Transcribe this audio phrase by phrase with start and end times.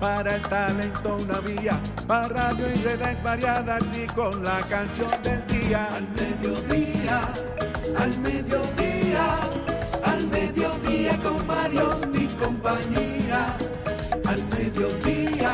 [0.00, 5.44] para el talento una vía, para radio y redes variadas y con la canción del
[5.46, 5.88] día.
[5.94, 7.20] Al mediodía,
[7.98, 9.40] al mediodía,
[10.04, 13.56] al mediodía con Mario y compañía.
[14.24, 15.52] Al mediodía,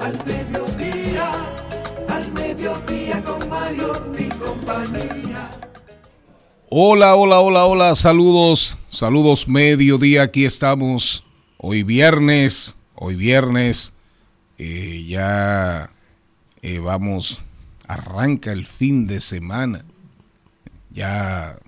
[0.00, 1.30] al mediodía,
[2.08, 5.50] al mediodía con Mario y compañía.
[6.68, 11.24] Hola, hola, hola, hola, saludos, saludos mediodía, aquí estamos,
[11.56, 13.92] hoy viernes, hoy viernes,
[14.58, 15.92] eh, ya
[16.62, 17.42] eh, vamos,
[17.86, 19.84] arranca el fin de semana,
[20.90, 21.58] ya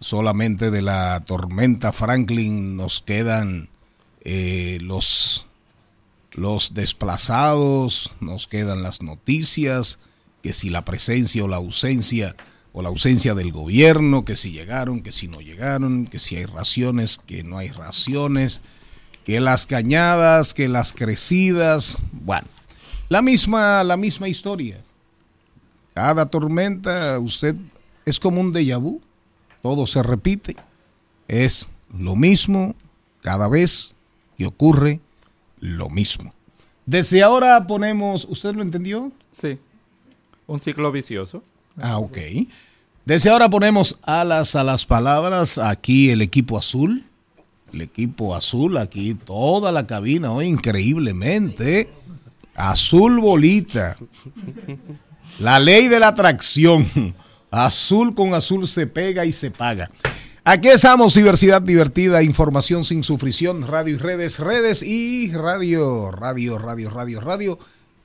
[0.00, 3.68] solamente de la tormenta Franklin nos quedan
[4.22, 5.46] eh, los,
[6.32, 9.98] los desplazados, nos quedan las noticias,
[10.42, 12.36] que si la presencia o la ausencia
[12.72, 16.44] o la ausencia del gobierno, que si llegaron, que si no llegaron, que si hay
[16.44, 18.62] raciones, que no hay raciones,
[19.24, 22.46] que las cañadas, que las crecidas, bueno,
[23.08, 24.80] la misma, la misma historia.
[25.94, 27.54] Cada tormenta, usted
[28.04, 29.00] es como un déjà vu,
[29.62, 30.56] todo se repite,
[31.28, 32.74] es lo mismo
[33.22, 33.94] cada vez
[34.36, 35.00] que ocurre
[35.60, 36.34] lo mismo.
[36.86, 39.10] Desde ahora ponemos, ¿usted lo entendió?
[39.30, 39.58] Sí.
[40.46, 41.42] Un ciclo vicioso.
[41.80, 42.18] Ah, ok.
[43.04, 45.56] Desde ahora ponemos alas a las palabras.
[45.58, 47.04] Aquí el equipo azul.
[47.74, 51.90] El equipo azul, aquí toda la cabina hoy increíblemente.
[52.54, 53.96] Azul bolita.
[55.40, 56.86] La ley de la atracción.
[57.50, 59.90] Azul con azul se pega y se paga.
[60.44, 66.90] Aquí estamos, diversidad divertida, información sin sufrición, radio y redes, redes y radio, radio, radio,
[66.90, 67.58] radio, radio,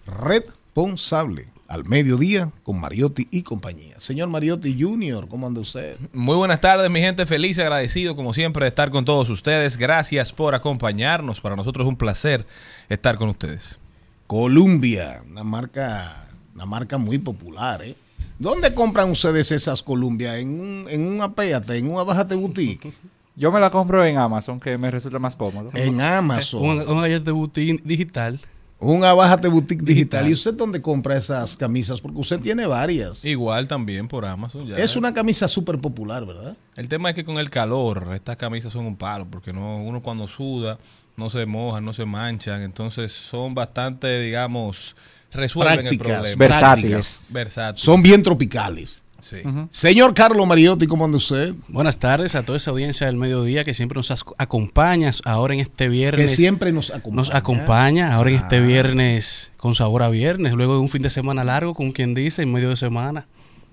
[0.07, 3.95] responsable al mediodía con Mariotti y compañía.
[3.99, 5.97] Señor Mariotti Junior, ¿cómo anda usted?
[6.13, 7.27] Muy buenas tardes, mi gente.
[7.27, 9.77] Feliz y agradecido, como siempre, de estar con todos ustedes.
[9.77, 11.39] Gracias por acompañarnos.
[11.39, 12.45] Para nosotros es un placer
[12.89, 13.77] estar con ustedes.
[14.25, 17.95] Columbia, una marca, una marca muy popular, ¿eh?
[18.39, 20.37] ¿Dónde compran ustedes esas Columbia?
[20.37, 22.91] ¿En un, en un apéate, en una bájate boutique?
[23.35, 25.69] Yo me la compro en Amazon, que me resulta más cómodo.
[25.73, 26.61] En Amazon.
[26.61, 28.39] Un, un de boutique digital.
[28.81, 30.29] Una bájate boutique digital.
[30.29, 31.99] ¿Y usted dónde compra esas camisas?
[31.99, 33.25] Porque usted tiene varias.
[33.25, 34.67] Igual también por Amazon.
[34.67, 34.75] Ya.
[34.77, 36.55] Es una camisa súper popular, ¿verdad?
[36.77, 40.01] El tema es que con el calor, estas camisas son un palo, porque no uno
[40.01, 40.77] cuando suda
[41.19, 44.95] no se mojan, no se manchan, entonces son bastante, digamos,
[45.31, 46.37] resuelven Prácticas, el problema.
[46.37, 47.21] Versátiles.
[47.29, 47.83] Versátiles.
[47.83, 49.03] Son bien tropicales.
[49.21, 49.37] Sí.
[49.69, 51.53] Señor Carlos Mariotti, ¿cómo anda usted?
[51.67, 55.85] Buenas tardes a toda esa audiencia del mediodía que siempre nos acompaña ahora en este
[55.85, 56.35] Que viernes.
[56.35, 57.15] siempre nos acompaña.
[57.15, 58.61] nos acompaña ahora en este Ah.
[58.61, 62.43] viernes con sabor a viernes, luego de un fin de semana largo, como quien dice,
[62.43, 63.27] en medio de semana.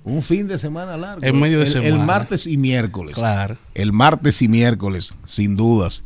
[0.05, 1.27] Un fin de semana largo.
[1.27, 1.89] En medio de el, semana.
[1.89, 3.15] El martes y miércoles.
[3.15, 3.57] Claro.
[3.75, 6.05] El martes y miércoles, sin dudas.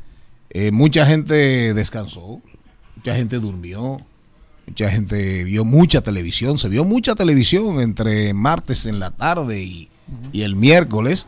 [0.50, 2.41] Eh, mucha gente descansó,
[2.97, 3.99] mucha gente durmió,
[4.70, 6.56] mucha gente vio mucha televisión.
[6.56, 9.88] Se vio mucha televisión entre martes en la tarde y,
[10.32, 11.26] y el miércoles.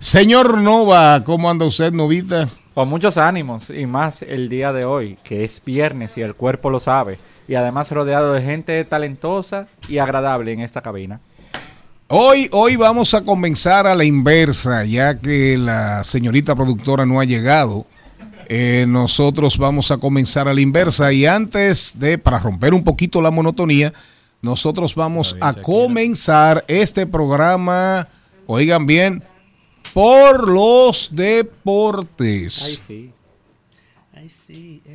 [0.00, 2.48] Señor Nova, ¿cómo anda usted, Novita?
[2.74, 6.68] Con muchos ánimos y más el día de hoy, que es viernes y el cuerpo
[6.68, 7.18] lo sabe.
[7.46, 11.20] Y además rodeado de gente talentosa y agradable en esta cabina.
[12.08, 17.24] Hoy, hoy vamos a comenzar a la inversa, ya que la señorita productora no ha
[17.24, 17.86] llegado.
[18.48, 23.20] Eh, nosotros vamos a comenzar a la inversa y antes de, para romper un poquito
[23.20, 23.92] la monotonía,
[24.40, 28.08] nosotros vamos a comenzar este programa,
[28.46, 29.22] oigan bien,
[29.92, 32.62] por los deportes.
[32.62, 33.12] Ay, sí.
[34.14, 34.87] Otra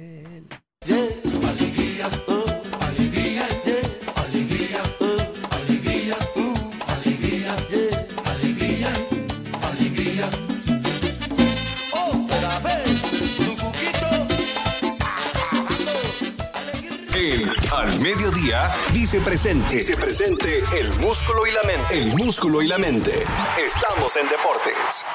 [18.03, 19.77] mediodía, dice presente.
[19.77, 21.97] Dice presente el músculo y la mente.
[21.97, 23.23] El músculo y la mente.
[23.65, 25.05] Estamos en deportes.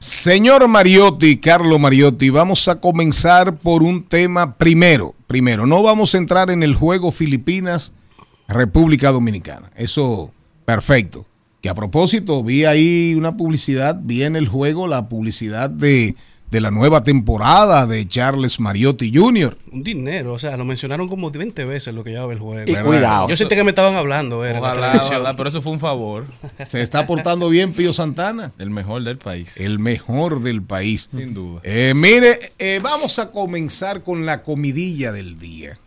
[0.00, 5.14] Señor Mariotti, Carlo Mariotti, vamos a comenzar por un tema primero.
[5.28, 9.70] Primero, no vamos a entrar en el juego Filipinas-República Dominicana.
[9.76, 10.32] Eso,
[10.64, 11.26] perfecto.
[11.60, 16.16] Que a propósito, vi ahí una publicidad, vi en el juego la publicidad de,
[16.50, 19.58] de la nueva temporada de Charles Mariotti Jr.
[19.70, 22.70] Un dinero, o sea, lo mencionaron como 20 veces lo que llevaba el juego.
[22.70, 23.28] Y cuidado.
[23.28, 26.26] Yo sentí que me estaban hablando, era ojalá, pero eso fue un favor.
[26.66, 29.58] Se está portando bien Pío Santana, El mejor del país.
[29.58, 31.10] el mejor del país.
[31.14, 31.60] Sin duda.
[31.62, 35.78] Eh, mire, eh, vamos a comenzar con la comidilla del día.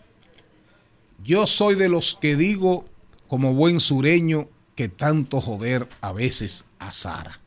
[1.24, 2.86] Yo soy de los que digo,
[3.28, 7.40] como buen sureño, que tanto joder a veces azara.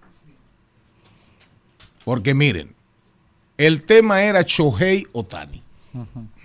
[2.04, 2.74] Porque miren,
[3.58, 5.62] el tema era Shohei Otani.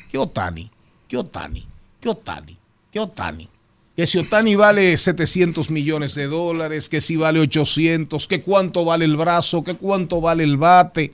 [0.09, 0.71] ¿Qué Otani?
[1.07, 1.67] ¿Qué Otani?
[1.99, 2.57] ¿Qué Otani?
[2.91, 3.49] ¿Qué Otani?
[3.95, 9.05] Que si Otani vale 700 millones de dólares, que si vale 800, que cuánto vale
[9.05, 11.13] el brazo, que cuánto vale el bate.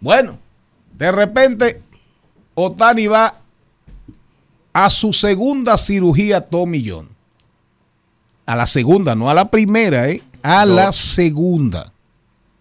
[0.00, 0.38] Bueno,
[0.98, 1.82] de repente
[2.54, 3.40] Otani va
[4.72, 7.13] a su segunda cirugía Tommy John.
[8.46, 10.22] A la segunda, no a la primera, ¿eh?
[10.42, 11.92] A la segunda.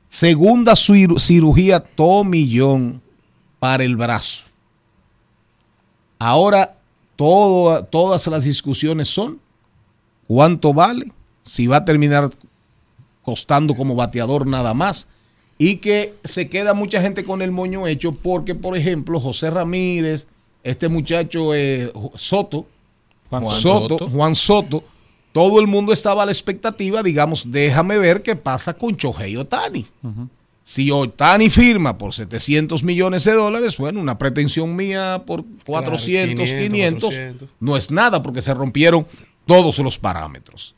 [0.08, 3.02] Segunda ciru- cirugía Tommy John
[3.60, 4.46] para el brazo.
[6.20, 6.76] Ahora
[7.16, 9.40] todo- todas las discusiones son
[10.28, 12.30] cuánto vale, si va a terminar
[13.24, 15.08] costando como bateador nada más.
[15.58, 20.28] Y que se queda mucha gente con el moño hecho porque, por ejemplo, José Ramírez,
[20.64, 22.66] este muchacho eh, Soto,
[23.30, 24.10] Juan Soto, Soto.
[24.10, 24.84] Juan Soto,
[25.34, 29.86] todo el mundo estaba a la expectativa, digamos, déjame ver qué pasa con Chohei Otani.
[30.62, 36.50] Si Otani firma por 700 millones de dólares, bueno, una pretensión mía por 400, 500,
[36.50, 37.50] 500, 400.
[37.60, 39.06] no es nada porque se rompieron
[39.46, 40.76] todos los parámetros.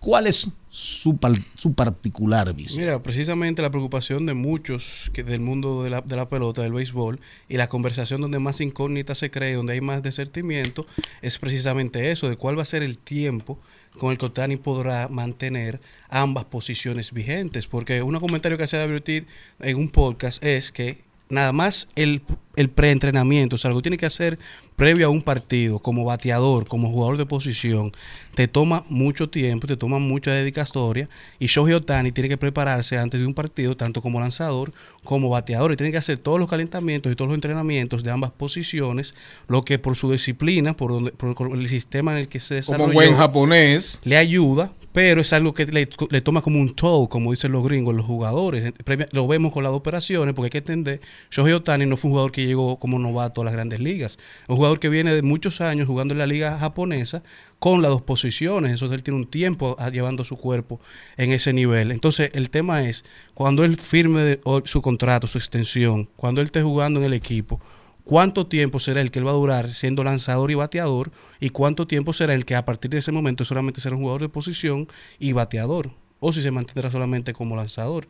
[0.00, 1.18] ¿Cuál es su,
[1.54, 2.80] su particular visión?
[2.80, 7.20] Mira, precisamente la preocupación de muchos del mundo de la, de la pelota, del béisbol,
[7.46, 10.86] y la conversación donde más incógnita se cree, donde hay más desertimiento,
[11.20, 13.60] es precisamente eso, de cuál va a ser el tiempo
[13.98, 17.66] con el que Otani podrá mantener ambas posiciones vigentes.
[17.66, 19.24] Porque un comentario que hacía David
[19.60, 22.22] en un podcast es que nada más el,
[22.56, 24.38] el preentrenamiento, o sea, lo que tiene que hacer
[24.76, 27.92] previo a un partido, como bateador, como jugador de posición,
[28.34, 31.08] te toma mucho tiempo, te toma mucha dedicatoria,
[31.38, 34.72] y Shohei Otani tiene que prepararse antes de un partido, tanto como lanzador
[35.04, 38.30] como bateador, y tiene que hacer todos los calentamientos y todos los entrenamientos de ambas
[38.30, 39.14] posiciones,
[39.48, 42.84] lo que por su disciplina, por, donde, por el sistema en el que se desarrolló,
[42.84, 47.08] Como buen japonés, le ayuda, pero es algo que le, le toma como un toll,
[47.08, 48.72] como dicen los gringos, los jugadores.
[49.12, 52.32] Lo vemos con las operaciones, porque hay que entender, Shohei Otani no fue un jugador
[52.32, 54.18] que llegó como novato a las grandes ligas.
[54.48, 57.24] Un jugador que viene de muchos años jugando en la liga japonesa
[57.58, 58.72] con las dos posiciones.
[58.72, 60.78] Eso él tiene un tiempo llevando su cuerpo
[61.16, 61.90] en ese nivel.
[61.90, 63.04] Entonces, el tema es,
[63.34, 67.60] cuando él firme su contrato, su extensión, cuando él esté jugando en el equipo,
[68.04, 71.12] ¿Cuánto tiempo será el que él va a durar siendo lanzador y bateador?
[71.38, 74.22] ¿Y cuánto tiempo será el que a partir de ese momento solamente será un jugador
[74.22, 74.88] de posición
[75.20, 75.92] y bateador?
[76.18, 78.08] O si se mantendrá solamente como lanzador.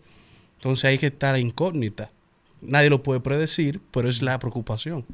[0.57, 2.11] Entonces ahí que está la incógnita.
[2.63, 5.05] Nadie lo puede predecir, pero es la preocupación.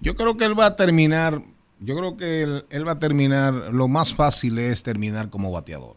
[0.00, 1.42] Yo creo que él va a terminar,
[1.78, 5.96] yo creo que él, él va a terminar, lo más fácil es terminar como bateador.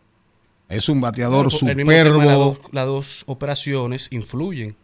[0.69, 2.17] Es un bateador superbo.
[2.17, 4.75] las, dos, las dos operaciones influyen.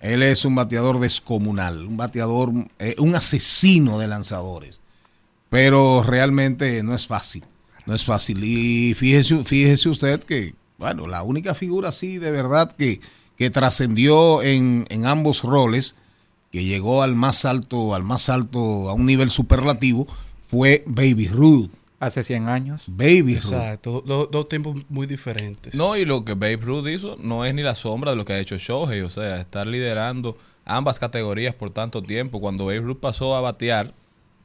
[0.00, 4.80] Él es un bateador descomunal, un bateador, eh, un asesino de lanzadores.
[5.48, 7.44] Pero realmente no es fácil.
[7.86, 8.42] No es fácil.
[8.44, 13.00] Y fíjese, fíjese usted que, bueno, la única figura así de verdad que,
[13.36, 15.94] que trascendió en, en ambos roles,
[16.56, 20.06] que llegó al más alto, al más alto, a un nivel superlativo,
[20.48, 21.70] fue Baby Ruth.
[22.00, 22.84] Hace 100 años.
[22.88, 23.52] Baby Ruth.
[23.52, 24.02] Exacto.
[24.06, 25.74] do- Dos tiempos muy diferentes.
[25.74, 28.34] No, y lo que Babe Ruth hizo no es ni la sombra de lo que
[28.34, 29.00] ha hecho Shohei.
[29.02, 32.40] O sea, estar liderando ambas categorías por tanto tiempo.
[32.40, 33.92] Cuando Babe Ruth pasó a batear,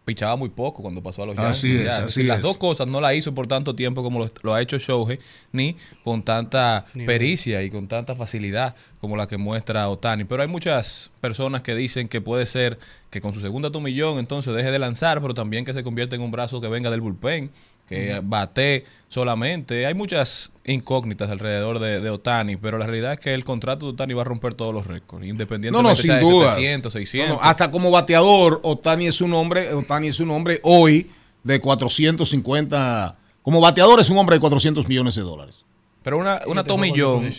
[0.04, 1.82] pichaba muy poco cuando pasó a los Así Yankees.
[1.82, 2.44] es, Ya, así decir, Las es.
[2.44, 5.20] dos cosas no la hizo por tanto tiempo como lo, lo ha hecho Shohei,
[5.52, 10.24] ni con tanta pericia y con tanta facilidad como la que muestra Otani.
[10.26, 12.80] Pero hay muchas personas que dicen que puede ser
[13.10, 16.22] que con su segunda tomillón entonces deje de lanzar, pero también que se convierta en
[16.22, 17.52] un brazo que venga del bullpen,
[17.92, 19.86] que bate solamente.
[19.86, 23.92] Hay muchas incógnitas alrededor de, de Otani, pero la realidad es que el contrato de
[23.94, 26.50] Otani va a romper todos los récords, No, independientemente no, sea sin de duda.
[26.56, 27.38] 700, 600.
[27.42, 31.10] hasta como bateador, Otani es un hombre, Otani es un hombre hoy
[31.44, 33.18] de 450.
[33.42, 35.66] Como bateador es un hombre de 400 millones de dólares.
[36.04, 37.32] Pero una, una Tommy John.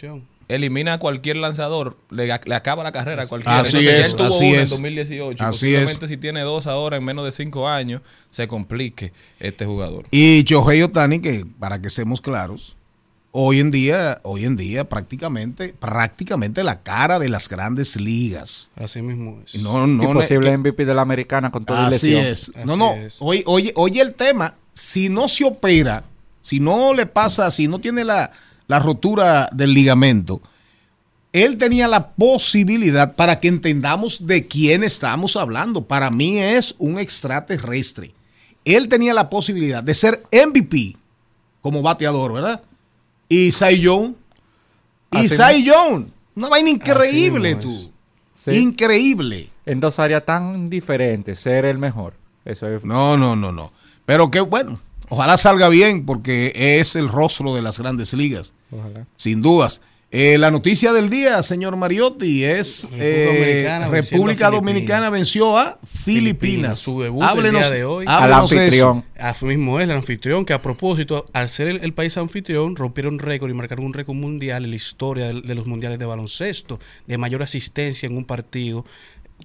[0.55, 3.61] Elimina a cualquier lanzador, le, le acaba la carrera a cualquiera.
[3.61, 4.71] Así Entonces, es, él tuvo así en es.
[4.71, 5.43] 2018.
[5.45, 6.09] Así posiblemente es.
[6.11, 10.07] si tiene dos ahora en menos de cinco años, se complique este jugador.
[10.11, 12.77] Y Shohei Otani, que para que seamos claros,
[13.33, 18.71] hoy en día, hoy en día prácticamente, prácticamente la cara de las grandes ligas.
[18.77, 19.61] Así mismo es.
[19.61, 22.27] No, no, y posible MVP de la americana con toda Así lesión.
[22.27, 22.53] es.
[22.55, 22.95] Así no, no.
[22.95, 23.17] es.
[23.19, 24.55] Oye, oye, oye el tema.
[24.75, 26.05] Si no se opera,
[26.41, 28.33] si no le pasa, si no tiene la,
[28.73, 30.41] la rotura del ligamento,
[31.35, 35.85] él tenía la posibilidad para que entendamos de quién estamos hablando.
[35.85, 38.15] Para mí es un extraterrestre.
[38.65, 40.97] Él tenía la posibilidad de ser MVP
[41.61, 42.63] como bateador, ¿verdad?
[43.29, 44.15] Y Cy Young.
[45.11, 46.07] Y Cy Young.
[46.35, 47.93] Una vaina increíble, tú.
[48.35, 48.53] Sí.
[48.53, 49.51] Increíble.
[49.67, 52.15] En dos áreas tan diferentes, ser el mejor.
[52.47, 52.87] Eso es.
[52.87, 53.71] No, no, no, no.
[54.07, 59.07] Pero que bueno, ojalá salga bien porque es el rostro de las grandes ligas, Ojalá.
[59.17, 59.81] sin dudas.
[60.15, 65.57] Eh, la noticia del día, señor Mariotti, es República eh, Dominicana República a Dominicana venció
[65.57, 66.05] a Filipinas.
[66.05, 68.05] Filipinas, su debut del día de hoy.
[68.07, 69.05] Al anfitrión.
[69.17, 69.27] eso.
[69.27, 73.21] Así mismo es el anfitrión, que a propósito, al ser el, el país anfitrión, rompieron
[73.21, 76.79] récord y marcaron un récord mundial en la historia de, de los mundiales de baloncesto,
[77.07, 78.85] de mayor asistencia en un partido.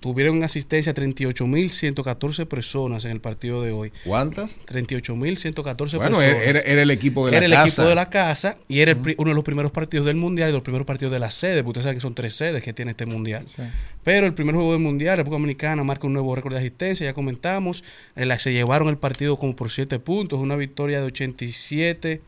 [0.01, 3.91] Tuvieron asistencia 38.114 personas en el partido de hoy.
[4.05, 4.57] ¿Cuántas?
[4.65, 6.23] 38.114 Bueno, personas.
[6.47, 7.65] era, era el equipo de la era el casa.
[7.67, 10.51] equipo de la casa y era el uno de los primeros partidos del mundial y
[10.51, 12.73] de los primeros partidos de la sede, porque ustedes saben que son tres sedes que
[12.73, 13.45] tiene este mundial.
[14.03, 17.13] Pero el primer juego del mundial, República Dominicana marca un nuevo récord de asistencia, ya
[17.13, 17.83] comentamos.
[18.15, 22.21] Eh, la- se llevaron el partido como por 7 puntos, una victoria de 87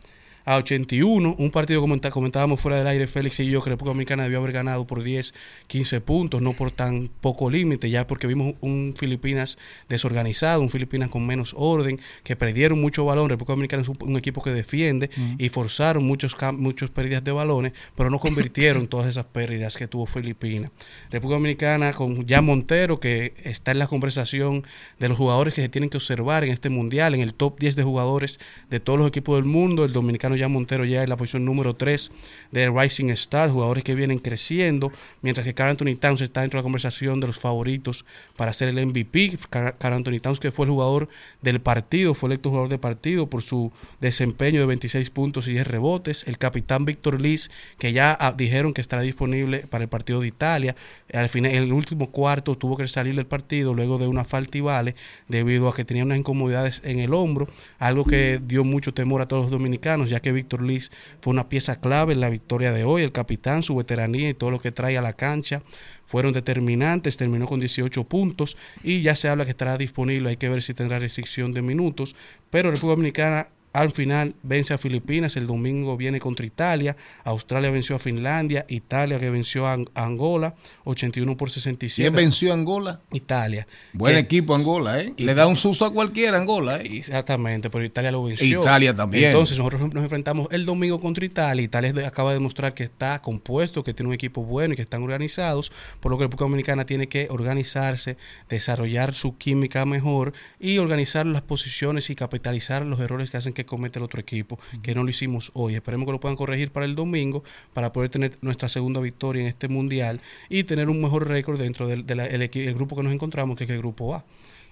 [0.49, 1.35] a 81.
[1.37, 4.51] Un partido, como comentábamos fuera del aire, Félix y yo, que República Dominicana debió haber
[4.51, 5.35] ganado por 10,
[5.67, 11.09] 15 puntos, no por tan poco límite, ya porque vimos un Filipinas desorganizado, un Filipinas
[11.09, 13.29] con menos orden, que perdieron mucho balón.
[13.29, 17.73] República Dominicana es un, un equipo que defiende y forzaron muchos, muchos pérdidas de balones,
[17.95, 20.71] pero no convirtieron todas esas pérdidas que tuvo Filipinas.
[21.11, 24.65] República Dominicana con Jan Montero, que está en la conversación
[24.97, 27.75] de los jugadores que se tienen que observar en este mundial, en el top 10
[27.75, 28.39] de jugadores
[28.71, 29.85] de todos los equipos del mundo.
[29.85, 32.12] El dominicano Jan Montero ya en la posición número 3
[32.51, 34.91] de Rising Star, jugadores que vienen creciendo,
[35.22, 38.05] mientras que Carl Anthony Towns está dentro de la conversación de los favoritos
[38.36, 39.38] para ser el MVP.
[39.50, 41.10] Carl Anthony Towns, que fue el jugador
[41.41, 45.67] del partido, fue electo jugador de partido por su desempeño de 26 puntos y 10
[45.67, 46.24] rebotes.
[46.27, 50.27] El capitán Víctor Liz, que ya ah, dijeron que estará disponible para el partido de
[50.27, 50.75] Italia.
[51.13, 54.58] Al final, en el último cuarto tuvo que salir del partido luego de una falta
[54.58, 54.96] y vale,
[55.27, 59.27] debido a que tenía unas incomodidades en el hombro, algo que dio mucho temor a
[59.27, 62.83] todos los dominicanos, ya que Víctor Liz fue una pieza clave en la victoria de
[62.83, 63.03] hoy.
[63.03, 65.61] El capitán, su veteranía y todo lo que trae a la cancha
[66.05, 70.49] fueron determinantes, terminó con 18 puntos y ya se habla que estará disponible, hay que
[70.49, 72.15] ver si tendrá restricción de minutos,
[72.49, 77.95] pero República Dominicana al final vence a Filipinas, el domingo viene contra Italia, Australia venció
[77.95, 82.01] a Finlandia, Italia que venció a Ang- a Angola, 81 por 67.
[82.09, 83.01] ¿Quién venció a Angola?
[83.11, 83.67] Italia.
[83.93, 85.13] Buen Que- equipo Angola, ¿eh?
[85.17, 86.97] Le da un susto a cualquiera Angola, ¿eh?
[86.97, 88.61] Exactamente, pero Italia lo venció.
[88.61, 89.25] Italia también.
[89.25, 91.63] Entonces nosotros nos enfrentamos el domingo contra Italia.
[91.63, 95.03] Italia acaba de demostrar que está compuesto, que tiene un equipo bueno y que están
[95.03, 98.17] organizados, por lo que la República Dominicana tiene que organizarse,
[98.49, 103.58] desarrollar su química mejor y organizar las posiciones y capitalizar los errores que hacen que
[103.65, 105.75] comete el otro equipo, que no lo hicimos hoy.
[105.75, 109.47] Esperemos que lo puedan corregir para el domingo para poder tener nuestra segunda victoria en
[109.47, 113.57] este mundial y tener un mejor récord dentro del el el grupo que nos encontramos,
[113.57, 114.23] que es el grupo A.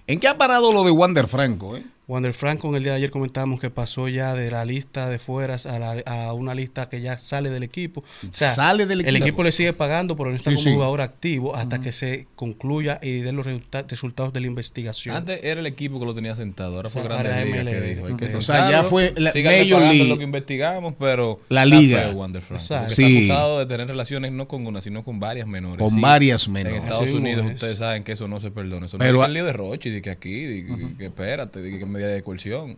[0.06, 1.84] ¿En qué ha parado lo de Wander Franco, eh?
[2.08, 5.18] Wander Franco, en el día de ayer comentábamos que pasó ya de la lista de
[5.18, 8.00] fueras a, la- a una lista que ya sale del equipo.
[8.00, 9.24] O sea, Sale del El equipo.
[9.26, 10.72] equipo le sigue pagando, pero no está Sí, como sí.
[10.72, 15.16] jugador activo hasta que se concluya y den los resulta- resultados de la investigación.
[15.16, 17.64] Antes era el equipo que lo tenía sentado, ahora fue O sea, Grande ahora Liga
[17.72, 18.06] que dijo.
[18.06, 20.04] Hay que O sea, ya fue la Major League.
[20.08, 22.10] lo que investigamos, pero La liga.
[22.12, 23.04] Wander Franco, Sí.
[23.18, 25.84] Está acusado de tener relaciones no con una, sino con varias menores.
[25.84, 26.00] Con Sí.
[26.00, 26.78] varias menores.
[26.78, 27.54] En Estados Unidos es.
[27.56, 28.86] ustedes saben que eso no se perdona.
[28.86, 31.60] Eso Pero no es el lío de Rochi, de que aquí, de que, que espérate,
[31.60, 32.76] de que en medida de coerción.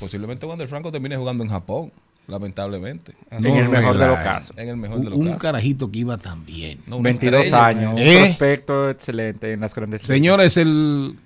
[0.00, 1.92] Posiblemente Wander Franco termine jugando en Japón,
[2.26, 3.14] lamentablemente.
[3.30, 4.56] en el mejor de los casos.
[4.56, 5.42] En el mejor de Un, los un casos.
[5.42, 6.78] carajito que iba tan bien.
[6.86, 7.66] No, una 22 estrella.
[7.66, 8.16] años, un ¿Eh?
[8.26, 10.02] prospecto excelente en las grandes.
[10.02, 11.16] Señores, el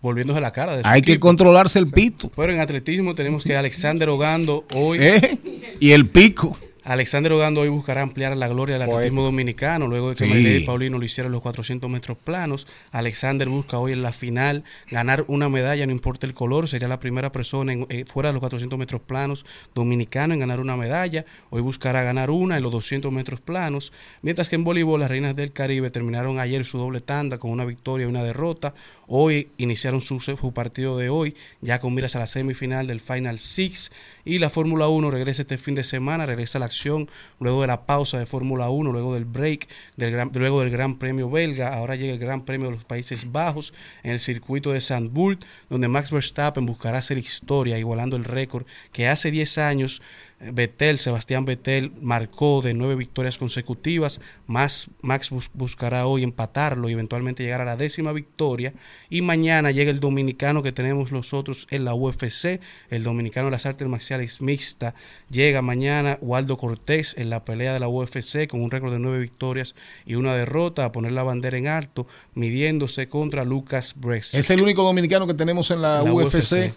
[0.00, 1.28] Volviéndose la cara de hay que equipo.
[1.28, 2.30] controlarse el pito.
[2.36, 5.38] Pero en atletismo tenemos que Alexander Ogando hoy ¿eh?
[5.80, 6.54] Y el pico.
[6.84, 10.30] Alexander Ogando hoy buscará ampliar la gloria del atletismo dominicano luego de que Sí.
[10.30, 12.66] Marilady y Paulino lo hicieron los 400 metros planos.
[12.92, 16.68] Alexander busca hoy en la final ganar una medalla, no importa el color.
[16.68, 20.60] Sería la primera persona en- eh, fuera de los 400 metros planos dominicano en ganar
[20.60, 21.24] una medalla.
[21.48, 23.90] Hoy buscará ganar una en los 200 metros planos.
[24.20, 27.64] Mientras que en voleibol las Reinas del Caribe terminaron ayer su doble tanda con una
[27.64, 28.74] victoria y una derrota.
[29.06, 33.38] Hoy iniciaron su, su partido de hoy ya con miras a la semifinal del Final
[33.38, 33.90] Six
[34.24, 37.84] Y la Fórmula 1 regresa este fin de semana, regresa la acción luego de la
[37.86, 41.74] pausa de Fórmula 1, luego del break, del gran- luego del Gran Premio belga.
[41.76, 45.88] Ahora llega el Gran Premio de los Países Bajos en el circuito de Zandvoort, donde
[45.88, 50.00] Max Verstappen buscará hacer historia, igualando el récord que hace 10 años
[50.40, 54.20] Vettel, Sebastián Vettel, marcó de nueve victorias consecutivas.
[54.46, 58.74] Más, Max bus- buscará hoy empatarlo y eventualmente llegar a la décima victoria.
[59.08, 62.60] Y mañana llega el dominicano que tenemos nosotros en la UFC,
[62.90, 64.94] el dominicano de las artes marciales mixta.
[65.30, 69.20] Llega mañana Waldo Cortés en la pelea de la UFC con un récord de nueve
[69.20, 69.74] victorias
[70.04, 74.34] y una derrota a poner la bandera en alto, midiéndose contra Lucas Bress.
[74.34, 76.72] Es el único dominicano que tenemos en la, La UFC.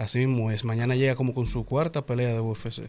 [0.00, 0.64] Así mismo es.
[0.64, 2.84] Mañana llega como con su cuarta pelea de UFC.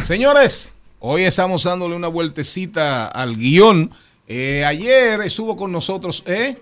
[0.00, 3.90] Señores, hoy estamos dándole una vueltecita al guion.
[4.26, 6.56] Eh, ayer estuvo con nosotros, ¿eh?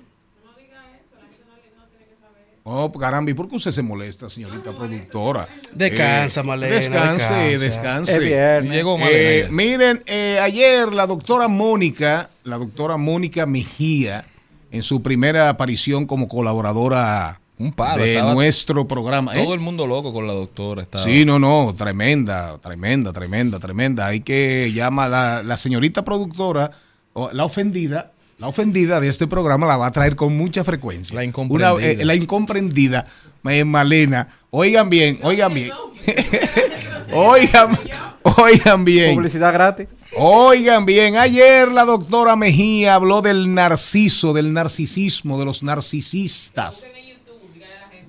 [2.68, 5.46] Oh, caramba, ¿y por qué usted se molesta, señorita productora?
[5.72, 7.64] Descansa, Eh, Malena, Descanse, descansa.
[7.64, 8.12] descanse.
[8.14, 8.72] Es viernes.
[8.72, 14.24] Llegó Eh, miren, eh, ayer la doctora Mónica, la doctora Mónica Mejía,
[14.72, 19.34] en su primera aparición como colaboradora Un palo, de estaba nuestro programa.
[19.34, 19.42] ¿eh?
[19.42, 20.82] Todo el mundo loco con la doctora.
[20.82, 21.04] Estaba.
[21.04, 24.06] Sí, no, no, tremenda, tremenda, tremenda, tremenda.
[24.06, 26.70] Hay que llamar la, la señorita productora,
[27.14, 31.16] o la ofendida, la ofendida de este programa la va a traer con mucha frecuencia.
[31.16, 31.72] La incomprendida.
[31.72, 33.06] Una, eh, la incomprendida,
[33.48, 34.28] eh, Malena.
[34.50, 35.70] Oigan bien, oigan bien.
[37.14, 37.78] oigan,
[38.22, 39.14] oigan bien.
[39.14, 39.88] Publicidad gratis.
[40.18, 46.86] Oigan bien, ayer la doctora Mejía habló del narciso, del narcisismo, de los narcisistas.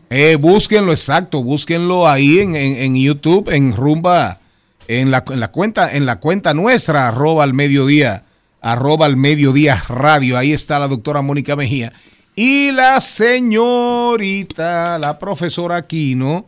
[0.09, 4.39] Eh, búsquenlo, exacto, búsquenlo ahí en, en- en YouTube, en Rumba,
[4.87, 8.23] en la, en la cuenta, en la cuenta nuestra, arroba al mediodía,
[8.61, 10.37] arroba al mediodía radio.
[10.37, 11.91] Ahí está la doctora Mónica Mejía.
[12.35, 16.45] Y la señorita, la profesora Aquino,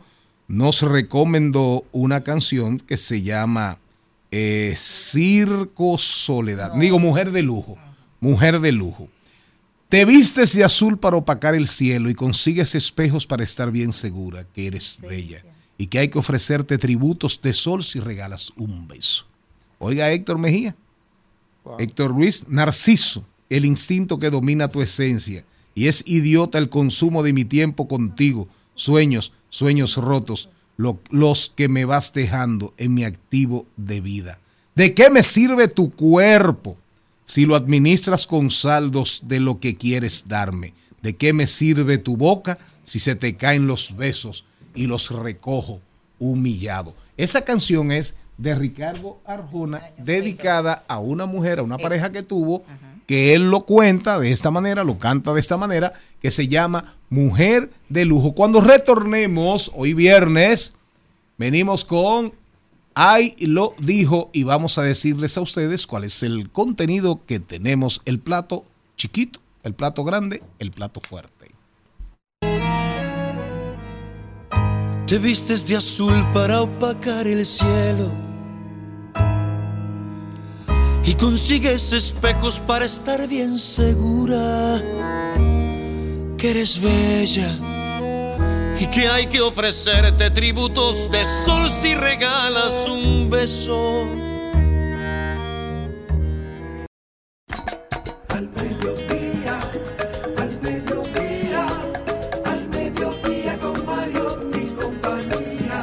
[0.48, 3.78] nos recomendó una canción que se llama
[4.30, 6.72] eh, Circo Soledad.
[6.74, 7.76] Digo, mujer de lujo.
[8.20, 9.08] Mujer de lujo.
[9.90, 14.44] Te vistes de azul para opacar el cielo y consigues espejos para estar bien segura
[14.54, 15.42] que eres bella
[15.76, 19.26] y que hay que ofrecerte tributos de sol si regalas un beso.
[19.78, 20.76] Oiga, Héctor Mejía.
[21.78, 25.44] Héctor Luis, Narciso, el instinto que domina tu esencia.
[25.74, 28.48] Y es idiota el consumo de mi tiempo contigo.
[28.74, 34.38] Sueños, sueños rotos, lo- los que me vas dejando en mi activo de vida.
[34.74, 36.76] ¿De qué me sirve tu cuerpo
[37.30, 40.74] si lo administras con saldos de lo que quieres darme?
[41.00, 45.80] ¿De qué me sirve tu boca si se te caen los besos y los recojo
[46.18, 46.92] humillado?
[47.16, 52.64] Esa canción es de Ricardo Arjona, dedicada a una mujer, a una pareja que tuvo,
[53.06, 56.96] que él lo cuenta de esta manera, lo canta de esta manera, que se llama
[57.10, 58.32] Mujer de Lujo.
[58.32, 60.74] Cuando retornemos, hoy viernes,
[61.38, 62.32] venimos con
[62.94, 68.02] Ay lo dijo y vamos a decirles a ustedes cuál es el contenido que tenemos,
[68.04, 68.64] el plato
[68.96, 71.50] chiquito, el plato grande, el plato fuerte.
[75.06, 78.12] Te vistes de azul para opacar el cielo.
[81.04, 84.80] Y consigues espejos para estar bien segura
[86.36, 87.79] que eres bella
[88.80, 94.06] y que hay que ofrecerte tributos de sol si regalas un beso.
[98.30, 99.60] Al mediodía,
[100.38, 101.66] al mediodía,
[102.46, 105.82] al mediodía con Mario y compañía.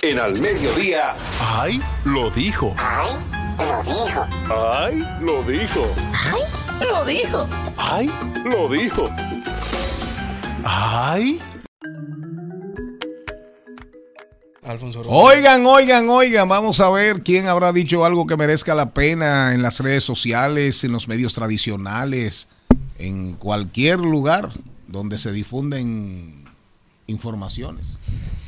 [0.00, 1.14] En Al Mediodía.
[1.38, 1.82] ¡Ay!
[2.06, 2.74] Lo dijo.
[2.78, 3.10] ¡Ay!
[3.58, 4.26] Lo dijo.
[4.50, 5.06] ¡Ay!
[5.20, 5.86] Lo dijo.
[6.32, 6.63] ¡Ay!
[6.80, 7.46] Lo dijo.
[7.76, 8.10] ¡Ay!
[8.44, 9.08] Lo dijo.
[10.64, 11.40] ¡Ay!
[14.62, 15.02] Alfonso.
[15.06, 19.60] Oigan, oigan, oigan, vamos a ver quién habrá dicho algo que merezca la pena en
[19.60, 22.48] las redes sociales, en los medios tradicionales,
[22.98, 24.48] en cualquier lugar
[24.88, 26.44] donde se difunden
[27.06, 27.98] informaciones.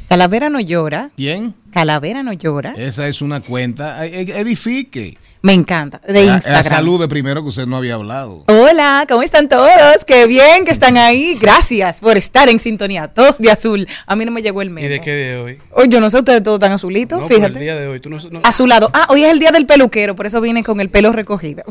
[0.08, 1.10] Calavera no llora.
[1.16, 1.54] ¿Quién?
[1.70, 2.72] Calavera no llora.
[2.76, 4.06] Esa es una cuenta.
[4.06, 5.18] Eh, eh, Edifique.
[5.42, 6.00] Me encanta.
[6.06, 6.64] De Instagram.
[6.64, 8.44] Salude primero que usted no había hablado.
[8.48, 9.70] Hola, ¿cómo están todos?
[10.06, 11.36] Qué bien que están ahí.
[11.40, 13.08] Gracias por estar en sintonía.
[13.08, 13.86] Todos de azul.
[14.06, 14.88] A mí no me llegó el ¿Y memo.
[14.88, 15.58] de qué de hoy?
[15.70, 17.20] Oh, yo no sé, ustedes todos están azulitos.
[17.20, 17.52] No, fíjate.
[17.54, 18.00] el día de hoy.
[18.00, 18.90] Tú no, no- Azulado.
[18.92, 21.62] Ah, hoy es el día del peluquero, por eso vine con el pelo recogido.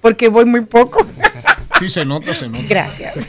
[0.00, 1.06] Porque voy muy poco.
[1.78, 2.64] Sí, se nota, se nota.
[2.68, 3.28] Gracias.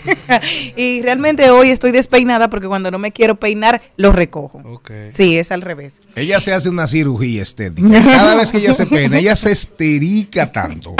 [0.75, 4.59] y realmente hoy estoy despeinada porque cuando no me quiero peinar, lo recojo.
[4.65, 4.91] Ok.
[5.09, 6.01] Sí, es al revés.
[6.15, 7.87] Ella se hace una cirugía estética.
[8.03, 10.95] Cada vez que ella se pena, ella se esterica tanto.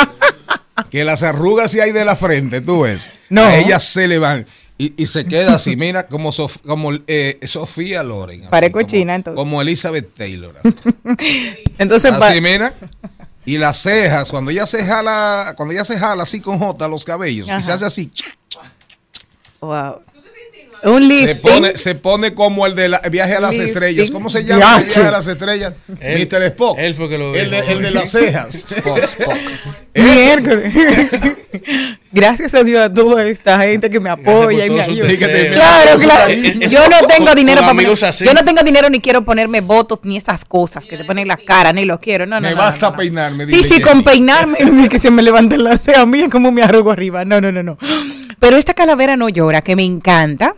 [0.90, 3.12] que las arrugas si hay de la frente, tú ves.
[3.30, 3.44] No.
[3.44, 4.46] A ellas se le van.
[4.76, 8.50] Y, y se queda así, mira, como, Sof- como eh, Sofía Loren.
[8.50, 9.38] Parezco china, entonces.
[9.38, 10.56] Como Elizabeth Taylor.
[10.58, 10.74] así.
[11.78, 12.74] Entonces, Así, mira.
[13.46, 17.04] Y las cejas, cuando ella se jala, cuando ella se jala así con J los
[17.04, 18.12] cabellos, y se hace así,
[19.60, 20.02] wow.
[20.86, 21.42] Un se lifting.
[21.42, 23.68] pone, se pone como el de la- viaje a las Lifting.
[23.68, 24.12] estrellas.
[24.12, 25.74] ¿Cómo se llama el viaje a las estrellas?
[25.88, 26.44] Mr.
[26.44, 26.78] Spock.
[26.78, 27.72] él fue que lo el de, dijo.
[27.72, 28.66] el de las cejas.
[29.94, 30.74] Miércoles.
[32.14, 35.08] Gracias a Dios a toda esta gente que me apoya y me ayuda.
[35.52, 36.34] Claro, claro.
[36.34, 38.26] Yo no tengo con dinero para amigos poner- así.
[38.26, 41.28] Yo no tengo dinero ni quiero ponerme votos ni esas cosas que te ponen en
[41.30, 42.26] la cara, ni lo quiero.
[42.28, 42.98] No, no, Me no, basta no, no.
[42.98, 43.48] peinarme.
[43.48, 43.82] Sí, sí, Jenny.
[43.82, 46.06] con peinarme y que se me levanten las cejas.
[46.06, 47.26] Mira cómo me arrugo arriba.
[47.26, 47.78] No, no, no, no.
[48.40, 50.56] Pero esta calavera no llora, que me encanta.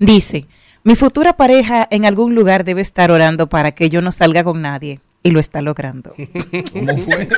[0.00, 0.46] Dice,
[0.82, 4.60] mi futura pareja en algún lugar debe estar orando para que yo no salga con
[4.62, 4.98] nadie.
[5.22, 6.14] Y lo está logrando.
[6.72, 7.28] ¿Cómo fue?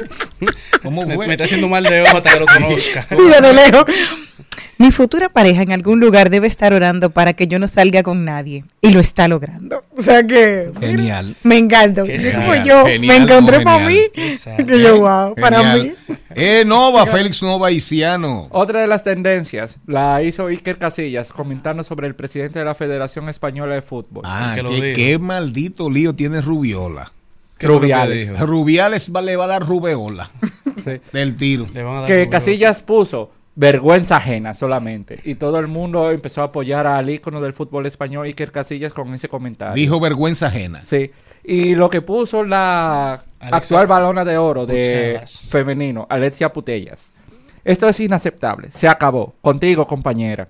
[0.83, 1.27] ¿Cómo Me, fue?
[1.27, 3.07] me está haciendo mal de ojo hasta que lo conozca.
[3.19, 3.85] Y desde lejos.
[4.77, 8.25] Mi futura pareja en algún lugar debe estar orando para que yo no salga con
[8.25, 8.65] nadie.
[8.81, 9.85] Y lo está logrando.
[9.97, 10.73] O sea que.
[10.75, 11.37] mira, Genial.
[11.45, 12.05] Me encanta.
[12.05, 13.99] Yo genial, me encontré no, para mí.
[14.13, 15.93] Que yo, wow, para mí.
[16.35, 18.49] Eh, Nova, Félix Nova Isiano.
[18.51, 23.29] Otra de las tendencias la hizo Iker Casillas comentando sobre el presidente de la Federación
[23.29, 24.25] Española de Fútbol.
[24.27, 24.97] Ah, que lo qué, dijo.
[24.97, 27.13] qué maldito lío tiene Rubiola.
[27.59, 28.39] ¿Qué fue lo que Rubiales.
[28.41, 30.31] Rubiales va- le va a dar rubeola
[30.85, 31.01] Sí.
[31.13, 31.67] del tiro.
[31.73, 32.29] Le van a dar Que.
[32.29, 35.21] Casillas puso vergüenza ajena solamente.
[35.25, 39.15] Y todo el mundo empezó a apoyar al ícono del fútbol español, Iker Casillas, con
[39.15, 39.75] ese comentario.
[39.75, 40.83] Dijo vergüenza ajena.
[40.83, 41.13] Sí.
[41.45, 47.13] Y lo que puso la Alexa actual balona de oro de femenino, Alexia Putellas.
[47.65, 48.71] Esto es inaceptable.
[48.73, 49.35] Se acabó.
[49.41, 50.49] Contigo, compañera.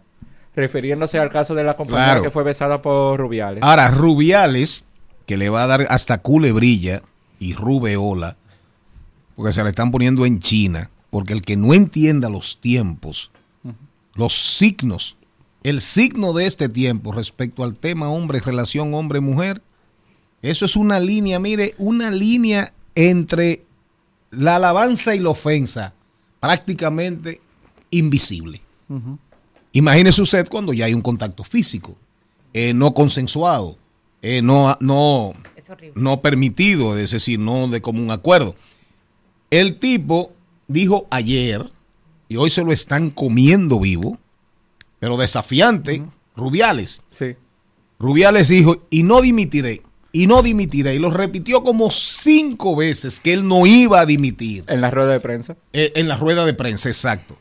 [0.56, 2.22] Refiriéndose al caso de la compañera Claro.
[2.22, 3.62] que fue besada por Rubiales.
[3.62, 4.84] Ahora, Rubiales,
[5.26, 7.02] que le va a dar hasta culebrilla
[7.38, 8.36] y rubeola,
[9.36, 13.30] porque se le están poniendo en China, porque el que no entienda los tiempos,
[14.14, 15.16] los signos,
[15.62, 19.62] el signo de este tiempo respecto al tema hombre, relación hombre-mujer,
[20.42, 23.64] eso es una línea, mire, una línea entre
[24.30, 25.94] la alabanza y la ofensa,
[26.40, 27.40] prácticamente
[27.90, 28.60] invisible.
[29.72, 31.96] Imagínese usted cuando ya hay un contacto físico,
[32.52, 33.78] eh, no consensuado,
[34.26, 35.34] eh, no, no,
[35.94, 38.56] no permitido, es decir, no de común acuerdo.
[39.50, 40.32] El tipo
[40.66, 41.70] dijo ayer,
[42.26, 44.18] y hoy se lo están comiendo vivo,
[44.98, 46.02] pero desafiante,
[46.34, 47.02] Rubiales.
[47.10, 47.36] Sí.
[47.98, 53.34] Rubiales dijo, y no dimitiré, y no dimitiré, y lo repitió como cinco veces que
[53.34, 54.64] él no iba a dimitir.
[54.68, 55.58] En la rueda de prensa.
[55.74, 57.36] Eh, en la rueda de prensa, exacto.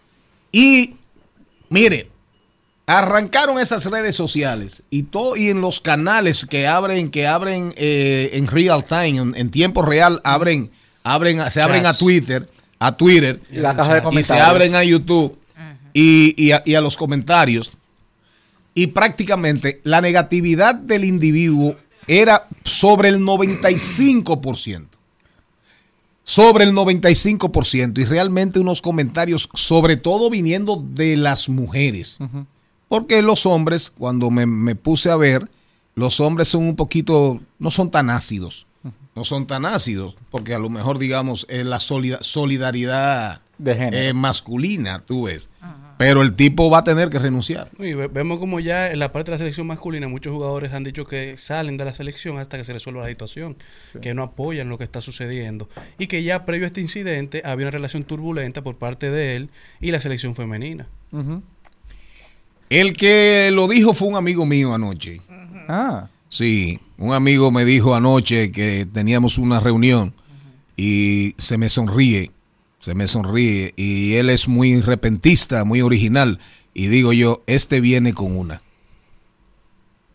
[0.51, 0.95] Y
[1.69, 2.09] mire,
[2.85, 8.31] arrancaron esas redes sociales y todo y en los canales que abren, que abren eh,
[8.33, 10.69] en real time, en, en tiempo real, abren,
[11.03, 11.93] abren, se abren a.
[11.93, 14.47] Twitter, a Twitter La caja de y se comentarios.
[14.47, 15.37] abren a YouTube
[15.93, 17.71] y, y a, y a los comentarios.
[18.75, 24.87] Y prácticamente la negatividad del individuo era sobre el 95%
[26.25, 32.17] sobre el 95% y realmente unos comentarios, sobre todo viniendo de las mujeres.
[32.93, 35.49] Porque los hombres, cuando me, me puse a ver,
[35.95, 38.67] los hombres son un poquito, no son tan ácidos.
[39.15, 43.97] No son tan ácidos, porque a lo mejor, digamos, es la solida- solidaridad De género.
[43.97, 45.49] eh, masculina, tú ves.
[45.97, 47.69] Pero el tipo va a tener que renunciar.
[47.79, 50.83] Y ve- vemos como ya en la parte de la selección masculina muchos jugadores han
[50.83, 53.55] dicho que salen de la selección hasta que se resuelva la situación,
[54.01, 57.65] que no apoyan lo que está sucediendo y que ya previo a este incidente había
[57.65, 59.49] una relación turbulenta por parte de él
[59.81, 60.87] y la selección femenina.
[61.11, 61.41] Ujú.
[62.69, 65.21] El que lo dijo fue un amigo mío anoche.
[65.67, 66.07] Ah.
[66.29, 70.13] Sí, un amigo me dijo anoche que teníamos una reunión
[70.75, 72.31] y se me sonríe,
[72.79, 76.39] se me sonríe y él es muy repentista, muy original
[76.73, 78.61] y digo yo, este viene con una.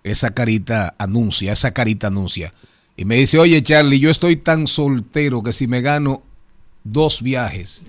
[0.02, 2.52] Esa carita anuncia, esa carita anuncia.
[2.96, 6.22] Y me dice, oye Charlie, yo estoy tan soltero que si me gano
[6.82, 7.86] dos viajes,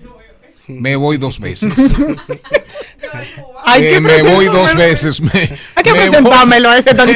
[0.70, 1.72] me voy dos veces.
[3.64, 5.20] Hay Eh, que me voy dos veces.
[5.20, 5.30] me-
[5.74, 7.08] Hay que presentármelo a ese tan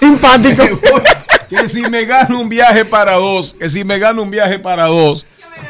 [0.00, 0.64] simpático.
[1.48, 4.84] que si me gano un viaje para dos, que si me gano un viaje para
[4.86, 5.26] dos,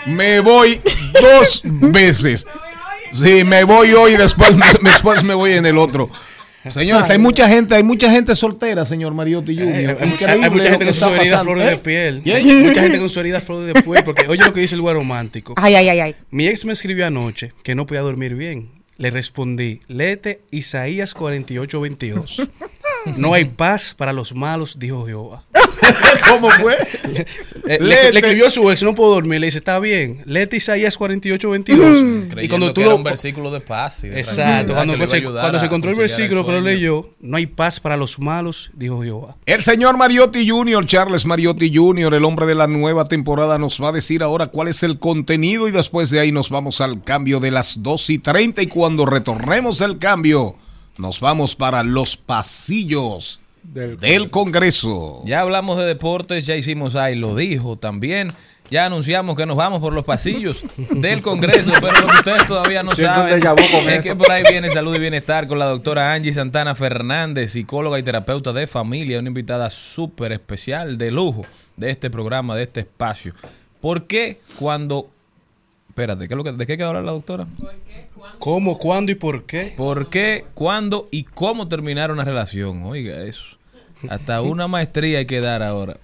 [0.07, 0.81] me voy
[1.21, 2.47] dos veces.
[3.15, 6.09] Sí, me voy hoy y después, después me voy en el otro.
[6.71, 9.75] Señores, hay mucha gente, hay mucha gente soltera, señor Mariotti Junior.
[9.77, 11.45] Eh, hay, Increíble hay mucha lo gente con sus está heridas pasando.
[11.45, 11.71] flores ¿Eh?
[11.71, 12.23] de piel.
[12.67, 14.05] Mucha gente con sus heridas flores de piel.
[14.05, 15.55] Porque oye lo que dice el güey romántico.
[15.59, 16.17] Ay, ay, ay, ay.
[16.31, 18.71] Mi ex me escribió anoche que no podía dormir bien.
[18.99, 22.43] Le respondí, léete Isaías 48, 22.
[23.17, 25.43] No hay paz para los malos, dijo Jehová.
[26.31, 26.77] ¿Cómo fue?
[27.65, 27.85] Le, Léete.
[27.85, 29.41] le- le escribió a su ex, no puedo dormir.
[29.41, 31.81] Le dice, está bien, léete Isaías 48, 22.
[31.99, 32.97] y Creyendo cuando tú que era lo.
[32.97, 34.05] un versículo de paz.
[34.05, 37.47] y de Exacto, cuando, se, cuando se encontró el versículo que lo leyó, no hay
[37.47, 39.37] paz para los malos, dijo Jehová.
[39.47, 43.89] El señor Mariotti Jr., Charles Mariotti Jr., el hombre de la nueva temporada, nos va
[43.89, 47.41] a decir ahora cuál es el contenido y después de ahí nos vamos al cambio
[47.41, 50.55] de las 2 y 30 y cuando retornemos el cambio
[50.99, 55.23] nos vamos para los pasillos del, Congreso.
[55.25, 58.33] Ya hablamos de deportes, ya hicimos ahí, lo dijo también.
[58.71, 62.83] Ya anunciamos que nos vamos por los pasillos del Congreso, pero lo que ustedes todavía
[62.83, 64.03] no Siento saben es eso.
[64.03, 68.03] que por ahí viene salud y bienestar con la doctora Angie Santana Fernández, psicóloga y
[68.03, 71.43] terapeuta de familia, una invitada súper especial, de lujo,
[71.77, 73.35] de este programa, de este espacio.
[73.81, 75.09] ¿Por qué cuando...
[75.91, 77.47] Espérate, ¿qué es lo que, ¿de qué hablar la doctora?
[78.39, 79.73] ¿Cómo, cuándo y por qué?
[79.77, 82.83] ¿Por qué, cuándo y cómo terminar una relación?
[82.85, 83.45] Oiga, eso.
[84.09, 85.97] Hasta una maestría hay que dar ahora.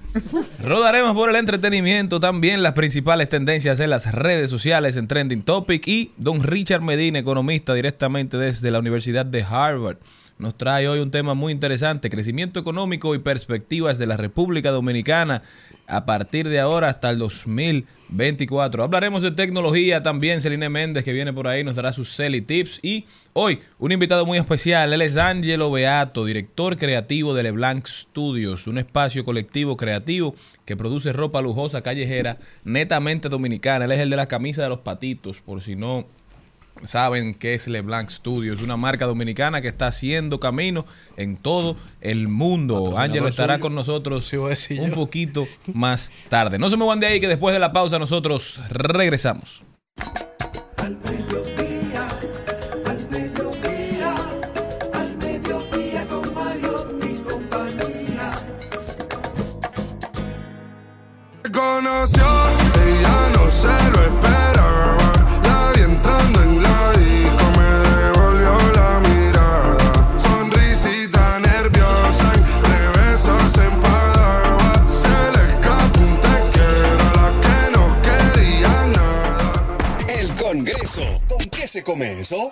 [0.62, 5.86] Rodaremos por el entretenimiento también las principales tendencias en las redes sociales en Trending Topic
[5.88, 9.96] y don Richard Medina, economista directamente desde la Universidad de Harvard.
[10.38, 15.42] Nos trae hoy un tema muy interesante, crecimiento económico y perspectivas de la República Dominicana
[15.88, 18.84] a partir de ahora hasta el 2024.
[18.84, 22.80] Hablaremos de tecnología también, Celine Méndez que viene por ahí nos dará sus Celi Tips
[22.82, 28.66] y hoy un invitado muy especial, él es Angelo Beato, director creativo de LeBlanc Studios,
[28.66, 30.34] un espacio colectivo creativo
[30.66, 33.86] que produce ropa lujosa callejera netamente dominicana.
[33.86, 36.06] Él es el de la camisa de los patitos, por si no
[36.82, 40.84] saben qué es LeBlanc Studios, una marca dominicana que está haciendo camino
[41.16, 42.94] en todo el mundo.
[42.96, 43.62] Ángelo estará suyo.
[43.62, 44.94] con nosotros Sí, un yo.
[44.94, 46.58] poquito más tarde.
[46.58, 49.62] No se me van de ahí que después de la pausa nosotros regresamos.
[50.76, 50.96] Al
[81.68, 82.50] qué se come eso?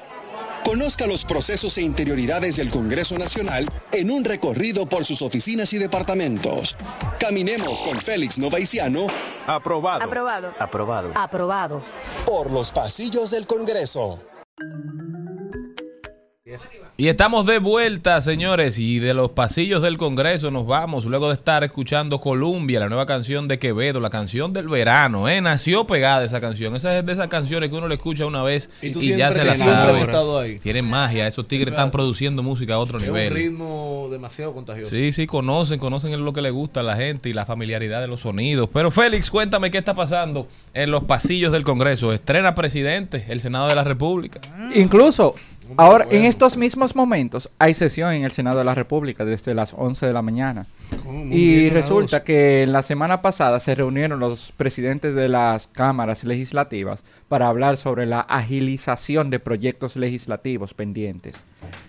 [0.63, 5.79] Conozca los procesos e interioridades del Congreso Nacional en un recorrido por sus oficinas y
[5.79, 6.77] departamentos.
[7.19, 9.07] Caminemos con Félix Novaiciano
[9.47, 10.05] Aprobado.
[10.05, 10.55] Aprobado.
[10.59, 11.13] Aprobado.
[11.15, 11.85] Aprobado.
[12.27, 14.21] por los pasillos del Congreso.
[16.99, 21.35] Y estamos de vuelta, señores, y de los pasillos del Congreso nos vamos luego de
[21.35, 25.43] estar escuchando Columbia, la nueva canción de Quevedo, la canción del verano, ¿eh?
[25.43, 26.75] Nació pegada esa canción.
[26.75, 29.53] Esa es de esas canciones que uno le escucha una vez Y ya se la
[29.53, 30.01] sabe.
[30.01, 30.59] estado ahí.
[30.59, 33.35] Tienen magia, esos tigres están produciendo música a otro Es un nivel.
[33.35, 34.89] ritmo demasiado contagioso.
[34.89, 38.07] Sí, sí, conocen, conocen lo que le gusta a la gente y la familiaridad de
[38.09, 38.71] los sonidos.
[38.73, 42.15] Pero Félix, cuéntame qué está pasando en los pasillos del Congreso.
[42.15, 44.41] Estrena presidente, el Senado de la República.
[44.75, 45.35] Incluso,
[45.77, 49.75] ahora, en estos mismos momentos, hay sesión en el Senado de la República desde las
[49.77, 50.67] 11 de la mañana.
[51.31, 57.05] Y resulta que en la semana pasada se reunieron los presidentes de las cámaras legislativas
[57.29, 61.45] para hablar sobre la agilización de proyectos legislativos pendientes.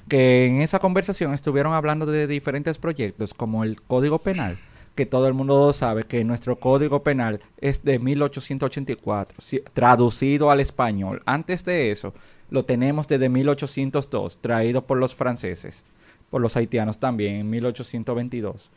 [0.08, 4.58] Que en esa conversación estuvieron hablando de diferentes proyectos como el Código Penal,
[4.96, 10.60] que todo el mundo sabe que nuestro Código Penal es de 1884, si- traducido al
[10.60, 11.22] español.
[11.26, 12.14] Antes de eso,
[12.50, 15.84] lo tenemos desde 1802, traído por los franceses,
[16.30, 18.72] por los haitianos también en 1822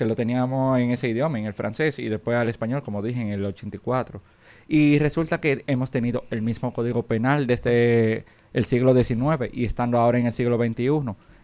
[0.00, 3.20] que lo teníamos en ese idioma, en el francés, y después al español, como dije,
[3.20, 4.22] en el 84.
[4.66, 9.98] Y resulta que hemos tenido el mismo código penal desde el siglo XIX y estando
[9.98, 10.90] ahora en el siglo XXI.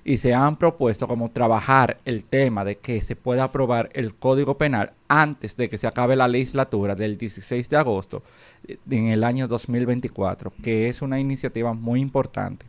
[0.09, 4.57] Y se han propuesto como trabajar el tema de que se pueda aprobar el código
[4.57, 8.23] penal antes de que se acabe la legislatura del 16 de agosto
[8.69, 12.67] eh, en el año 2024, que es una iniciativa muy importante.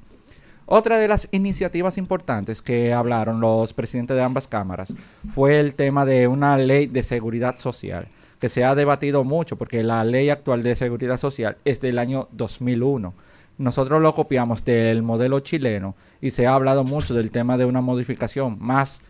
[0.66, 4.92] Otra de las iniciativas importantes que hablaron los presidentes de ambas cámaras
[5.36, 8.08] fue el tema de una ley de seguridad social,
[8.40, 12.30] que se ha debatido mucho porque la ley actual de seguridad social es del año
[12.32, 13.14] 2001.
[13.58, 17.82] Nosotros lo copiamos del modelo chileno y se ha hablado mucho del tema de una
[17.82, 19.02] modificación más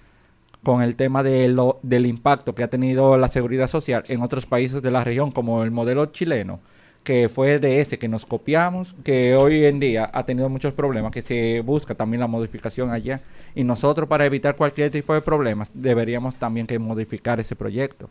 [0.63, 4.45] con el tema de lo- del impacto que ha tenido la seguridad social en otros
[4.45, 6.59] países de la región, como el modelo chileno,
[7.07, 11.13] que fue de ese que nos copiamos, que hoy en día ha tenido muchos problemas,
[11.13, 13.21] que se busca también la modificación allá.
[13.55, 18.09] Y nosotros para evitar cualquier tipo de problemas deberíamos también que modificar ese proyecto.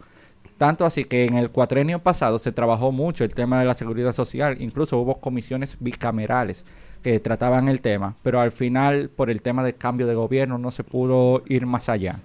[0.56, 4.14] Tanto así que en el cuatrenio pasado se trabajó mucho el tema de la seguridad
[4.14, 6.64] social, incluso hubo comisiones bicamerales
[7.02, 10.70] que trataban el tema, pero al final por el tema del cambio de gobierno no
[10.70, 12.18] se pudo ir más allá.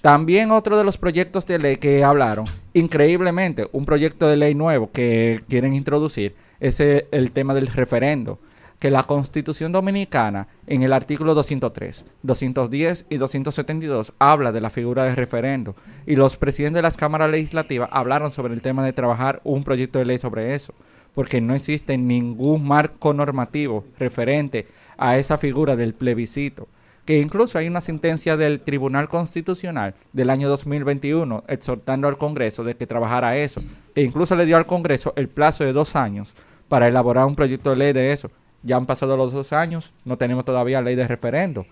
[0.00, 4.90] También otro de los proyectos de ley que hablaron, increíblemente, un proyecto de ley nuevo
[4.90, 8.38] que quieren introducir es el, tema del referendo,
[8.78, 15.04] que la Constitución Dominicana en el artículo 203, 210 y 272 habla de la figura
[15.04, 15.74] del referendo.
[16.06, 19.98] Y los presidentes de las cámaras legislativas hablaron sobre el tema de trabajar un proyecto
[19.98, 20.72] de ley sobre eso,
[21.12, 26.68] porque no existe ningún marco normativo referente a esa figura del plebiscito
[27.10, 32.76] que incluso hay una sentencia del Tribunal Constitucional del año 2021 exhortando al Congreso de
[32.76, 33.60] que trabajara eso,
[33.96, 36.34] e incluso le dio al Congreso el plazo de dos años
[36.68, 38.30] para elaborar un proyecto de ley de eso.
[38.62, 41.66] Ya han pasado los dos años, no tenemos todavía ley de referendo.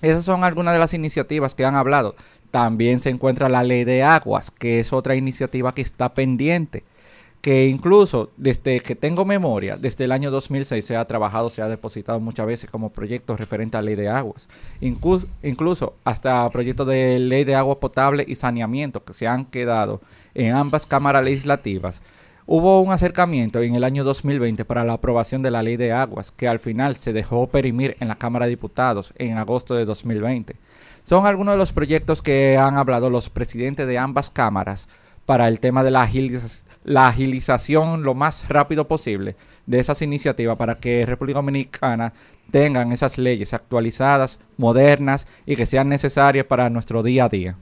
[0.00, 2.14] Esas son algunas de las iniciativas que han hablado.
[2.52, 6.84] También se encuentra la ley de aguas, que es otra iniciativa que está pendiente
[7.46, 11.68] que incluso desde que tengo memoria, desde el año 2006 se ha trabajado, se ha
[11.68, 14.48] depositado muchas veces como proyecto referente a ley de aguas.
[14.80, 20.00] Incluso, incluso hasta proyectos de ley de agua potable y saneamiento que se han quedado
[20.34, 22.02] en ambas cámaras legislativas.
[22.46, 26.32] Hubo un acercamiento en el año 2020 para la aprobación de la ley de aguas,
[26.32, 30.56] que al final se dejó perimir en la Cámara de Diputados en agosto de 2020.
[31.04, 34.88] Son algunos de los proyectos que han hablado los presidentes de ambas cámaras
[35.26, 39.34] para el tema de la agilización la agilización lo más rápido posible
[39.66, 42.12] de esas iniciativas para que República Dominicana
[42.52, 47.56] tengan esas leyes actualizadas, modernas y que sean necesarias para nuestro día a día.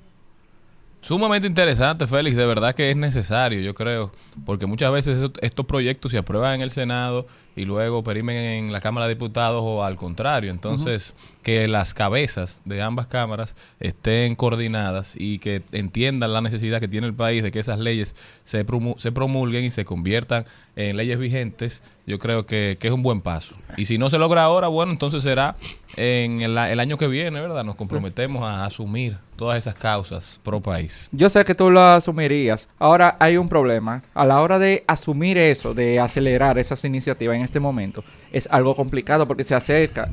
[1.01, 2.37] Sumamente interesante, Félix.
[2.37, 4.13] De verdad que es necesario, yo creo,
[4.45, 8.81] porque muchas veces estos- proyectos se aprueban en el Senado y luego perimen en la
[8.81, 10.51] Cámara de Diputados o al contrario.
[10.51, 16.89] Entonces, que las cabezas de ambas cámaras estén coordinadas y que entiendan la necesidad que
[16.89, 18.65] tiene el país de que esas leyes se,
[18.97, 23.21] se promulguen y se conviertan en leyes vigentes, yo creo que, que es un buen
[23.21, 23.55] paso.
[23.77, 25.57] Y si no se logra ahora, bueno, entonces será
[25.97, 27.63] en el, el año que viene, ¿verdad?
[27.63, 31.09] Nos comprometemos a asumir todas esas causas pro país.
[31.13, 32.69] Yo sé que tú lo asumirías.
[32.79, 34.03] Ahora hay un problema.
[34.15, 38.03] A la hora de asumir eso, de acelerar esas iniciativas en este momento,
[38.33, 40.09] es algo complicado porque se acerca.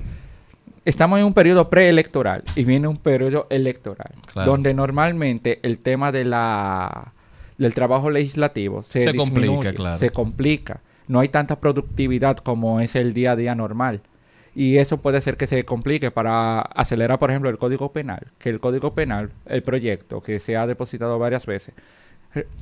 [0.84, 4.50] Estamos en un periodo preelectoral y viene un periodo electoral, Claro.
[4.52, 7.14] donde normalmente el tema de la
[7.58, 9.98] del trabajo legislativo se, Se complica, claro.
[9.98, 10.80] se complica.
[11.08, 14.02] No hay tanta productividad como es el día a día normal.
[14.56, 18.28] Y eso puede ser que se complique para acelerar, por ejemplo, el Código Penal.
[18.40, 21.76] Que el Código Penal, el proyecto que se ha depositado varias veces,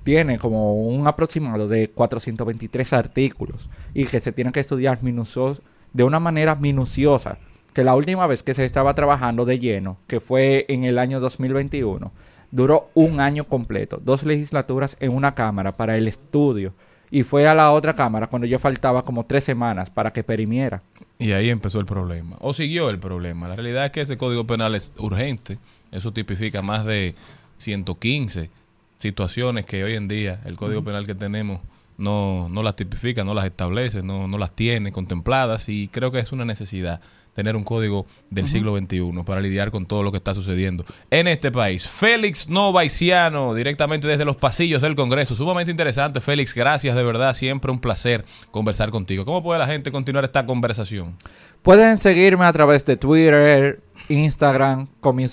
[0.03, 5.61] tiene como un aproximado de 423 artículos y que se tienen que estudiar minucios,
[5.93, 7.37] de una manera minuciosa.
[7.73, 11.19] Que la última vez que se estaba trabajando de lleno, que fue en el año
[11.19, 12.11] 2021,
[12.51, 16.73] duró un año completo, dos legislaturas en una cámara para el estudio.
[17.11, 20.83] Y fue a la otra cámara cuando yo faltaba como tres semanas para que perimiera.
[21.17, 22.37] Y ahí empezó el problema.
[22.39, 23.47] O siguió el problema.
[23.47, 25.57] La realidad es que ese código penal es urgente.
[25.91, 27.15] Eso tipifica más de
[27.57, 28.51] 115
[28.99, 31.61] situaciones que hoy en día el código penal que tenemos
[31.97, 36.19] no, no las tipifica, no las establece, no, no las tiene contempladas y creo que
[36.19, 37.01] es una necesidad
[37.33, 41.27] tener un código del siglo XXI para lidiar con todo lo que está sucediendo en
[41.27, 41.87] este país.
[41.87, 45.35] Félix Novaiciano, directamente desde los pasillos del Congreso.
[45.35, 46.53] Sumamente interesante, Félix.
[46.53, 47.33] Gracias, de verdad.
[47.33, 49.23] Siempre un placer conversar contigo.
[49.23, 51.15] ¿Cómo puede la gente continuar esta conversación?
[51.61, 55.25] Pueden seguirme a través de Twitter, Instagram, con mi,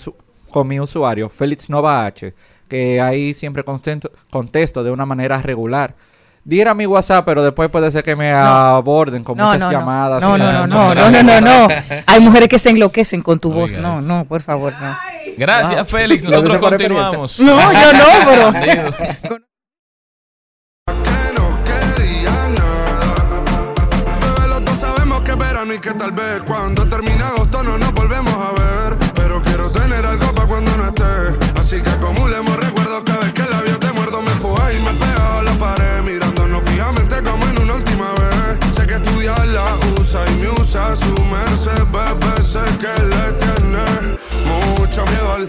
[0.49, 2.33] con mi usuario, Félix Nova H,
[2.67, 5.95] que ahí siempre contesto, contesto de una manera regular.
[6.43, 10.21] Diera mi WhatsApp, pero después puede ser que me aborden con No, muchas no, llamadas.
[10.21, 11.67] No, no, no, no, no, no, no, no.
[12.05, 13.77] Hay mujeres que se enloquecen con tu voz.
[13.77, 14.95] No, no, por favor, no.
[15.37, 15.99] Gracias, Wow.
[15.99, 16.23] Félix.
[16.23, 17.39] Nosotros continuamos.
[17.39, 19.47] No, yo no, pero.
[25.81, 27.77] que tal vez cuando termine agosto no
[40.39, 42.43] me usa su merced, bebé.
[42.43, 45.47] Sé que le tiene mucho miedo al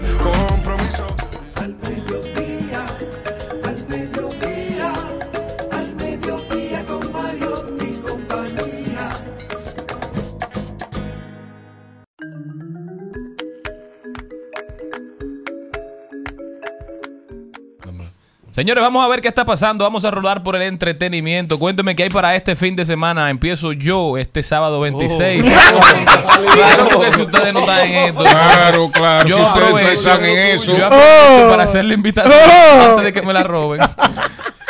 [18.51, 19.83] Señores, vamos a ver qué está pasando.
[19.83, 21.59] Vamos a rodar por el entretenimiento.
[21.59, 23.29] Cuénteme qué hay para este fin de semana.
[23.29, 25.43] Empiezo yo este sábado 26.
[25.59, 28.21] Claro, Claro que si ustedes no están en esto.
[28.23, 30.77] Claro, claro, si ustedes no están en eso.
[30.77, 31.49] Yo aprovecho Oh.
[31.49, 32.83] para hacerle invitación Oh.
[32.91, 33.81] antes de que me la roben.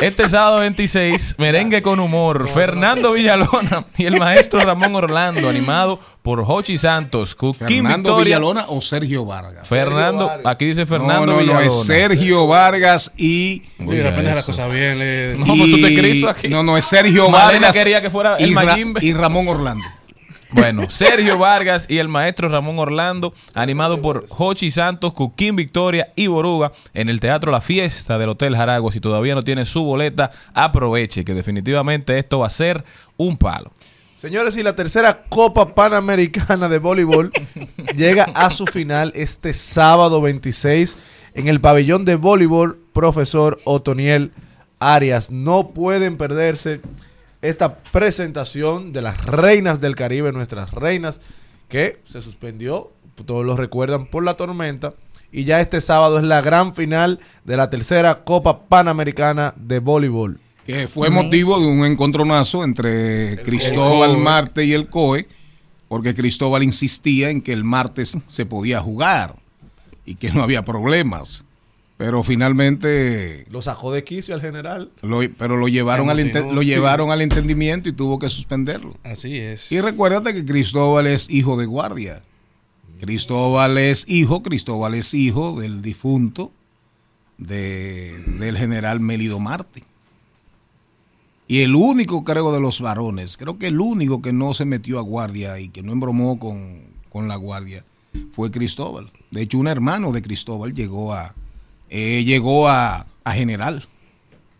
[0.02, 6.45] Este sábado 26, merengue con humor, Fernando Villalona y el maestro Ramón Orlando, animado por
[6.45, 8.38] Jochi Santos, Cuquín Fernando Victoria.
[8.38, 9.68] Villalona o Sergio Vargas.
[9.68, 11.60] Fernando, aquí dice Fernando no, no, Villalona.
[11.66, 13.64] no, es Sergio Vargas y.
[13.78, 15.00] Mira, pendeja las cosas bien.
[15.00, 16.47] le- No, pues tú te escrito aquí.
[16.47, 17.78] No, no, es Sergio Malena Vargas.
[17.78, 19.84] quería que fuera el y, Ra- y Ramón Orlando.
[20.52, 26.26] Bueno, Sergio Vargas y el maestro Ramón Orlando, animado por Jochi Santos, Cuquín Victoria y
[26.26, 28.91] Boruga en el Teatro La Fiesta del Hotel Jaragua.
[28.91, 32.84] Si todavía no tiene su boleta, aproveche que definitivamente esto va a ser
[33.16, 33.72] un palo.
[34.16, 37.32] Señores, y la tercera Copa Panamericana de Voleibol
[37.95, 40.97] llega a su final este sábado 26
[41.36, 44.32] en el pabellón de voleibol Profesor Otoniel
[44.80, 45.30] Arias.
[45.30, 46.82] No pueden perderse
[47.41, 51.21] esta presentación de las reinas del Caribe, nuestras reinas,
[51.67, 52.91] que se suspendió,
[53.25, 54.93] todos lo recuerdan, por la tormenta.
[55.31, 60.39] Y ya este sábado es la gran final de la tercera Copa Panamericana de Voleibol.
[60.65, 64.19] Que fue motivo de un encontronazo entre Cristóbal COE.
[64.19, 65.27] Marte y el COE,
[65.87, 69.35] porque Cristóbal insistía en que el martes se podía jugar
[70.05, 71.45] y que no había problemas.
[72.00, 74.89] Pero finalmente Lo sacó de quicio al general.
[75.02, 78.95] lo, pero lo llevaron, al, lo llevaron al entendimiento y tuvo que suspenderlo.
[79.04, 79.70] Así es.
[79.70, 82.24] Y recuérdate que Cristóbal es hijo de guardia.
[83.02, 86.54] Cristóbal es hijo, Cristóbal es hijo del difunto
[87.38, 89.84] de, del general Melido Marte.
[91.50, 95.00] Y el único, creo, de los varones, creo que el único que no se metió
[95.00, 96.80] a guardia y que no embromó con,
[97.10, 97.84] con la guardia
[98.32, 99.12] fue Cristóbal.
[99.32, 101.36] De hecho, un hermano de Cristóbal llegó a,
[101.89, 103.85] eh, llegó a, a general.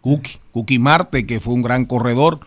[0.02, 2.40] Cookie, Cookie Marte, que fue un gran corredor,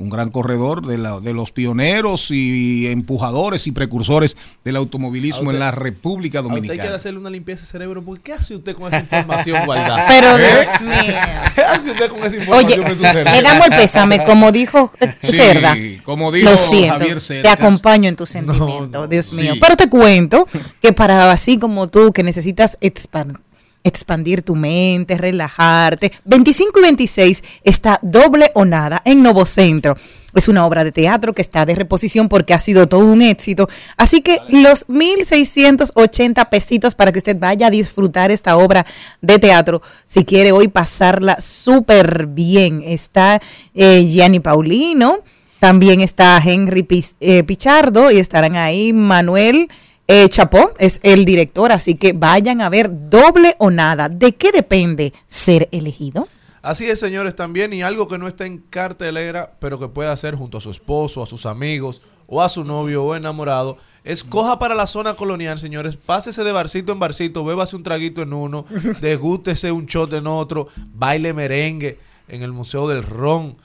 [0.00, 5.54] un gran corredor de, la- de los pioneros y empujadores y precursores del automovilismo usted-
[5.54, 6.96] en la República A usted hay que Dominicana.
[6.96, 8.02] hacerle una limpieza de cerebro.
[8.04, 10.06] porque ¿Qué hace usted con esa información guardada?
[10.08, 10.42] Pero, ¿Eh?
[10.52, 11.14] Dios mío.
[11.54, 13.32] ¿Qué hace usted con esa Oye, información en su cerebro?
[13.32, 15.74] le damos el pésame, como dijo eh, Sí, Cerda.
[16.04, 17.52] como dijo Lo siento, Javier te Cercas.
[17.54, 19.54] acompaño en tu sentimiento, Dios mío.
[19.54, 19.60] Sí.
[19.60, 20.46] Pero te cuento
[20.80, 23.40] que para así como tú, que necesitas expan-
[23.88, 29.96] expandir tu mente, relajarte, 25 y 26 está Doble o Nada en Novo Centro.
[30.34, 33.68] Es una obra de teatro que está de reposición porque ha sido todo un éxito.
[33.96, 38.84] Así que los 1.680 pesitos para que usted vaya a disfrutar esta obra
[39.22, 39.80] de teatro.
[40.04, 42.82] Si quiere hoy pasarla súper bien.
[42.84, 43.40] Está
[43.74, 45.24] eh, Gianni Paulino,
[45.60, 46.86] también está Henry
[47.20, 49.68] eh, Pichardo y estarán ahí Manuel
[50.08, 51.70] eh, Chapó, es el director.
[51.70, 54.08] Así que vayan a ver doble o nada.
[54.08, 56.26] ¿De qué depende ser elegido?
[56.62, 57.72] Así es, señores, también.
[57.72, 61.22] Y algo que no está en cartelera, pero que puede hacer junto a su esposo,
[61.22, 65.58] a sus amigos, o a su novio o enamorado, es coja para la zona colonial,
[65.58, 65.96] señores.
[65.96, 68.66] Pásese de barcito en barcito, bébase un traguito en uno,
[69.00, 71.98] degústese un shot en otro, baile merengue
[72.28, 73.56] en el Museo del Ron.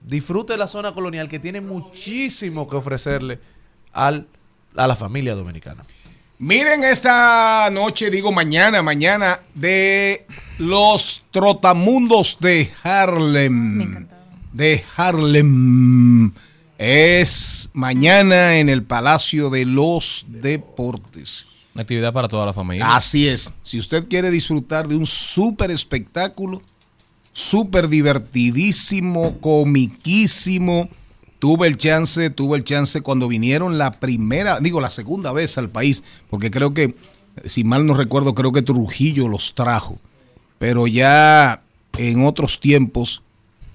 [0.00, 3.40] Disfrute la zona colonial que tiene muchísimo que ofrecerle
[3.92, 4.28] al,
[4.76, 5.84] a la familia dominicana.
[6.38, 10.26] Miren esta noche, digo mañana, mañana, de
[10.58, 14.08] los trotamundos de Harlem.
[14.52, 16.32] De Harlem.
[16.76, 21.46] Es mañana en el Palacio de los Deportes.
[21.74, 22.94] Una actividad para toda la familia.
[22.94, 23.52] Así es.
[23.62, 26.62] Si usted quiere disfrutar de un súper espectáculo,
[27.32, 30.88] súper divertidísimo, comiquísimo.
[31.44, 35.68] Tuve el chance, tuve el chance cuando vinieron la primera, digo la segunda vez al
[35.68, 36.94] país, porque creo que,
[37.44, 39.98] si mal no recuerdo, creo que Trujillo los trajo.
[40.58, 41.60] Pero ya
[41.98, 43.20] en otros tiempos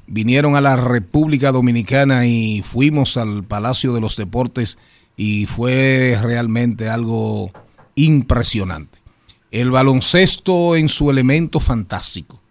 [0.07, 4.79] vinieron a la República Dominicana y fuimos al Palacio de los Deportes
[5.15, 7.51] y fue realmente algo
[7.93, 8.97] impresionante.
[9.51, 12.41] El baloncesto en su elemento fantástico,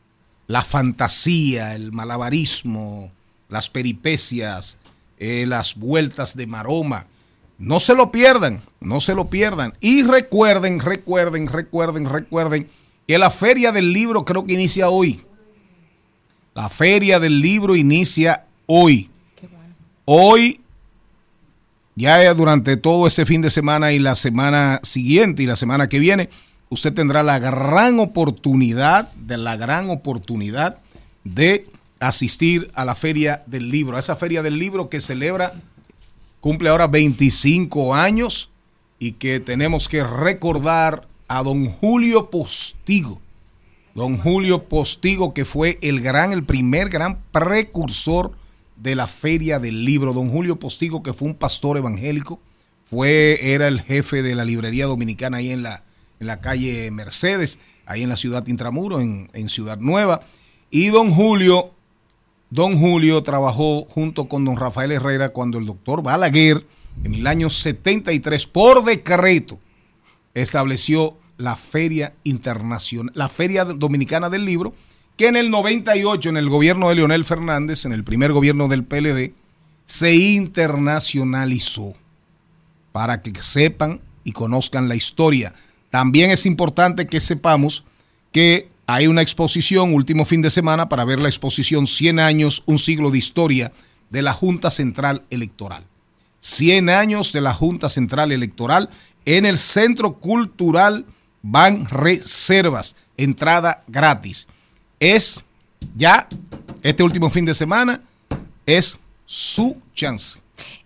[0.47, 3.11] la fantasía, el malabarismo,
[3.49, 4.79] las peripecias,
[5.19, 7.07] eh, las vueltas de maroma.
[7.59, 9.75] No se lo pierdan, no se lo pierdan.
[9.81, 12.69] Y recuerden, recuerden, recuerden, recuerden
[13.07, 15.21] que la feria del libro creo que inicia hoy.
[16.55, 19.11] La feria del libro inicia hoy.
[20.05, 20.61] Hoy,
[21.97, 25.99] ya durante todo ese fin de semana y la semana siguiente y la semana que
[25.99, 26.31] viene,
[26.69, 30.79] usted tendrá la gran oportunidad, de la gran oportunidad
[31.25, 31.66] de
[32.01, 35.53] asistir a la feria del libro, a esa feria del libro que celebra,
[36.41, 38.51] cumple ahora 25 años
[38.99, 43.21] y que tenemos que recordar a don Julio Postigo.
[43.95, 48.33] Don Julio Postigo, que fue el gran, el primer gran precursor
[48.77, 50.13] de la Feria del Libro.
[50.13, 52.41] Don Julio Postigo, que fue un pastor evangélico,
[52.85, 55.83] fue, era el jefe de la librería dominicana ahí en la,
[56.21, 60.21] en la calle Mercedes, ahí en la ciudad Intramuro, en, en Ciudad Nueva.
[60.71, 61.73] Y don Julio,
[62.51, 66.67] don Julio trabajó junto con don Rafael Herrera cuando el doctor Balaguer,
[67.05, 69.61] en el año 73, por decreto,
[70.35, 74.75] estableció la Feria Internacional, la Feria Dominicana del Libro,
[75.17, 78.85] que en el 98, en el gobierno de Leonel Fernández, en el primer gobierno del
[78.85, 79.33] PLD,
[79.85, 81.95] se internacionalizó
[82.93, 85.55] para que sepan y conozcan la historia.
[85.91, 87.85] También es importante que sepamos
[88.33, 92.78] que hay una exposición último fin de semana para ver la exposición 100 años, un
[92.78, 93.70] siglo de historia
[94.09, 95.84] de la Junta Central Electoral.
[96.41, 98.89] 100 años de la Junta Central Electoral
[99.26, 101.05] en el Centro Cultural
[101.43, 104.49] Van Reservas, entrada gratis.
[104.99, 105.45] Es
[105.95, 106.26] ya
[106.82, 108.01] este último fin de semana,
[108.64, 110.41] es su chance.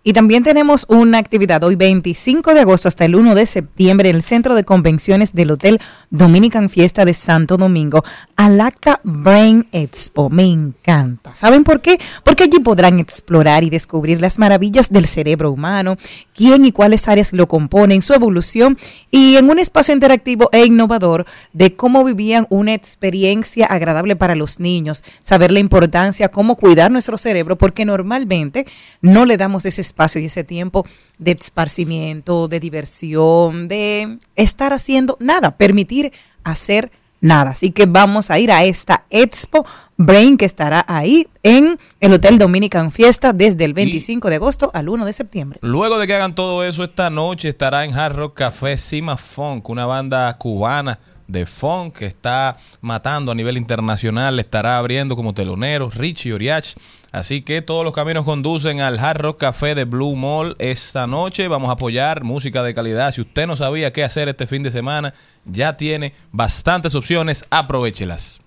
[0.05, 4.17] Y también tenemos una actividad hoy 25 de agosto hasta el 1 de septiembre en
[4.17, 5.79] el Centro de Convenciones del Hotel
[6.09, 8.03] Dominican Fiesta de Santo Domingo,
[8.35, 10.29] al Acta Brain Expo.
[10.29, 11.33] Me encanta.
[11.33, 12.01] ¿Saben por qué?
[12.25, 15.95] Porque allí podrán explorar y descubrir las maravillas del cerebro humano,
[16.35, 18.77] quién y cuáles áreas lo componen, su evolución
[19.09, 24.59] y en un espacio interactivo e innovador de cómo vivían una experiencia agradable para los
[24.59, 28.67] niños, saber la importancia, cómo cuidar nuestro cerebro, porque normalmente
[28.99, 30.85] no le damos ese y ese tiempo
[31.17, 36.11] de esparcimiento, de diversión, de estar haciendo nada, permitir
[36.43, 36.91] hacer
[37.21, 37.51] nada.
[37.51, 39.65] Así que vamos a ir a esta Expo
[39.97, 44.89] Brain que estará ahí en el Hotel Dominican Fiesta desde el 25 de agosto al
[44.89, 45.59] 1 de septiembre.
[45.61, 49.69] Luego de que hagan todo eso, esta noche estará en Hard Rock Café Cima Funk,
[49.69, 55.89] una banda cubana de funk que está matando a nivel internacional, estará abriendo como telonero
[55.89, 56.75] Richie Oriach.
[57.13, 61.47] Así que todos los caminos conducen al Hard Rock Café de Blue Mall esta noche.
[61.47, 63.11] Vamos a apoyar música de calidad.
[63.11, 65.13] Si usted no sabía qué hacer este fin de semana,
[65.45, 67.45] ya tiene bastantes opciones.
[67.51, 68.42] Aprovechelas.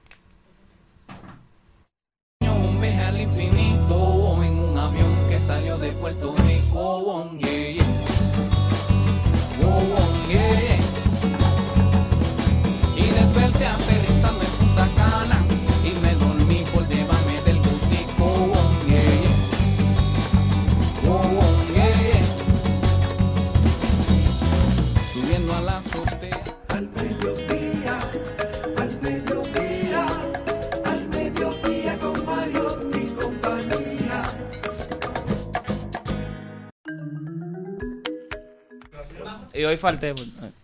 [39.57, 40.15] Y hoy falté.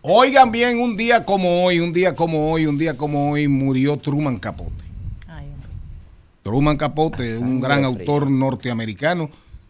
[0.01, 3.97] Oigan bien, un día como hoy, un día como hoy, un día como hoy murió
[3.97, 4.83] Truman Capote.
[6.43, 7.87] Truman Capote, un gran fría.
[7.87, 9.29] autor norteamericano.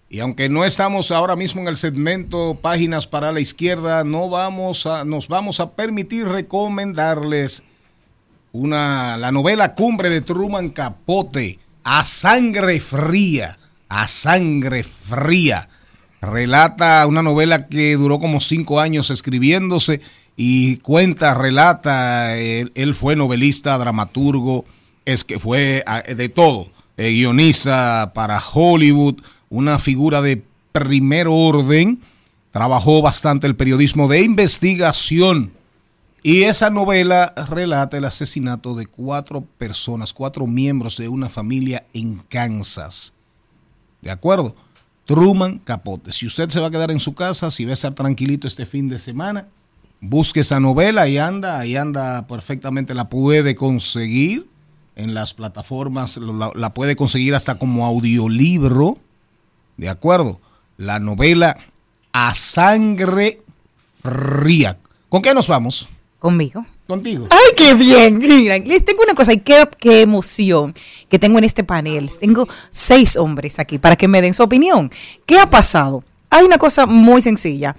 [0.10, 4.86] Y aunque no estamos ahora mismo en el segmento Páginas para la Izquierda, no vamos
[4.86, 7.64] a, nos vamos a permitir recomendarles
[8.52, 13.58] una, la novela Cumbre de Truman Capote, A Sangre Fría,
[13.90, 15.70] A Sangre Fría.
[16.24, 20.00] Relata una novela que duró como cinco años escribiéndose
[20.38, 24.64] y cuenta, relata, él, fue novelista, dramaturgo,
[25.04, 32.00] es que fue ah, de todo, eh, guionista para Hollywood, una figura de primer orden,
[32.52, 35.52] trabajó bastante el periodismo de investigación
[36.24, 42.20] y esa novela relata el asesinato de cuatro personas, cuatro miembros de una familia en
[42.30, 43.14] Kansas.
[44.02, 44.56] ¿De acuerdo?
[45.06, 46.12] Truman Capote.
[46.12, 48.66] Si usted se va a quedar en su casa, si va a estar tranquilito este
[48.66, 49.48] fin de semana,
[50.00, 54.48] busque esa novela y anda, ahí anda perfectamente, la puede conseguir
[54.96, 58.98] en las plataformas, la, la puede conseguir hasta como audiolibro,
[59.78, 60.40] ¿de acuerdo?
[60.78, 61.58] La novela
[62.12, 63.42] A Sangre
[64.02, 64.78] Fría.
[65.10, 65.92] ¿Con qué nos vamos?
[66.20, 66.66] Conmigo.
[66.88, 67.28] Contigo.
[67.30, 68.18] ¡Ay, qué bien!
[68.20, 70.74] Mira, les tengo una cosa y qué, qué emoción
[71.10, 72.10] que tengo en este panel.
[72.20, 74.92] Tengo seis hombres aquí para que me den su opinión.
[75.26, 76.04] ¿Qué ha pasado?
[76.30, 77.76] Hay una cosa muy sencilla.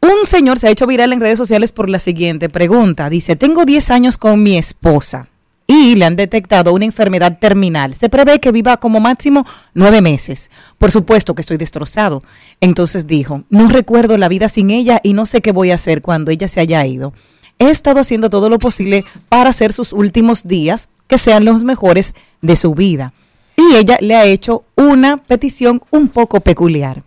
[0.00, 3.10] Un señor se ha hecho viral en redes sociales por la siguiente pregunta.
[3.10, 5.28] Dice, tengo 10 años con mi esposa
[5.66, 7.94] y le han detectado una enfermedad terminal.
[7.94, 10.50] Se prevé que viva como máximo nueve meses.
[10.78, 12.24] Por supuesto que estoy destrozado.
[12.60, 16.02] Entonces dijo, no recuerdo la vida sin ella y no sé qué voy a hacer
[16.02, 17.12] cuando ella se haya ido.
[17.60, 22.14] He estado haciendo todo lo posible para hacer sus últimos días que sean los mejores
[22.42, 23.12] de su vida.
[23.56, 27.04] Y ella le ha hecho una petición un poco peculiar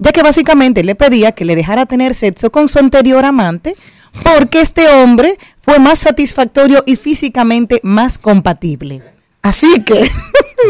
[0.00, 3.76] ya que básicamente le pedía que le dejara tener sexo con su anterior amante
[4.24, 9.02] porque este hombre fue más satisfactorio y físicamente más compatible.
[9.42, 10.00] Así que...
[10.00, 10.12] Eso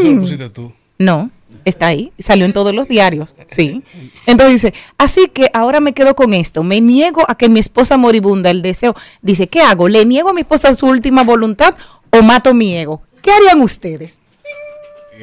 [0.05, 0.73] lo pusiste tú.
[0.99, 1.31] No.
[1.65, 3.83] Está ahí, salió en todos los diarios, sí.
[4.27, 7.97] Entonces dice, así que ahora me quedo con esto, me niego a que mi esposa
[7.97, 9.89] moribunda, el deseo, dice, ¿qué hago?
[9.89, 11.75] ¿Le niego a mi esposa su última voluntad
[12.11, 13.03] o mato mi ego?
[13.23, 14.19] ¿Qué harían ustedes?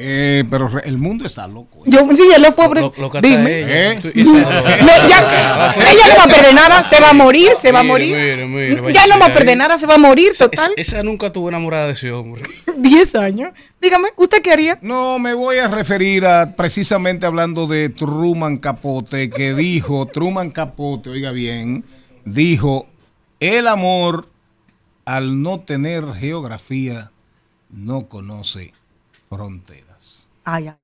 [0.00, 1.80] Eh, pero el mundo está loco.
[1.84, 2.68] Yo, sí, él lo fue.
[3.20, 3.58] Dime.
[3.62, 3.92] ella.
[3.94, 4.00] ¿Eh?
[4.14, 7.82] No, ya- ella no va a perder nada, se va a morir, se va a
[7.82, 8.14] morir.
[8.14, 9.56] Mire, mire, mire, ya no va a perder ahí.
[9.56, 10.70] nada, se va a morir, total.
[10.76, 12.42] Esa, nunca estuvo enamorada de ese hombre.
[12.76, 13.50] 10 años.
[13.82, 14.78] Dígame, ¿usted qué haría?
[14.82, 21.10] No, me voy a referir a precisamente hablando de Truman Capote, que dijo, Truman Capote,
[21.10, 21.84] oiga bien,
[22.24, 22.86] dijo,
[23.40, 24.28] el amor
[25.04, 27.10] al no tener geografía
[27.70, 28.72] no conoce
[29.28, 29.87] fronteras.
[30.50, 30.76] Ay, ay.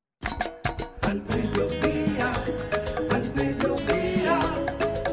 [1.09, 2.33] Al mediodía,
[3.11, 4.41] al mediodía,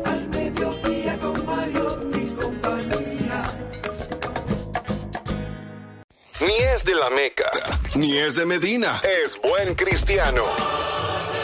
[0.03, 3.43] al mediodía con Mario y compañía.
[6.41, 7.49] Ni es de la Meca,
[7.95, 8.99] ni es de Medina.
[9.23, 10.43] Es buen cristiano.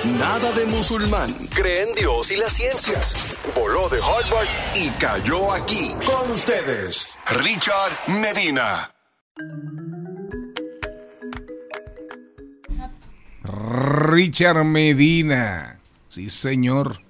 [0.03, 1.34] Nada de musulmán.
[1.55, 3.16] Cree en Dios y las ciencias.
[3.55, 5.95] Voló de Harvard y cayó aquí.
[6.05, 8.93] Con ustedes, Richard Medina.
[13.48, 15.80] Richard Medina.
[16.08, 17.02] Sí, señor.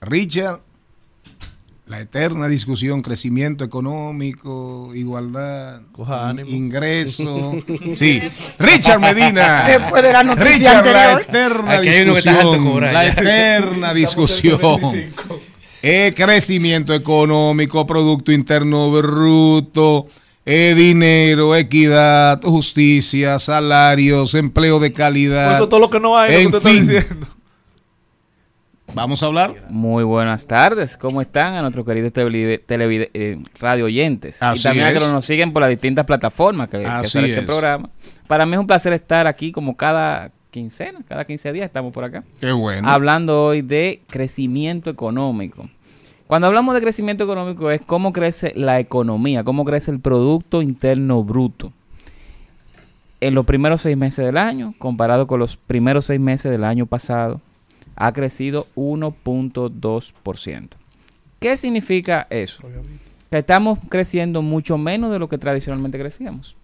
[0.00, 0.60] Richard,
[1.86, 6.50] la eterna discusión, crecimiento económico, igualdad, Coja in- ánimo.
[6.50, 7.56] ingreso.
[7.94, 8.22] Sí,
[8.58, 9.64] Richard Medina.
[9.66, 11.22] Después de la noticia Richard, la anterior.
[11.28, 12.72] eterna Aquí hay uno que está alto discusión.
[12.72, 14.80] cobrar La eterna discusión.
[15.82, 20.06] Eh, crecimiento económico, Producto Interno Bruto,
[20.50, 25.46] eh, dinero, equidad, justicia, salarios, empleo de calidad.
[25.46, 26.80] Por eso todo lo que no hay, En lo que usted fin.
[26.80, 27.26] está diciendo.
[28.94, 29.66] Vamos a hablar.
[29.68, 34.42] Muy buenas tardes, ¿cómo están a nuestros queridos televide- eh, radio oyentes?
[34.42, 35.12] Así y también a que es.
[35.12, 37.44] nos siguen por las distintas plataformas que, que sale este es.
[37.46, 37.90] programa.
[38.26, 42.04] Para mí es un placer estar aquí como cada quincena, cada 15 días estamos por
[42.04, 42.24] acá.
[42.40, 42.88] Qué bueno.
[42.88, 45.68] Hablando hoy de crecimiento económico.
[46.28, 51.24] Cuando hablamos de crecimiento económico es cómo crece la economía, cómo crece el Producto Interno
[51.24, 51.72] Bruto.
[53.22, 56.84] En los primeros seis meses del año, comparado con los primeros seis meses del año
[56.84, 57.40] pasado,
[57.96, 60.68] ha crecido 1.2%.
[61.40, 62.62] ¿Qué significa eso?
[63.30, 66.56] Que estamos creciendo mucho menos de lo que tradicionalmente crecíamos.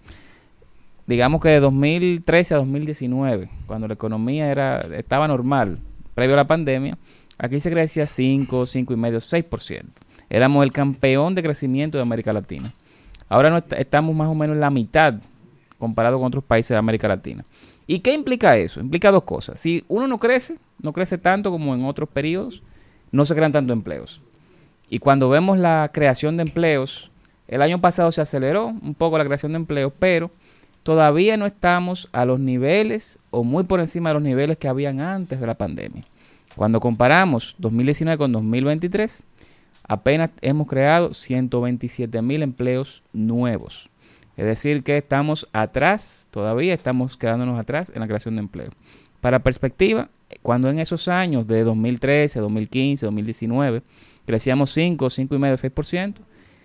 [1.07, 5.79] Digamos que de 2013 a 2019, cuando la economía era estaba normal,
[6.15, 6.99] previo a la pandemia,
[7.39, 9.85] aquí se crecía 5, 5,5, 6%.
[10.31, 12.73] Éramos el campeón de crecimiento de América Latina.
[13.29, 15.15] Ahora no est- estamos más o menos en la mitad
[15.79, 17.45] comparado con otros países de América Latina.
[17.87, 18.81] ¿Y qué implica eso?
[18.81, 19.59] Implica dos cosas.
[19.59, 22.63] Si uno no crece, no crece tanto como en otros periodos,
[23.13, 24.23] no se crean tanto empleos.
[24.89, 27.11] Y cuando vemos la creación de empleos,
[27.49, 30.31] el año pasado se aceleró un poco la creación de empleos, pero
[30.83, 35.01] todavía no estamos a los niveles o muy por encima de los niveles que habían
[35.01, 36.05] antes de la pandemia.
[36.57, 39.25] Cuando comparamos 2019 con 2023,
[39.89, 43.91] apenas hemos creado 127 mil empleos nuevos.
[44.37, 48.71] Es decir, que estamos atrás, todavía estamos quedándonos atrás en la creación de empleo.
[49.21, 50.09] Para perspectiva,
[50.43, 53.83] cuando en esos años de 2013, 2015, 2019,
[54.27, 56.15] crecíamos 5, 5,5, 6%,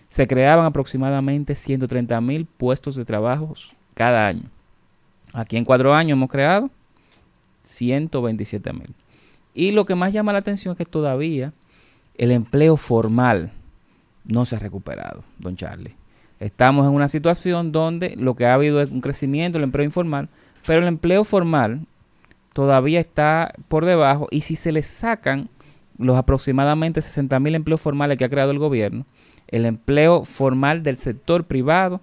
[0.09, 3.53] se creaban aproximadamente 130 mil puestos de trabajo
[3.93, 4.49] cada año.
[5.33, 6.69] Aquí en cuatro años hemos creado
[7.63, 8.95] 127 mil.
[9.53, 11.53] Y lo que más llama la atención es que todavía
[12.15, 13.51] el empleo formal
[14.25, 15.95] no se ha recuperado, don Charlie.
[16.39, 20.29] Estamos en una situación donde lo que ha habido es un crecimiento del empleo informal,
[20.65, 21.85] pero el empleo formal
[22.53, 25.49] todavía está por debajo y si se le sacan
[25.97, 29.05] los aproximadamente 60 mil empleos formales que ha creado el gobierno,
[29.49, 31.99] el empleo formal del sector privado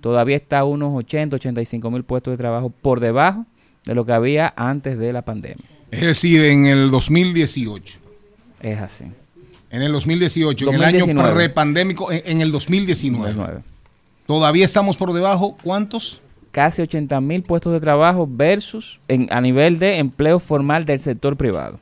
[0.00, 3.46] todavía está a unos 80, 85 mil puestos de trabajo por debajo
[3.84, 5.66] de lo que había antes de la pandemia.
[5.90, 7.98] Es decir, en el 2018.
[8.62, 9.04] Es así.
[9.70, 11.34] En el 2018, en el año 2019.
[11.34, 13.34] prepandémico, en, en el 2019.
[13.34, 13.70] 2019.
[14.26, 15.56] Todavía estamos por debajo.
[15.62, 16.20] ¿Cuántos?
[16.52, 21.36] Casi 80 mil puestos de trabajo versus en, a nivel de empleo formal del sector
[21.36, 21.78] privado.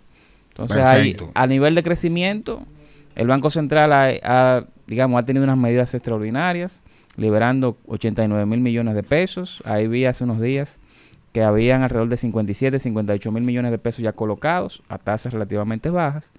[0.51, 2.63] Entonces, hay, a nivel de crecimiento,
[3.17, 6.83] el Banco Central ha, ha, digamos, ha tenido unas medidas extraordinarias,
[7.17, 9.63] liberando 89 mil millones de pesos.
[9.65, 10.81] Ahí vi hace unos días
[11.33, 15.91] que habían alrededor de 57, 58 mil millones de pesos ya colocados a tasas relativamente
[15.91, 16.33] bajas.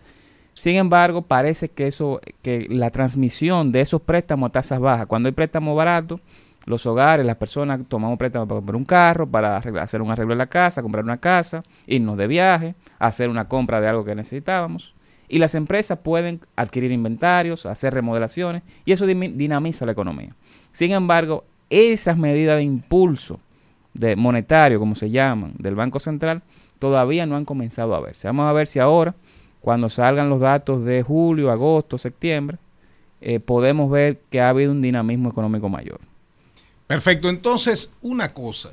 [0.54, 5.28] Sin embargo, parece que eso, que la transmisión de esos préstamos a tasas bajas, cuando
[5.28, 6.20] hay préstamos baratos,
[6.66, 10.38] los hogares, las personas tomamos préstamos para comprar un carro, para hacer un arreglo en
[10.40, 14.94] la casa, comprar una casa, irnos de viaje, hacer una compra de algo que necesitábamos.
[15.28, 20.30] Y las empresas pueden adquirir inventarios, hacer remodelaciones, y eso dinamiza la economía.
[20.72, 23.40] Sin embargo, esas medidas de impulso
[23.94, 26.42] de monetario, como se llaman, del Banco Central,
[26.80, 28.28] todavía no han comenzado a verse.
[28.28, 29.16] Vamos a ver si ahora,
[29.62, 32.58] cuando salgan los datos de julio, agosto, septiembre,
[33.22, 36.00] eh, podemos ver que ha habido un dinamismo económico mayor.
[36.88, 38.72] Perfecto, entonces una cosa,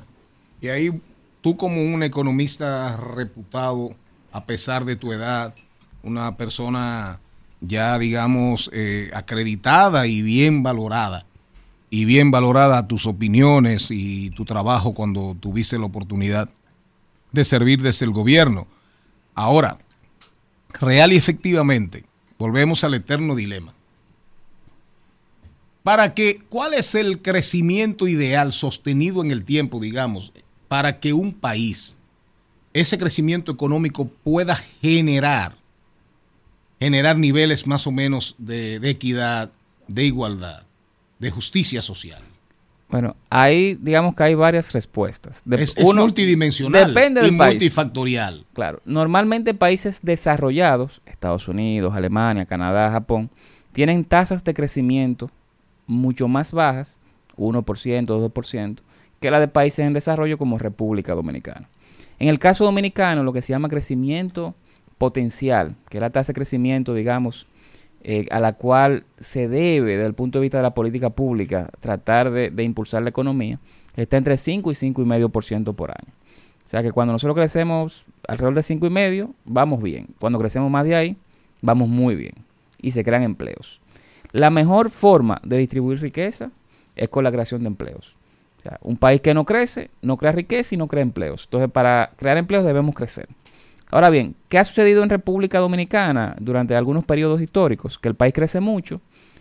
[0.61, 1.01] y ahí
[1.41, 3.95] tú como un economista reputado,
[4.31, 5.53] a pesar de tu edad,
[6.01, 7.19] una persona
[7.61, 11.26] ya digamos eh, acreditada y bien valorada,
[11.89, 16.49] y bien valorada tus opiniones y tu trabajo cuando tuviste la oportunidad
[17.31, 18.67] de servir desde el gobierno.
[19.35, 19.77] Ahora,
[20.79, 22.03] real y efectivamente,
[22.37, 23.73] volvemos al eterno dilema.
[25.83, 30.33] Para que, ¿cuál es el crecimiento ideal sostenido en el tiempo, digamos,
[30.67, 31.95] para que un país,
[32.73, 35.55] ese crecimiento económico pueda generar,
[36.79, 39.49] generar niveles más o menos de, de equidad,
[39.87, 40.66] de igualdad,
[41.19, 42.21] de justicia social?
[42.89, 45.41] Bueno, ahí digamos que hay varias respuestas.
[45.45, 47.53] De- Es- es multidimensional Depende del y país.
[47.55, 48.45] multifactorial.
[48.53, 48.81] Claro.
[48.85, 53.29] Normalmente países desarrollados, Estados Unidos, Alemania, Canadá, Japón,
[53.73, 55.29] tienen tasas de crecimiento
[55.85, 56.99] mucho más bajas,
[57.35, 58.81] 1%, 2%,
[59.19, 61.67] que la de países en desarrollo como República Dominicana.
[62.19, 64.55] En el caso dominicano, lo que se llama crecimiento
[64.97, 67.47] potencial, que es la tasa de crecimiento, digamos,
[68.03, 71.69] eh, a la cual se debe, desde el punto de vista de la política pública,
[71.79, 73.59] tratar de, impulsar la economía,
[73.95, 76.13] está entre 5 y 5,5% por año.
[76.65, 80.07] O sea que cuando nosotros crecemos alrededor de 5,5, vamos bien.
[80.19, 81.17] Cuando crecemos más de ahí,
[81.61, 82.33] vamos muy bien.
[82.81, 83.81] Y se crean empleos.
[84.31, 86.51] La mejor forma de distribuir riqueza
[86.95, 88.15] es con la creación de empleos.
[88.57, 91.45] O sea, un país que no crece, no crea riqueza y no crea empleos.
[91.45, 93.27] Entonces, para crear empleos debemos crecer.
[93.89, 97.97] Ahora bien, ¿qué ha sucedido en República Dominicana durante algunos periodos históricos?
[97.97, 98.99] Que el país crece mucho,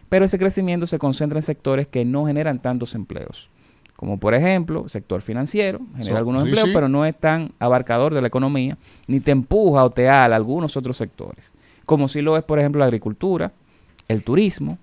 [0.08, 3.48] pero ese crecimiento se concentra en sectores que no generan tantos empleos.
[3.96, 6.74] Como por ejemplo, sector financiero, genera So- algunos sí, empleos, sí.
[6.74, 8.76] pero no es tan abarcador de la economía,
[9.08, 11.52] ni te empuja o te ala a algunos otros sectores.
[11.86, 13.52] Como si lo es, por ejemplo, la agricultura,
[14.06, 14.78] el turismo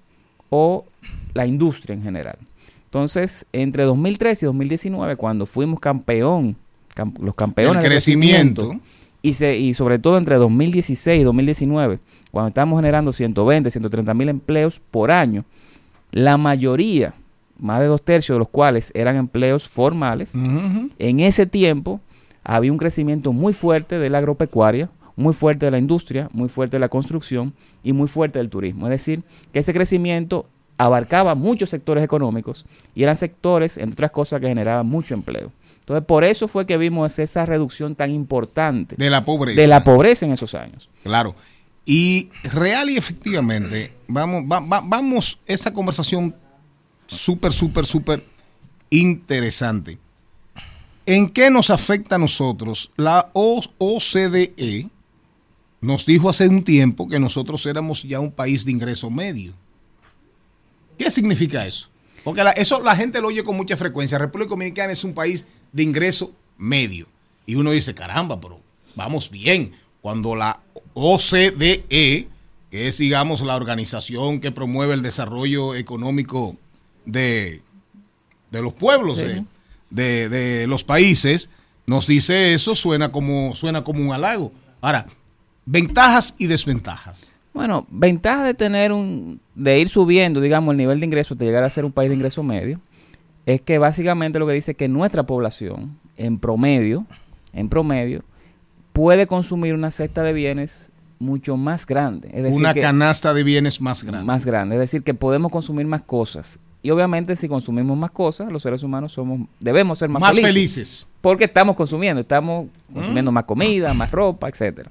[0.50, 0.86] o
[1.34, 2.38] la industria en general.
[2.86, 6.56] Entonces, entre 2013 y 2019, cuando fuimos campeón,
[6.96, 8.80] cam- los campeones El crecimiento,
[9.24, 12.00] y, se, y sobre todo entre 2016 y 2019,
[12.30, 15.46] cuando estamos generando 120, 130 mil empleos por año,
[16.12, 17.14] la mayoría,
[17.58, 22.02] más de dos tercios de los cuales eran empleos formales, en ese tiempo
[22.44, 26.76] había un crecimiento muy fuerte de la agropecuaria, muy fuerte de la industria, muy fuerte
[26.76, 28.88] de la construcción y muy fuerte del turismo.
[28.88, 30.48] Es decir, que ese crecimiento
[30.78, 35.52] abarcaba muchos sectores económicos y eran sectores, entre otras cosas, que generaban mucho empleo.
[35.84, 39.60] Entonces, por eso fue que vimos esa reducción tan importante De la pobreza.
[39.62, 40.90] de la pobreza en esos años.
[41.04, 41.36] Claro.
[41.86, 46.34] Y real y efectivamente, vamos, va- va- vamos, esta conversación
[47.08, 48.26] súper, súper, súper
[48.90, 49.98] interesante.
[51.06, 52.90] ¿En qué nos afecta a nosotros?
[52.96, 54.90] La OCDE
[55.82, 59.52] nos dijo hace un tiempo que nosotros éramos ya un país de ingreso medio.
[60.98, 61.90] ¿Qué significa eso?
[62.24, 64.18] Porque la- eso la gente lo oye con mucha frecuencia.
[64.18, 67.08] República Dominicana es un país de ingreso medio.
[67.46, 68.60] Y uno dice, caramba, pero
[68.96, 69.74] vamos bien.
[70.02, 70.60] Cuando la
[70.94, 72.28] OCDE,
[72.72, 76.56] que es, digamos, la organización que promueve el desarrollo económico
[77.06, 77.62] de,
[78.52, 79.24] de los pueblos, Sí.
[79.24, 79.46] de,
[79.90, 81.50] de- de los países,
[81.86, 84.52] nos dice eso, suena como, suena como un halago.
[84.82, 85.06] Ahora,
[85.66, 87.33] ventajas y desventajas.
[87.54, 91.64] Bueno, ventaja de tener un, de ir subiendo, digamos, el nivel de ingresos, de llegar
[91.64, 92.80] a ser un país de ingreso medio,
[93.46, 97.06] es que básicamente lo que dice es que nuestra población, en promedio,
[97.54, 98.24] en promedio,
[98.92, 102.30] puede consumir una cesta de bienes mucho más grande.
[102.34, 104.26] Es decir, Una que- canasta de bienes más grande.
[104.26, 104.76] más grande.
[104.76, 106.58] Es decir, que podemos consumir más cosas.
[106.82, 110.54] Y obviamente si consumimos más cosas, los seres humanos somos debemos ser más, Más felices.
[110.54, 111.08] felices.
[111.22, 114.90] Porque estamos consumiendo, estamos consumiendo más comida, más ropa, etcétera.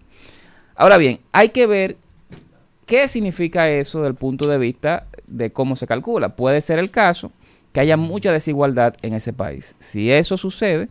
[0.74, 1.96] Ahora bien, hay que ver
[2.86, 6.36] qué significa eso desde el punto de vista de cómo se calcula.
[6.36, 7.32] Puede ser el caso
[7.72, 9.74] que haya mucha desigualdad en ese país.
[9.78, 10.88] Si eso sucede,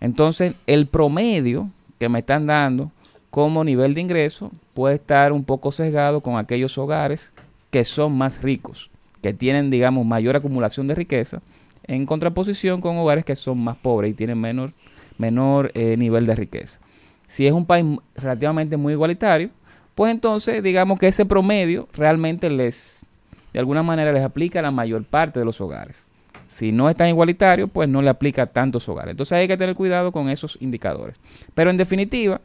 [0.00, 2.90] entonces el promedio que me están dando
[3.30, 7.32] como nivel de ingreso puede estar un poco sesgado con aquellos hogares
[7.70, 11.42] que son más ricos, que tienen, digamos, mayor acumulación de riqueza,
[11.84, 14.72] en contraposición con hogares que son más pobres y tienen menor,
[15.18, 16.80] menor eh, nivel de riqueza.
[17.26, 19.50] Si es un país relativamente muy igualitario,
[19.96, 23.04] pues entonces digamos que ese promedio realmente les,
[23.52, 26.06] de alguna manera les aplica a la mayor parte de los hogares.
[26.46, 29.10] Si no es tan igualitario, pues no le aplica a tantos hogares.
[29.12, 31.16] Entonces hay que tener cuidado con esos indicadores.
[31.54, 32.40] Pero en definitiva,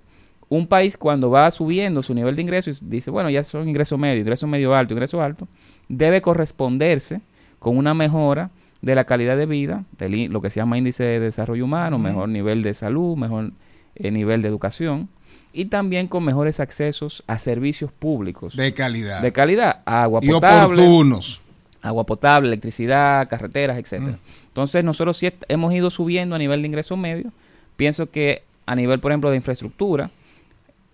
[0.49, 3.97] un país cuando va subiendo su nivel de ingresos y dice, bueno, ya son ingreso
[3.97, 5.47] medio, ingreso medio alto, ingreso alto,
[5.87, 7.21] debe corresponderse
[7.59, 8.49] con una mejora
[8.81, 11.99] de la calidad de vida, del í- lo que se llama índice de desarrollo humano,
[11.99, 13.51] mejor nivel de salud, mejor
[13.95, 15.09] eh, nivel de educación
[15.53, 19.21] y también con mejores accesos a servicios públicos De calidad.
[19.21, 21.41] de calidad, agua Y potable, oportunos.
[21.81, 24.13] agua potable, electricidad, carreteras, etcétera.
[24.13, 24.45] Mm.
[24.47, 27.31] Entonces nosotros sí hemos ido subiendo a nivel de ingreso medio.
[27.75, 30.11] Pienso que a nivel, por ejemplo, de infraestructura,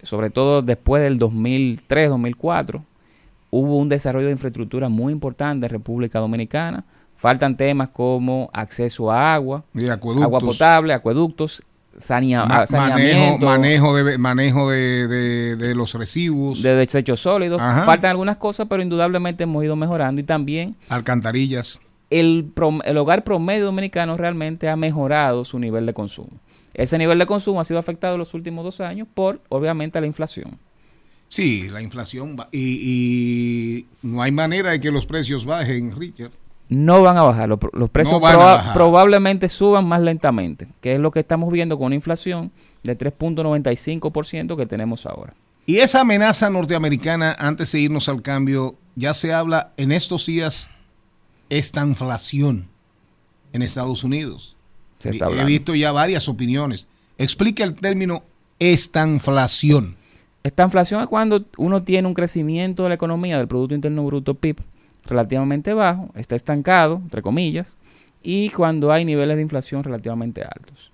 [0.02, 2.84] sobre todo después del 2003, 2004,
[3.50, 6.86] hubo un desarrollo de infraestructura muy importante en República Dominicana.
[7.16, 11.64] Faltan temas como acceso a agua, Y agua potable, acueductos,
[11.98, 17.60] sanea- ah, saneamiento, manejo, manejo de manejo de, de- de los residuos, de desechos sólidos.
[17.62, 17.86] Ajá.
[17.86, 21.82] Faltan algunas cosas, pero indudablemente hemos ido mejorando y también alcantarillas.
[22.10, 26.30] el, prom- el hogar promedio dominicano realmente ha mejorado su nivel de consumo.
[26.74, 30.06] Ese nivel de consumo ha sido afectado en los últimos dos años por, obviamente, la
[30.08, 30.58] inflación.
[31.28, 32.80] Sí, la inflación va- y,
[33.82, 36.32] y no hay manera de que los precios bajen, Richard.
[36.70, 38.74] No van a bajar, los, los precios No van a proba- bajar.
[38.74, 42.52] probablemente suban más lentamente, que es lo que estamos viendo con una inflación
[42.84, 45.34] de 3.95% que tenemos ahora.
[45.66, 50.70] Y esa amenaza norteamericana, antes de irnos al cambio, ya se habla en estos días
[51.50, 52.70] esta inflación
[53.54, 54.56] en Estados Unidos.
[55.00, 56.88] Se está He visto ya varias opiniones.
[57.18, 58.24] Explica el término
[58.60, 59.96] estanflación.
[60.44, 64.34] Esta inflación es cuando uno tiene un crecimiento de la economía, del Producto Interno Bruto
[64.36, 64.58] PIB,
[65.08, 67.78] relativamente bajo, está estancado, entre comillas,
[68.22, 70.92] y cuando hay niveles de inflación relativamente altos.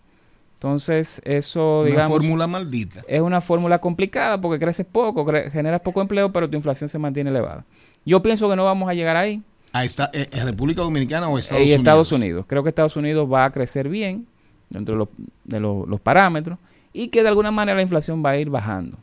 [0.55, 3.01] Entonces, eso, Una digamos, fórmula maldita.
[3.07, 6.97] es una fórmula complicada porque creces poco, cre- generas poco empleo, pero tu inflación se
[6.97, 7.65] mantiene elevada.
[8.05, 9.41] Yo pienso que no vamos a llegar ahí.
[9.73, 11.79] ¿A esta, eh, en República Dominicana o Estados y Unidos?
[11.79, 12.45] Estados Unidos.
[12.47, 14.25] Creo que Estados Unidos va a crecer bien
[14.69, 15.09] dentro de, los,
[15.43, 16.57] de los- los parámetros
[16.93, 18.97] y que de alguna manera la inflación va a ir bajando.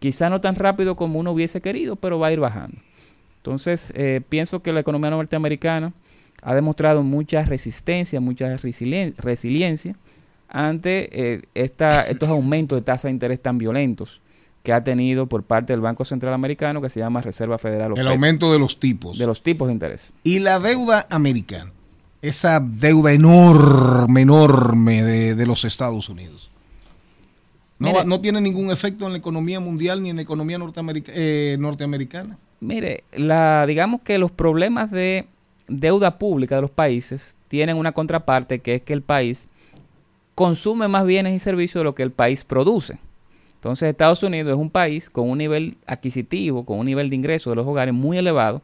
[0.00, 2.78] Quizá no tan rápido como uno hubiese querido, pero va a ir bajando.
[3.46, 5.92] Entonces, eh, pienso que la economía norteamericana
[6.42, 9.94] ha demostrado mucha resistencia, mucha resilien- resiliencia
[10.48, 14.20] ante eh, esta, estos aumentos de tasa de interés tan violentos
[14.64, 17.92] que ha tenido por parte del Banco Central Americano que se llama Reserva Federal.
[17.92, 19.16] El Fed, aumento de los tipos.
[19.16, 20.12] de los tipos de interés.
[20.24, 21.70] Y la deuda americana,
[22.22, 26.50] esa deuda enorme, enorme de, de los Estados Unidos.
[27.78, 31.56] No, no tiene ningún efecto en la economía mundial ni en la economía norteamerica- eh,
[31.60, 32.38] norteamericana.
[32.60, 35.26] Mire, la, digamos que los problemas de
[35.68, 39.48] deuda pública de los países tienen una contraparte que es que el país
[40.34, 42.98] consume más bienes y servicios de lo que el país produce.
[43.54, 47.50] Entonces Estados Unidos es un país con un nivel adquisitivo, con un nivel de ingresos
[47.50, 48.62] de los hogares muy elevado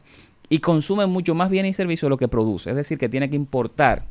[0.49, 2.69] y consume mucho más bienes y servicios de lo que produce.
[2.69, 4.05] Es decir, que tiene que importar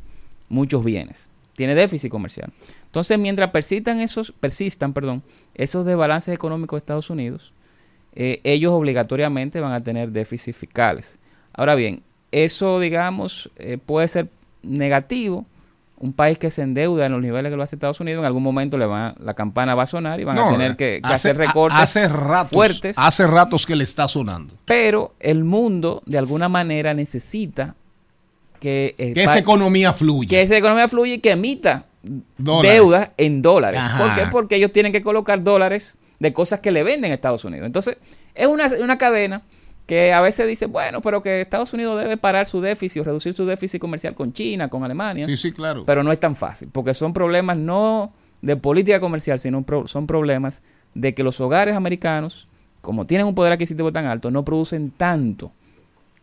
[0.49, 1.31] muchos bienes.
[1.55, 2.53] Tiene déficit comercial.
[2.87, 5.23] Entonces, mientras persistan esos, persistan, perdón,
[5.55, 7.53] esos desbalances económicos de Estados Unidos,
[8.15, 11.19] eh, ellos obligatoriamente van a tener déficits fiscales.
[11.55, 14.29] Ahora bien, eso, digamos, eh, puede ser
[14.63, 15.45] negativo.
[15.99, 18.43] Un país que se endeuda en los niveles que lo hace Estados Unidos, en algún
[18.43, 21.07] momento le va, la campana va a sonar y van No, a tener que, que
[21.07, 22.99] hace- hacer recortes hace ratos, fuertes.
[22.99, 24.53] Hace ratos que le está sonando.
[24.65, 27.77] Pero el mundo, de alguna manera, necesita
[28.59, 30.29] que, eh, Que esa economía fluya.
[30.29, 31.85] que esa economía fluya y que emita
[32.37, 32.73] Dólares.
[32.73, 33.81] deuda en dólares.
[33.81, 33.99] Ajá.
[33.99, 34.31] ¿Por qué?
[34.33, 37.67] Porque ellos tienen que colocar dólares de cosas que le venden a Estados Unidos.
[37.67, 37.97] Entonces,
[38.35, 39.43] es una, una cadena
[39.87, 43.35] que a veces dice, bueno, pero que Estados Unidos debe parar su déficit o reducir
[43.35, 45.27] su déficit comercial con China, con Alemania.
[45.27, 45.85] Sí, sí, claro.
[45.85, 50.07] Pero no es tan fácil, porque son problemas no de política comercial, sino pro- son
[50.07, 50.63] problemas
[50.95, 52.47] de que los hogares americanos,
[52.81, 55.53] como tienen un poder adquisitivo tan alto, no producen tanto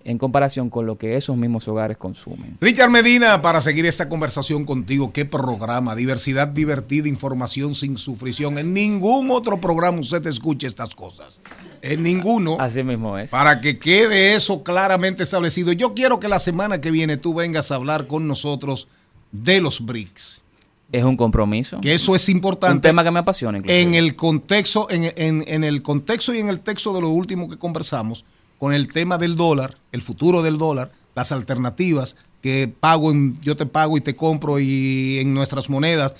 [0.06, 2.58] en comparación con lo que esos mismos hogares consumen.
[2.62, 8.58] Richard Medina, para seguir esta conversación contigo, qué programa, diversidad divertida, información sin sufrición.
[8.58, 11.42] En ningún otro programa usted escucha estas cosas.
[11.82, 12.58] En ninguno.
[12.60, 13.30] Así mismo es.
[13.30, 15.72] Para que quede eso claramente establecido.
[15.74, 18.88] Yo quiero que la semana que viene tú vengas a hablar con nosotros
[19.32, 20.44] de los BRICS.
[20.92, 21.80] Es un compromiso.
[21.82, 22.76] Que eso es importante.
[22.76, 23.82] Un tema que me apasiona inclusive.
[23.84, 27.48] En el contexto, en, en- en el contexto y en el texto de lo último
[27.48, 28.26] que conversamos,
[28.60, 33.58] con el tema del dólar, el futuro del dólar, las alternativas que pago en, yo
[33.58, 36.16] te pago y te compro y en nuestras monedas,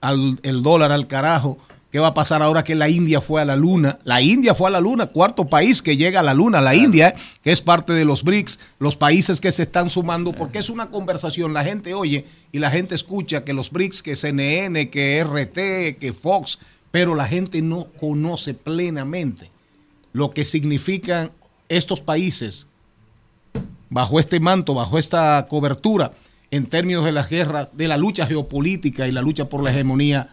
[0.00, 1.58] al, el dólar al carajo.
[1.90, 3.98] ¿Qué va a pasar ahora que la India fue a la luna?
[4.04, 7.08] La India fue a la luna, cuarto país que llega a la luna, la India,
[7.08, 10.70] eh, que es parte de los BRICS, los países que se están sumando, porque es
[10.70, 15.22] una conversación, la gente oye y la gente escucha que los BRICS, que CNN, que
[15.22, 16.58] RT, que Fox,
[16.90, 19.50] pero la gente no conoce plenamente
[20.14, 21.30] lo que significan
[21.76, 22.66] estos países
[23.90, 26.12] bajo este manto, bajo esta cobertura,
[26.50, 30.28] en términos de las guerras, de la lucha geopolítica y la lucha por la hegemonía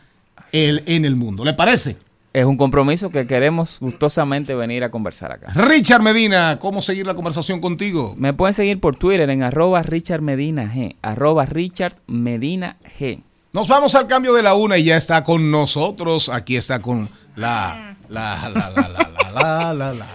[0.51, 1.43] el- en el mundo.
[1.45, 1.97] ¿Le parece?
[2.31, 5.51] es un compromiso que queremos gustosamente venir a conversar acá.
[5.55, 8.13] Richard Medina, ¿cómo seguir la conversación contigo?
[8.17, 10.95] Me pueden seguir por Twitter en arroba Richard Medina G.
[11.01, 13.23] Arroba Richard Medina G.
[13.51, 16.29] Nos vamos al cambio de la una y ya está con nosotros.
[16.29, 17.95] Aquí está con la.
[18.09, 18.47] La.
[18.49, 18.69] La.
[18.69, 18.69] La.
[18.69, 18.89] La.
[19.33, 19.73] La.
[19.73, 19.73] La.
[19.73, 19.93] La.
[19.93, 19.93] La.
[19.93, 20.13] La.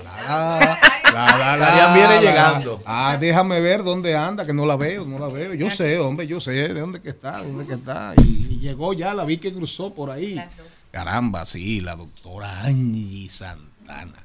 [0.61, 0.79] La,
[1.15, 2.83] la, viene llegando.
[2.85, 5.55] Ah, déjame ver dónde anda, que no la veo, no la veo.
[5.55, 8.15] Yo sé, hombre, yo sé de dónde que está, de dónde que está.
[8.23, 10.41] Y, y llegó ya, la vi que cruzó por ahí.
[10.91, 14.25] Caramba, sí, la doctora Angie Santana.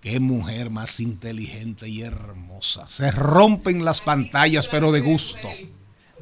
[0.00, 2.86] Qué mujer más inteligente y hermosa.
[2.86, 5.48] Se rompen las pantallas, pero de gusto.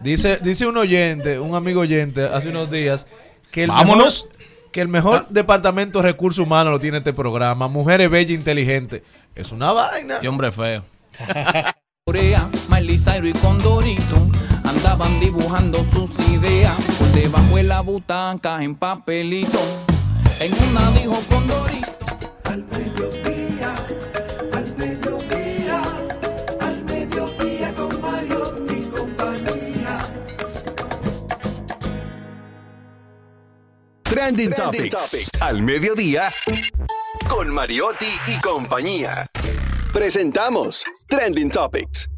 [0.03, 3.07] Dice, dice un oyente, un amigo oyente, hace unos días,
[3.51, 4.25] que el Vámonos.
[4.25, 4.39] mejor,
[4.73, 7.69] que el mejor departamento de recursos humanos lo tiene este programa.
[7.69, 9.03] Mujeres bellas e inteligentes.
[9.35, 10.19] Es una vaina.
[10.23, 10.85] Y hombre feo.
[12.07, 14.31] Corea, Miley Cyrus y Condorito
[14.63, 19.59] andaban dibujando sus ideas por debajo de la butaca en papelito.
[20.39, 21.93] En una dijo Condorito.
[22.45, 23.75] Al mediodía,
[24.53, 25.83] al mediodía,
[26.61, 29.99] al mediodía con Mario y compañía.
[34.03, 35.43] Trending, Topics.
[35.43, 36.31] Al mediodía
[37.29, 39.27] con Mariotti y compañía.
[39.93, 42.09] Presentamos Trending Topics.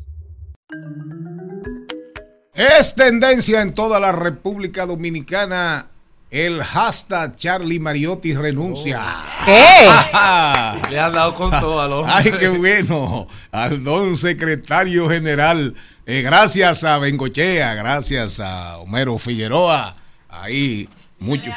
[2.55, 5.89] Es tendencia en toda la República Dominicana
[6.31, 9.01] el hashtag Charlie Mariotti renuncia.
[9.45, 9.89] ¿Qué?
[10.91, 12.13] Le han dado con todo al hombre.
[12.15, 13.29] Ay, qué bueno.
[13.53, 15.75] Al don secretario general.
[16.05, 19.97] Eh, gracias a Bengochea, gracias a Homero Figueroa.
[20.29, 20.89] Ahí,
[21.19, 21.51] mucho.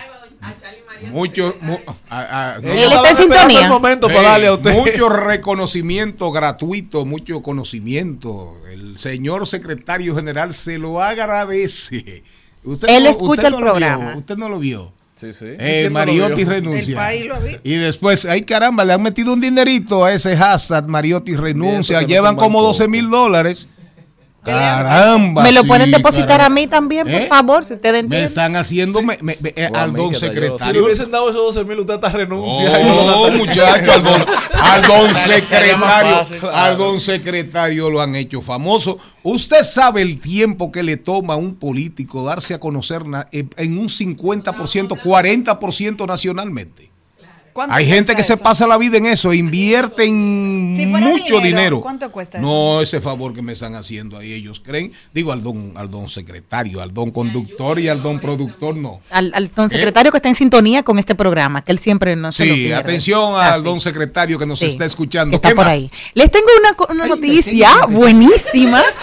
[1.11, 1.77] Mucho, mu-
[2.09, 3.61] a- a- no, Él está en sintonía.
[3.63, 4.73] el momento para Sí, darle a usted.
[4.73, 8.57] Mucho reconocimiento gratuito, mucho conocimiento.
[8.71, 12.23] El señor secretario general se lo agradece.
[12.63, 14.07] Usted Él no- escucha usted el no lo programa.
[14.09, 14.93] vio, usted no lo vio.
[15.15, 15.47] Sí, sí.
[15.59, 16.91] Eh, Mariotti renuncia.
[16.91, 17.59] El país lo ha visto.
[17.63, 22.01] Y después, ay caramba, le han metido un dinerito a ese hashtag Mariotti renuncia.
[22.03, 23.67] Llevan como tumban 12 mil dólares.
[24.49, 25.43] Caramba.
[25.43, 26.45] Me lo sí, pueden depositar caramba.
[26.45, 27.27] a mí también, por ¿Eh?
[27.27, 28.27] favor, si ustedes Me entienden.
[28.27, 30.19] están haciendo me- me- me- eh, al don ayudo.
[30.19, 30.85] Si le secretario.
[30.85, 32.71] hubiesen dado esos 12 mil, usted hasta renuncia.
[32.83, 34.25] Oh, muchacho, al don,
[34.61, 36.55] al don secretario, fácil, claro.
[36.57, 38.97] al don secretario lo han hecho famoso.
[39.23, 43.77] Usted sabe el tiempo que le toma a un político darse a conocer eh, en
[43.77, 46.88] un 50%, 40% nacionalmente.
[47.59, 51.41] ¿Cuánto Hay gente que se pasa la vida en eso, invierten Si fuera mucho dinero,
[51.43, 51.81] dinero.
[51.81, 55.73] ¿cuánto cuesta No, ese favor que me están haciendo ahí, ellos creen, digo al don,
[55.75, 59.01] al don secretario, al don conductor y al don productor, no.
[59.11, 62.31] Al, al don secretario que está en sintonía con este programa, que él siempre no
[62.31, 62.75] se lo Sí, pierde.
[62.75, 63.65] atención Ah, al sí.
[63.65, 65.31] don secretario que nos Sí, está escuchando.
[65.31, 65.73] que está ¿Qué por más?
[65.73, 65.91] ahí.
[66.13, 68.81] Les tengo una, una noticia buenísima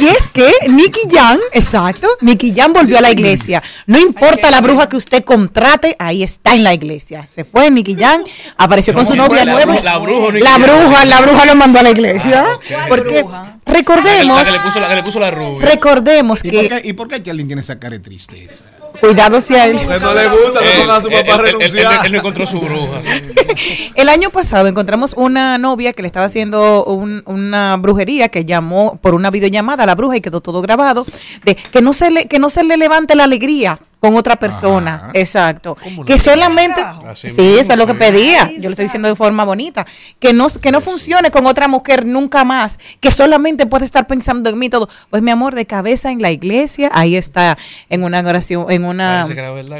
[0.00, 3.62] y es que Nicky Jan, exacto, Nicky Jan volvió a la iglesia.
[3.86, 7.26] No importa la bruja que usted contrate, ahí está en la iglesia.
[7.32, 8.22] Se fue Nicky Jan,
[8.56, 9.44] apareció con su ¿Cómo novia?
[9.44, 9.74] La nueva.
[9.74, 12.46] bruja- la bruja La bruja, la bruja lo mandó a la iglesia.
[12.88, 13.58] Porque bruja?
[13.66, 15.66] recordemos, La que le puso la, que le puso la rubia.
[15.68, 18.64] recordemos ¿Y por, que qué, ¿Y por qué Charlie tiene esa cara de tristeza?
[19.00, 19.74] Cuidado si a él.
[20.00, 22.06] No le gusta, no ponga a su papá renunciar.
[22.06, 23.00] él no encontró su bruja.
[23.94, 28.98] El año pasado encontramos una novia que le estaba haciendo un- una brujería que llamó
[29.00, 31.06] por una videollamada a la bruja y quedó todo grabado
[31.44, 34.94] de que no se le que no se le levante la alegría con otra persona.
[34.94, 35.10] Ajá.
[35.14, 35.76] Exacto.
[35.82, 36.18] ¿Cómo Que no?
[36.18, 36.80] solamente
[37.14, 38.48] Sí, mismo, eso es lo que pedía.
[38.56, 39.84] Yo lo estoy diciendo de forma bonita,
[40.20, 44.50] que no que no funcione con otra mujer nunca más, que solamente puede estar pensando
[44.50, 44.88] en mí todo.
[45.10, 49.24] Pues mi amor, de cabeza en la iglesia, ahí está en una oración en una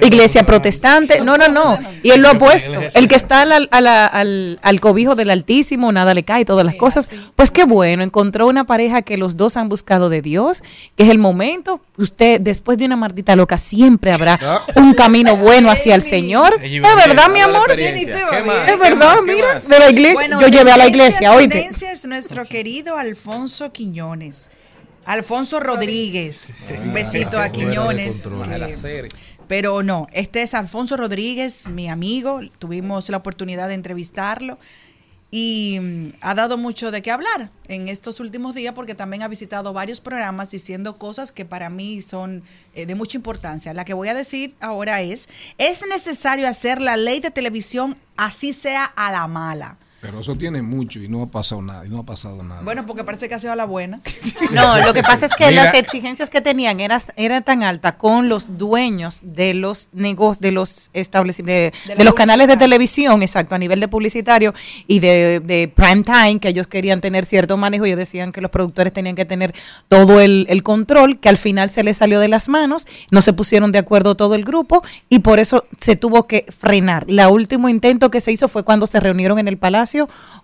[0.02, 1.20] iglesia protestante.
[1.20, 1.78] No, no, no.
[2.02, 2.72] Y él lo ha puesto.
[2.94, 6.74] El que está al, al- al- al cobijo del Altísimo, nada le cae, todas las
[6.74, 7.08] cosas.
[7.36, 10.62] Pues qué bueno, encontró una pareja que los dos han buscado de Dios,
[10.96, 11.80] que es el momento.
[11.96, 14.38] Usted, después de una maldita loca, siempre habrá
[14.76, 16.58] un camino bueno hacia el Señor.
[16.62, 17.70] Es verdad, mi amor.
[17.72, 20.14] Es ¿Qué verdad, mira, de la iglesia.
[20.14, 21.68] Bueno, Yo llevé a la iglesia, oíste.
[21.68, 24.50] es nuestro querido Alfonso Quiñones.
[25.04, 26.56] Alfonso Rodríguez.
[26.84, 28.22] Un besito a Quiñones.
[28.26, 29.08] Que- serie.
[29.46, 32.40] Pero no, este es Alfonso Rodríguez, mi amigo.
[32.58, 34.58] Tuvimos la oportunidad de entrevistarlo
[35.30, 39.28] y mm, ha dado mucho de qué hablar en estos últimos días porque también ha
[39.28, 42.42] visitado varios programas diciendo cosas que para mí son
[42.74, 43.74] eh, de mucha importancia.
[43.74, 48.52] La que voy a decir ahora es, es necesario hacer la ley de televisión así
[48.52, 49.76] sea a la mala.
[50.00, 51.84] Pero eso tiene mucho y no ha pasado nada.
[51.84, 52.62] Y no ha pasado nada.
[52.62, 54.00] Bueno, porque parece que ha sido a la buena.
[54.52, 55.64] No, lo que pasa es que Mira.
[55.64, 60.52] las exigencias que tenían eran era tan altas con los dueños de los negocios, de
[60.52, 64.54] los establecimientos, de, De la de los canales de televisión, exacto, a nivel de publicitario
[64.86, 67.84] y de, de prime time, que ellos querían tener cierto manejo.
[67.84, 69.54] Ellos decían que los productores tenían que tener
[69.88, 73.34] todo el, el control, que al final se les salió de las manos, no se
[73.34, 77.04] pusieron de acuerdo todo el grupo y por eso se tuvo que frenar.
[77.08, 79.87] La último intento que se hizo fue cuando se reunieron en el Palacio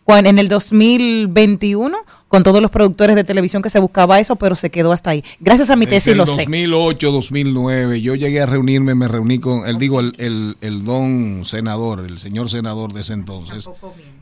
[0.05, 1.97] cuan- en el 2021
[2.29, 5.23] con todos los productores de televisión que se buscaba eso, pero se quedó hasta ahí.
[5.39, 6.43] Gracias a mi Desde tesis lo sé.
[6.43, 11.45] 2008, 2009, yo llegué a reunirme, me reuní con, el digo, el, el, el don
[11.45, 13.69] senador, el señor senador de ese entonces,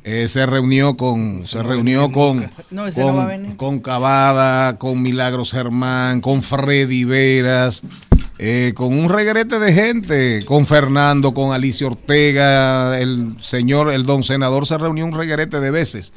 [0.05, 6.21] eh, se reunió con, se reunió con, No, no con, con Cavada, con Milagros Germán,
[6.21, 7.83] con Freddy Veras,
[8.45, 14.25] eh, con un regrete de gente, con Fernando, con Alicia Ortega, el señor, el don
[14.25, 16.13] senador se reunió un regrete de veces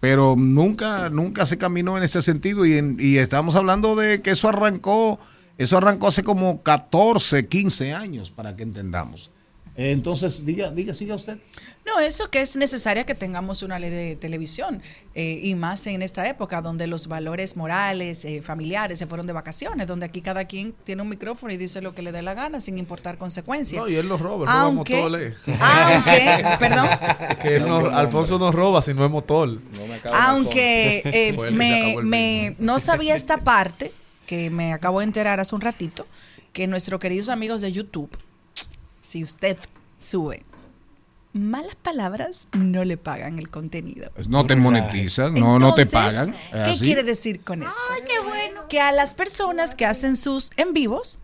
[0.00, 4.48] pero nunca nunca se caminó en ese sentido y, y estamos hablando de que eso
[4.48, 5.20] arrancó
[5.58, 9.30] eso arrancó hace como 14, 15 años para que entendamos.
[9.76, 11.38] Entonces, diga, diga, siga usted.
[11.84, 14.80] No, eso que es necesaria que tengamos una ley de televisión
[15.16, 19.32] eh, y más en esta época donde los valores morales, eh, familiares se fueron de
[19.32, 22.34] vacaciones, donde aquí cada quien tiene un micrófono y dice lo que le dé la
[22.34, 23.82] gana sin importar consecuencias.
[23.82, 25.34] No, y él no roba, él roba Aunque- motores.
[25.60, 26.88] Aunque, perdón.
[27.42, 29.58] Que él no- Alfonso no roba si no es motor.
[30.12, 33.92] Aunque eh, Fue el que se me, me- no sabía esta parte,
[34.26, 36.06] que me acabo de enterar hace un ratito,
[36.52, 38.10] que nuestros queridos amigos de YouTube,
[39.00, 39.56] si usted
[39.98, 40.44] sube
[41.32, 44.10] malas palabras, no le pagan el contenido.
[44.28, 46.30] No te monetizan, no, no te pagan.
[46.30, 46.84] ¿Es ¿Qué así?
[46.84, 47.74] quiere decir con esto?
[47.94, 48.68] Ay, qué bueno.
[48.68, 51.18] Que a las personas que hacen sus en vivos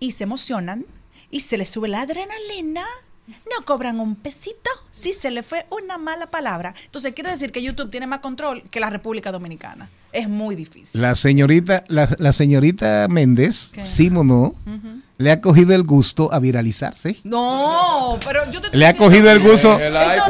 [0.00, 0.86] y se emocionan
[1.30, 2.84] y se les sube la adrenalina,
[3.26, 6.74] no cobran un pesito si se le fue una mala palabra.
[6.84, 9.88] Entonces quiere decir que YouTube tiene más control que la República Dominicana.
[10.14, 11.02] Es muy difícil.
[11.02, 13.84] La señorita, la, la señorita Méndez, ¿Qué?
[13.84, 15.00] Simono, Ujú.
[15.18, 17.16] le ha cogido el gusto a viralizarse.
[17.24, 19.76] No, pero yo te Le ha cogido el gusto.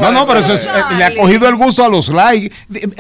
[0.00, 0.96] No, no, pero eso es- Charlie.
[0.96, 2.50] le ha cogido el gusto a los likes.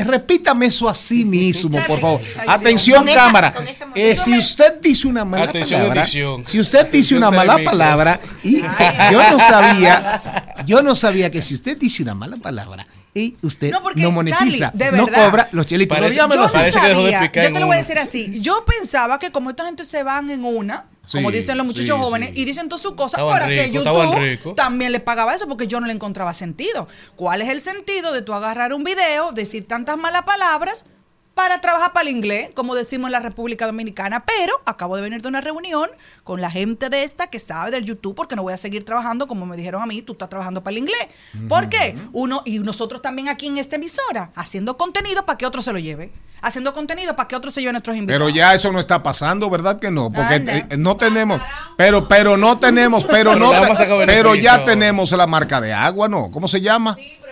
[0.04, 2.20] Repítame eso así mismo, por favor.
[2.38, 3.16] Ay, Atención, Dios.
[3.16, 3.54] Cámara.
[3.94, 6.44] Eh, si usted dice una mala Atención, palabra, edición.
[6.44, 10.20] si usted dice una mala palabra y yo no sabía,
[10.66, 14.72] yo no sabía que si usted dice una mala palabra y usted No, no, monetiza,
[14.72, 15.96] Charlie, de no cobra los chelitos.
[15.96, 17.76] No, Parece- dígamelo Yo no Parece que dejó de sabía, picar yo te lo voy
[17.76, 18.40] a decir así.
[18.40, 22.02] Yo pensaba que como esta gente se van en una, como dicen los muchachos sí,
[22.02, 22.40] jóvenes, sí.
[22.42, 25.86] y dicen todas sus cosas, para que YouTube también le pagaba eso porque yo no
[25.86, 26.88] le encontraba sentido.
[27.14, 30.84] ¿Cuál es el sentido de tú agarrar un video, decir tantas malas palabras
[31.34, 34.24] para trabajar para el inglés, como decimos en la República Dominicana?
[34.24, 35.90] Pero acabo de venir de una reunión
[36.22, 39.26] con la gente de esta que sabe del YouTube porque no voy a seguir trabajando
[39.26, 41.08] como me dijeron a mí, tú estás trabajando para el inglés.
[41.48, 41.96] ¿Por qué?
[42.12, 45.78] Uno y nosotros también aquí en esta emisora haciendo contenido para que otro se lo
[45.78, 48.26] lleve, haciendo contenido para que otro se lleve a nuestros invitados.
[48.26, 50.12] Pero ya eso no está pasando, ¿verdad que no?
[50.12, 50.56] Porque Anda.
[50.58, 51.40] eh, no tenemos,
[51.76, 55.72] pero pero no tenemos, pero Pero no, te- sacar pero ya tenemos la marca de
[55.72, 56.30] agua, ¿no?
[56.30, 56.92] ¿Cómo se llama?
[56.92, 57.23] Watermark.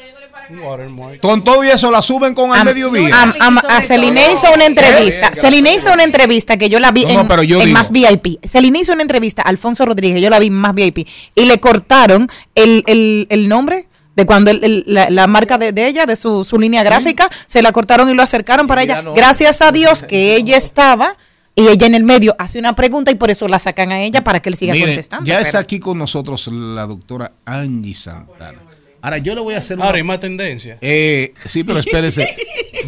[1.21, 3.35] Con todo y eso la suben con al Am- mediodía.
[3.41, 5.29] am- a Celine hizo una entrevista.
[5.29, 7.67] Eh, Celine hizo una entrevista que yo la vi No, no, en, pero yo en
[7.67, 8.39] digo- más VIP.
[8.47, 11.07] Celine hizo una entrevista a Alfonso Rodríguez, yo la vi en más VIP.
[11.35, 15.73] Y le cortaron el, el, el nombre de cuando el- el- la, la marca de,
[15.73, 19.01] de ella, de su, su línea gráfica, se la cortaron y lo acercaron para ella.
[19.03, 19.15] no.
[19.15, 21.17] Gracias a Dios que ella estaba
[21.55, 24.25] y ella en el medio hace una pregunta y por eso la sacan a ella
[24.25, 25.27] para que él siga contestando.
[25.27, 28.59] ya pero- está aquí con nosotros la doctora Angie Santana.
[29.03, 29.87] Ahora yo le voy a hacer una...
[29.87, 30.79] Ahora hay más tendencia.
[30.81, 32.35] Eh, sí, pero espérese.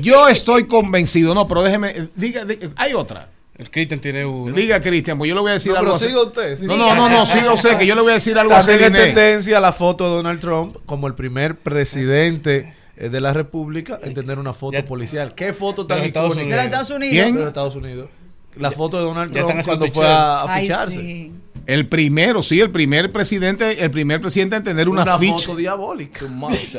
[0.00, 3.28] Yo estoy convencido, no, pero déjeme, diga, diga- hay otra.
[3.56, 4.52] El Cristian tiene uno.
[4.54, 6.06] Diga, Cristian, pues yo le voy a decir No, algo pero así.
[6.06, 8.52] siga usted, No, no, no, no, siga usted, que yo le voy a decir algo
[8.54, 8.70] así.
[8.72, 13.32] También es tendencia la foto de Donald Trump como el primer presidente eh, de la
[13.32, 15.34] República en tener una foto policial.
[15.34, 16.32] ¿Qué foto tan De icónica?
[16.34, 16.50] Unidos.
[16.50, 17.12] De los Estados Unidos.
[17.12, 17.34] ¿Quién?
[17.34, 18.08] De los Estados Unidos.
[18.56, 21.00] La foto de Donald Trump cuando fue a, a Ay, ficharse.
[21.00, 21.32] sí.
[21.66, 25.38] El primero, sí, el primer presidente, el primer presidente en tener una, Una ficha.
[25.38, 26.20] foto diabólica.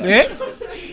[0.04, 0.28] ¿Eh?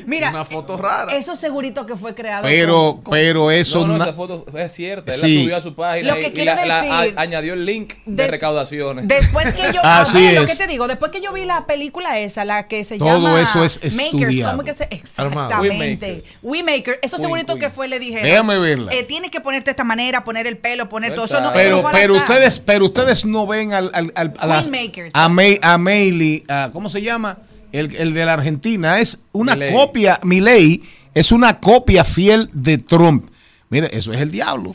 [0.06, 1.16] Mira, Una foto rara.
[1.16, 2.44] eso segurito que fue creado.
[2.44, 5.14] Pero, con- con- pero eso no, no, esa foto es cierta.
[5.14, 5.36] Él Sí.
[5.38, 7.66] la subió a su página Lo que y, y la- la- decir- a- añadió el
[7.66, 9.08] link de recaudaciones.
[9.08, 10.52] Después que yo, Así lo es.
[10.52, 13.42] que te digo, después que yo vi la película esa, la que se Todo llama
[13.42, 14.52] eso es Makers, estudiado.
[14.58, 14.88] ¿cómo que se?
[14.92, 16.24] Exactamente.
[16.42, 18.24] WeMaker, eso Win, segurito que fue le dijeron.
[18.26, 18.92] Déjame verla.
[18.94, 21.40] Eh, tienes que ponerte de esta manera, poner el pelo, poner todo eso.
[21.40, 21.60] No, Exacto.
[21.62, 24.68] eso no pero, pero ustedes, pero ustedes no ven al, al- al- a, las-
[25.14, 27.38] a, May- a ¿cómo se llama?
[27.72, 29.74] El, el de la Argentina es una Milei.
[29.74, 33.26] copia, Milei es una copia fiel de Trump.
[33.70, 34.74] Mire, eso es el diablo.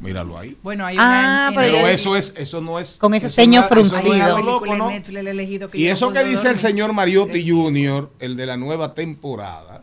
[0.00, 0.56] Míralo ahí.
[0.62, 1.64] Bueno, hay Ah, una.
[1.66, 2.96] en- pero eso es, eso no es.
[2.98, 4.38] Con ese ceño no es fruncido.
[5.72, 9.82] Y eso que dice el señor Mariotti Jr., el de la nueva temporada,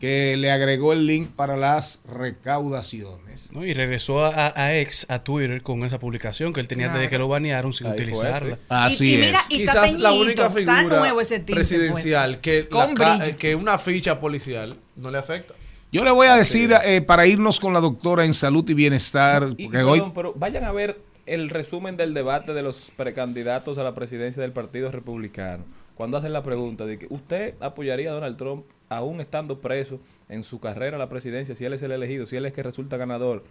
[0.00, 3.50] que le agregó el link para las recaudaciones.
[3.52, 3.64] ¿no?
[3.64, 7.10] Y regresó a, ex, a Twitter, con esa publicación que él tenía desde Claro.
[7.10, 8.56] que lo banearon sin Ahí utilizarla.
[8.56, 8.62] sí.
[8.68, 9.50] Así Y- y mira, es.
[9.50, 13.36] y Quizás la única figura nuevo ese tinte presidencial que, la brillo.
[13.38, 15.54] que una ficha policial no le afecta.
[15.92, 19.50] Yo le voy a decir, eh, para irnos con la doctora en salud y bienestar,
[19.56, 23.76] Y, porque hoy perdón, pero vayan a ver el resumen del debate de los precandidatos
[23.76, 25.64] a la presidencia del Partido Republicano.
[25.96, 29.98] Cuando hacen la pregunta de que usted apoyaría a Donald Trump aún estando preso
[30.28, 32.62] en su carrera a la presidencia, si él es el elegido, si él es que
[32.62, 33.42] resulta ganador,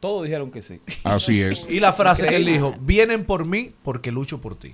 [0.00, 0.80] todos dijeron que sí.
[1.04, 1.70] Así es.
[1.70, 4.72] Y la frase que él dijo, vienen por mí porque lucho por ti.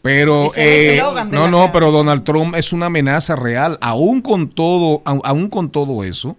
[0.00, 1.00] Pero eh,
[1.30, 1.72] no, no, cara.
[1.72, 3.78] pero Donald Trump es una amenaza real.
[3.80, 6.36] Aún con todo, aún con todo eso,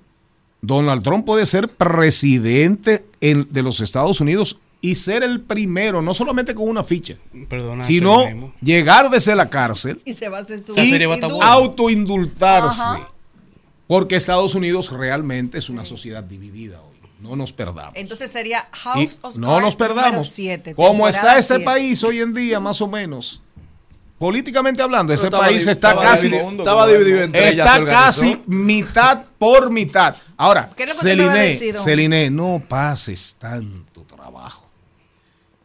[0.61, 4.59] Donald Trump puede ser presidente en- de los Estados Unidos
[4.89, 7.15] y ser el primero, no solamente con una ficha,
[7.49, 11.41] Perdona, sino llegar desde la cárcel Y se va a hacer su y y du-
[11.41, 12.81] autoindultarse.
[12.81, 13.09] Ajá.
[13.87, 16.95] Porque Estados Unidos realmente es una sociedad dividida hoy.
[17.21, 17.93] No nos perdamos.
[17.95, 20.29] Entonces sería Y House of no nos perdamos.
[20.29, 21.65] siete, Como está este siete.
[21.65, 23.41] país hoy en día, más o menos.
[24.17, 29.69] Políticamente hablando, ese estaba país está estaba casi dividido- estaba dividido está casi mitad por
[29.69, 30.15] mitad.
[30.37, 31.73] Ahora, ¿Qué es lo que usted me va a Celine?
[31.77, 34.64] Celine, no pases tanto trabajo.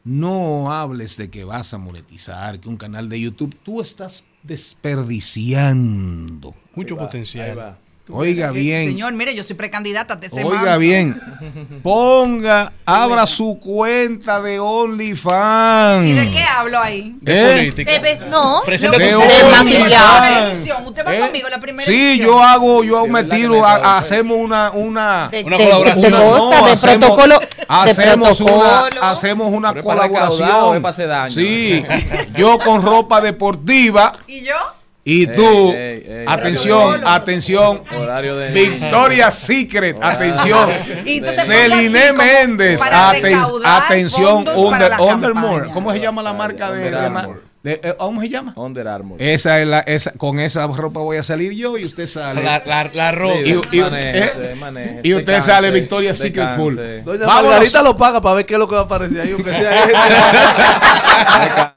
[0.04, 6.54] No hables de que vas a monetizar, que un canal de YouTube, tú estás desperdiciando.
[6.74, 7.78] Mucho potencial.
[8.12, 8.88] Oiga bien.
[8.88, 10.78] Señor, mire, yo soy precandidata de ese Oiga manso.
[10.78, 11.20] bien,
[11.82, 16.08] ponga, abra su cuenta de OnlyFans.
[16.08, 17.16] ¿Y de qué hablo ahí?
[17.26, 17.72] ¿Eh?
[17.76, 20.86] De ve- no, Presenta lo que de usted- OnlyFans.
[20.86, 21.20] Usted va ¿Eh?
[21.20, 22.26] conmigo la primera Sí, edición.
[22.28, 25.64] yo hago, yo Sí, me ¿verdad que tiro, a- hacemos una, una, De- una de-
[25.64, 26.12] colaboración.
[26.12, 29.02] de cosa, de hacemos- protocolo- de hacemos una, protocolo.
[29.04, 30.82] hacemos una Pero colaboración.
[30.82, 31.32] para daño.
[31.34, 31.84] Sí,
[32.36, 34.54] yo con ropa deportiva ¿Y yo?
[35.02, 40.70] Y tú, ey, ey, atención, horario- atención, Horario de Victoria Secret, atención,
[41.24, 45.52] Celine Méndez, aten- atención, Under, la Under campaña.
[45.56, 45.70] Armour.
[45.72, 48.52] ¿cómo se llama la marca de, Under de de- eh, ¿Cómo se llama?
[48.56, 49.20] Under Armour.
[49.20, 52.42] Esa es la, esa, con esa ropa voy a salir yo y usted sale.
[52.42, 53.34] La, la, la ropa.
[53.44, 56.74] Y, y- Manéjese, eh, manéjese, y usted sale Victoria Secret full.
[57.04, 57.50] Doña Vámonos.
[57.50, 59.70] Margarita lo paga para ver qué es lo que va a aparecer ahí, aunque sea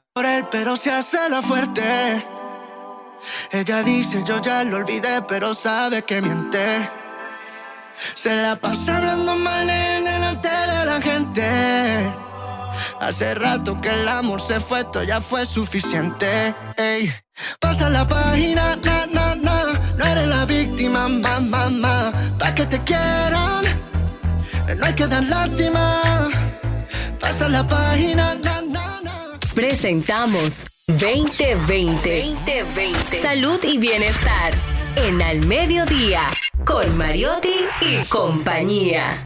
[0.14, 1.82] por él, pero se hace la fuerte.
[3.50, 6.88] Ella dice, yo ya lo olvidé, pero sabe que miente.
[8.14, 12.14] Se la pasa hablando mal él delante de la gente.
[13.00, 16.54] Hace rato que el amor se fue, esto ya fue suficiente.
[16.76, 17.12] Ey.
[17.60, 19.64] Pasa la página, na, na, na.
[19.96, 22.12] No eres la víctima, ma, ma, ma.
[22.38, 23.64] Pa' que te quieran,
[24.76, 26.30] no hay que dar lástima.
[27.20, 28.63] Pasa la página, na, na, na.
[29.54, 32.24] Presentamos 2020.
[32.26, 33.22] 2020.
[33.22, 34.52] Salud y bienestar.
[34.96, 36.22] En Al Mediodía.
[36.64, 39.24] Con Mariotti y compañía.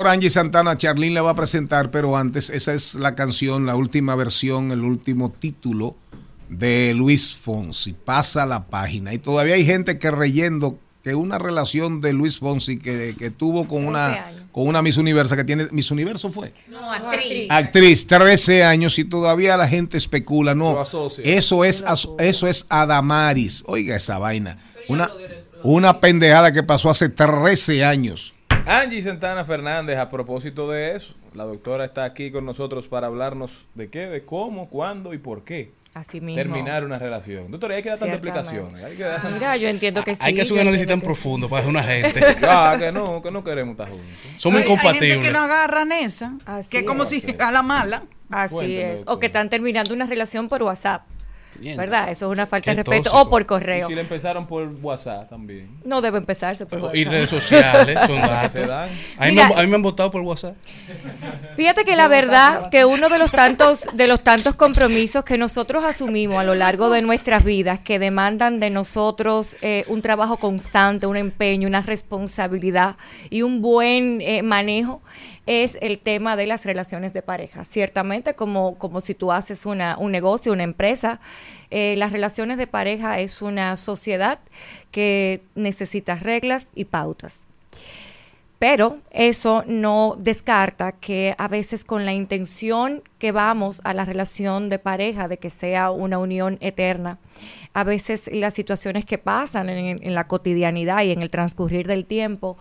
[0.00, 4.16] Angie Santana, Charlene la va a presentar, pero antes, esa es la canción, la última
[4.16, 5.94] versión, el último título
[6.48, 7.92] de Luis Fonsi.
[7.92, 9.14] Pasa la página.
[9.14, 13.68] Y todavía hay gente que reyendo que una relación de Luis Fonsi que, que tuvo
[13.68, 15.66] con una, con una Miss Universo que tiene.
[15.70, 16.54] Miss Universo fue.
[16.66, 17.50] No, actriz.
[17.50, 20.54] Actriz, 13 años y todavía la gente especula.
[20.54, 21.84] No, eso es,
[22.18, 23.64] eso es Adamaris.
[23.66, 24.56] Oiga esa vaina.
[24.88, 25.10] Una,
[25.62, 28.34] una pendejada que pasó hace 13 años.
[28.64, 33.66] Angie Santana Fernández, a propósito de eso, la doctora está aquí con nosotros para hablarnos
[33.74, 36.36] de qué, de cómo, cuándo y por qué Así mismo.
[36.42, 37.50] terminar una relación.
[37.52, 38.82] Doctora, hay que dar tantas explicaciones.
[38.82, 40.22] Hay que dar- Mira, yo entiendo que sí.
[40.24, 42.20] Hay que hacer un análisis tan que profundo para una gente.
[42.40, 44.06] Ya, que no, que no queremos estar juntos.
[44.36, 45.24] Somos Hay- Hay gente incompatibles.
[45.24, 47.08] que no agarran esa, Así que es como es.
[47.10, 48.02] si a la mala.
[48.28, 49.02] Así Cuéntame, es.
[49.06, 51.02] O que están terminando una relación por WhatsApp.
[51.60, 51.76] Bien.
[51.76, 52.08] ¿Verdad?
[52.10, 53.10] Eso es una falta Qué de respeto.
[53.10, 53.20] tóxico.
[53.22, 53.88] O por Y correo.
[53.88, 55.68] si le empezaron por WhatsApp también.
[55.84, 57.12] No debe empezarse por Y WhatsApp.
[57.12, 58.18] redes sociales son.
[58.24, 58.86] A
[59.26, 60.56] mí, Mira- me, han- a mí me han votado por WhatsApp.
[61.56, 65.84] Fíjate que la verdad que uno de los tantos de los tantos compromisos que nosotros
[65.84, 71.06] asumimos a lo largo de nuestras vidas que demandan de nosotros eh, un trabajo constante,
[71.06, 72.96] un empeño, una responsabilidad
[73.30, 75.00] y un buen eh, manejo
[75.46, 77.64] es el tema de las relaciones de pareja.
[77.64, 81.20] Ciertamente, como, como si tú haces una, un negocio, una empresa,
[81.70, 84.38] eh, las relaciones de pareja es una sociedad
[84.90, 87.46] que necesita reglas y pautas.
[88.58, 94.70] Pero eso no descarta que a veces con la intención que vamos a la relación
[94.70, 97.18] de pareja, de que sea una unión eterna,
[97.74, 102.06] a veces las situaciones que pasan en, en la cotidianidad y en el transcurrir del
[102.06, 102.56] tiempo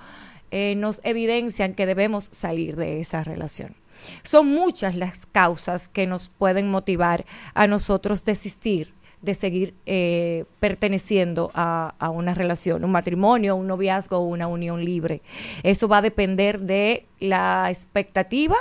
[0.55, 3.75] eh, nos evidencian que debemos salir de esa relación.
[4.21, 7.25] Son muchas las causas que nos pueden motivar
[7.55, 8.93] a nosotros desistir
[9.23, 15.23] de seguir eh, perteneciendo a, una relación, un matrimonio, un noviazgo o una unión libre.
[15.63, 18.57] Eso va a depender de la expectativa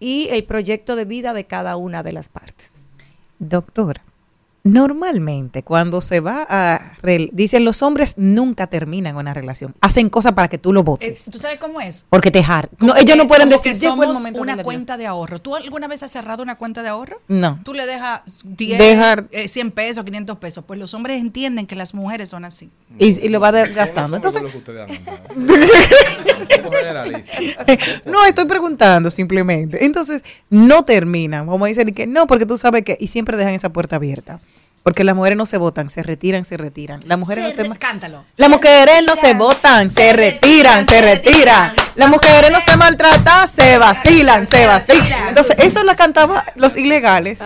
[0.00, 2.84] y el proyecto de vida de cada una de las partes.
[3.38, 4.02] Doctora,
[4.64, 6.80] normalmente cuando se va a...
[7.32, 9.74] Dicen los hombres nunca terminan una relación.
[9.80, 11.26] Hacen cosas para que tú lo votes.
[11.30, 12.06] ¿Tú sabes cómo es?
[12.08, 15.06] Porque te har- No, ellos no pueden decir, que llegó el momento una cuenta de
[15.06, 15.40] ahorro.
[15.40, 17.20] ¿Tú alguna vez has cerrado una cuenta de ahorro?
[17.28, 17.60] No.
[17.62, 20.64] Tú le dejas 10, Dejar- eh, 100 pesos, 500 pesos.
[20.64, 22.70] Pues los hombres entienden que las mujeres son así.
[22.98, 24.16] Y, y lo va de- gastando.
[24.16, 24.42] Entonces,
[28.04, 29.84] no, estoy preguntando simplemente.
[29.84, 31.46] Entonces, no terminan.
[31.46, 32.96] Como dicen, que no, porque tú sabes que.
[32.98, 34.38] Y siempre dejan esa puerta abierta.
[34.82, 37.00] Porque las mujeres no se votan, se retiran, se retiran.
[37.06, 37.66] Las mujeres no se.
[37.66, 38.22] ma- Cántalo.
[38.36, 41.72] Las mujeres no se votan, se retiran, se retiran.
[41.94, 45.28] Las mujeres no se maltratan, se vacilan, se vacilan.
[45.28, 47.38] Entonces, eso la cantaba los ilegales.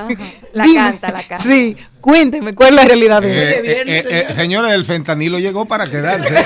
[0.52, 0.78] La Dime.
[0.80, 1.38] canta, la canta.
[1.38, 3.90] Sí, cuénteme cuál es la realidad de Eh, eso.
[3.90, 6.34] eh, eh, eh, señores, el fentanilo llegó para quedarse.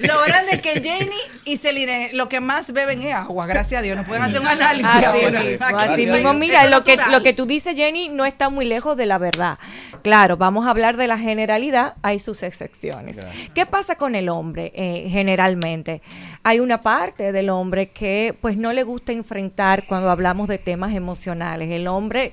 [0.00, 3.82] Lo grande es que Jenny y Celine lo que más beben es agua, gracias a
[3.82, 3.96] Dios.
[3.96, 5.96] No pueden hacer un análisis Así ahora.
[5.96, 6.34] mismo.
[6.34, 9.58] Mira, lo que, lo que tú dices, Jenny, no está muy lejos de la verdad.
[10.02, 13.18] Claro, vamos a hablar de la generalidad, hay sus excepciones.
[13.54, 16.02] ¿Qué pasa con el hombre eh, generalmente?
[16.42, 20.94] Hay una parte del hombre que pues no le gusta enfrentar cuando hablamos de temas
[20.94, 21.70] emocionales.
[21.70, 22.32] El hombre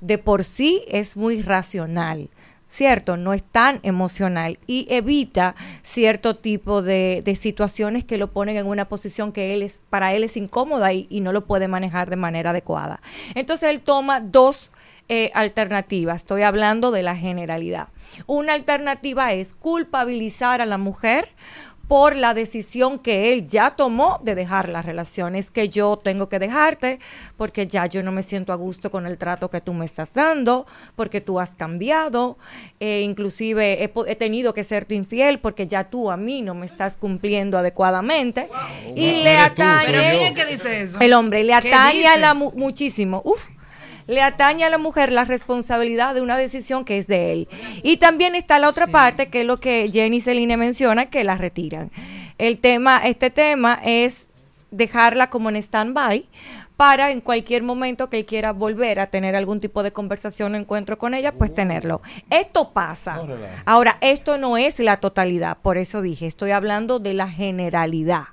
[0.00, 2.28] de por sí es muy racional.
[2.74, 3.16] ¿Cierto?
[3.16, 8.66] No es tan emocional y evita cierto tipo de, de situaciones que lo ponen en
[8.66, 12.10] una posición que él es, para él es incómoda y, y no lo puede manejar
[12.10, 13.00] de manera adecuada.
[13.36, 14.72] Entonces él toma dos
[15.08, 16.16] eh, alternativas.
[16.16, 17.90] Estoy hablando de la generalidad.
[18.26, 21.28] Una alternativa es culpabilizar a la mujer
[21.88, 25.34] por la decisión que él ya tomó de dejar la relación.
[25.36, 26.98] Es que yo tengo que dejarte
[27.36, 30.14] porque ya yo no me siento a gusto con el trato que tú me estás
[30.14, 30.66] dando,
[30.96, 32.38] porque tú has cambiado,
[32.80, 36.54] eh, inclusive he, po- he tenido que serte infiel porque ya tú a mí no
[36.54, 38.48] me estás cumpliendo adecuadamente.
[38.94, 39.84] y le tú, atañe...
[39.86, 41.00] Pero ¿quién es que dice eso?
[41.00, 43.20] El hombre le ¿Qué atañe a la mu- muchísimo.
[43.24, 43.50] Uf.
[44.06, 47.48] Le atañe a la mujer la responsabilidad de una decisión que es de él.
[47.82, 51.36] Y también está la otra parte, que es lo que Jenny Celine menciona, que la
[51.36, 51.90] retiran.
[52.38, 54.28] El tema, este tema es
[54.70, 56.26] dejarla como en stand-by
[56.76, 60.56] para en cualquier momento que él quiera volver a tener algún tipo de conversación o
[60.56, 62.02] encuentro con ella, pues tenerlo.
[62.30, 63.20] Esto pasa.
[63.64, 68.24] Ahora, esto no es la totalidad, por eso dije, estoy hablando de la generalidad.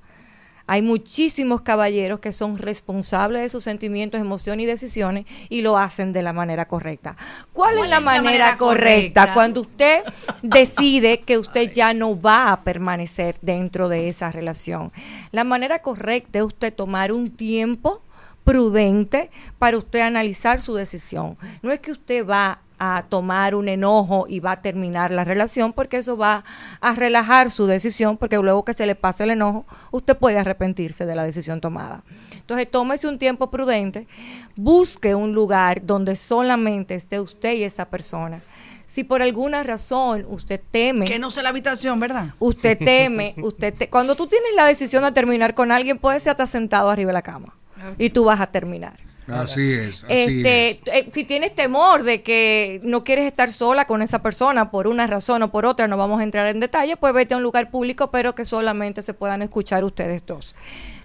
[0.67, 6.13] Hay muchísimos caballeros que son responsables de sus sentimientos, emociones y decisiones y lo hacen
[6.13, 7.17] de la manera correcta.
[7.53, 8.57] ¿Cuál, es la manera, correcta?
[8.57, 9.33] correcta?
[9.33, 10.03] Cuando usted
[10.41, 14.91] decide que usted ya no va a permanecer dentro de esa relación.
[15.31, 18.01] La manera correcta es usted tomar un tiempo
[18.43, 19.29] prudente
[19.59, 21.37] para usted analizar su decisión.
[21.61, 25.71] No es que usted va a tomar un enojo y va a terminar la relación
[25.71, 26.43] porque eso va
[26.79, 31.05] a relajar su decisión porque luego que se le pase el enojo usted puede arrepentirse
[31.05, 32.03] de la decisión tomada.
[32.35, 34.07] Entonces tómese un tiempo prudente,
[34.55, 38.41] busque un lugar donde solamente esté usted y esa persona.
[38.87, 42.33] Si por alguna razón usted teme Que no sea la habitación, ¿verdad?
[42.39, 46.31] usted teme, usted te- cuando tú tienes la decisión de terminar con alguien, puede ser
[46.31, 47.55] hasta sentado arriba de la cama
[47.99, 48.99] y tú vas a terminar.
[49.33, 50.79] Así es, así Este, es.
[50.87, 55.07] eh, si tienes temor de que no quieres estar sola con esa persona por una
[55.07, 57.69] razón o por otra, no vamos a entrar en detalle, pues vete a un lugar
[57.71, 60.55] público, pero que solamente se puedan escuchar ustedes dos.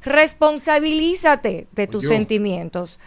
[0.02, 2.08] Responsabilízate de tus Yo.
[2.10, 2.98] sentimientos.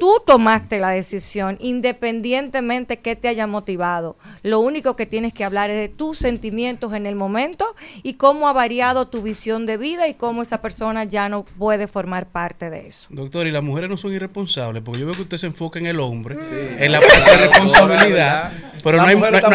[0.00, 4.16] Tú tomaste la decisión independientemente que te haya motivado.
[4.42, 8.48] Lo único que tienes que hablar es de tus sentimientos en el momento y cómo
[8.48, 12.70] ha variado tu visión de vida y cómo esa persona ya no puede formar parte
[12.70, 13.06] de eso.
[13.10, 15.86] Doctor, y las mujeres no son irresponsables, porque yo veo que usted se enfoca en
[15.86, 16.36] el hombre,
[16.78, 18.52] en la parte de responsabilidad,
[18.82, 19.48] pero no hay, mujeres no-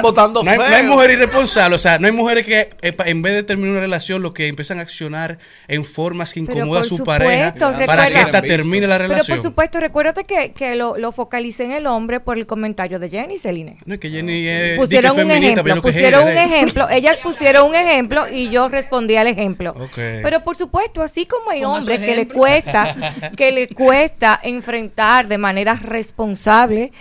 [0.44, 3.34] no- hay, no hay mujeres irresponsables, o sea, no hay mujeres que eh, en vez
[3.36, 5.38] de terminar una relación, lo que empiezan a accionar
[5.68, 7.54] en formas que Pero incomodan a su pareja
[7.86, 9.38] para que esta termine la Pero relación.
[9.38, 13.10] por supuesto, recuérdate que, que lo, lo focalicé en el hombre por el comentario de
[13.10, 13.78] Jenny Celine.
[13.86, 18.26] No es que Jenny es Pusieron un ejemplo, pusieron un ejemplo, ellas pusieron un ejemplo
[18.32, 19.76] y yo respondí al ejemplo.
[19.96, 22.96] Pero por supuesto, así como hay hombres que le cuesta,
[23.36, 26.92] que le cuesta enfrentar de manera responsable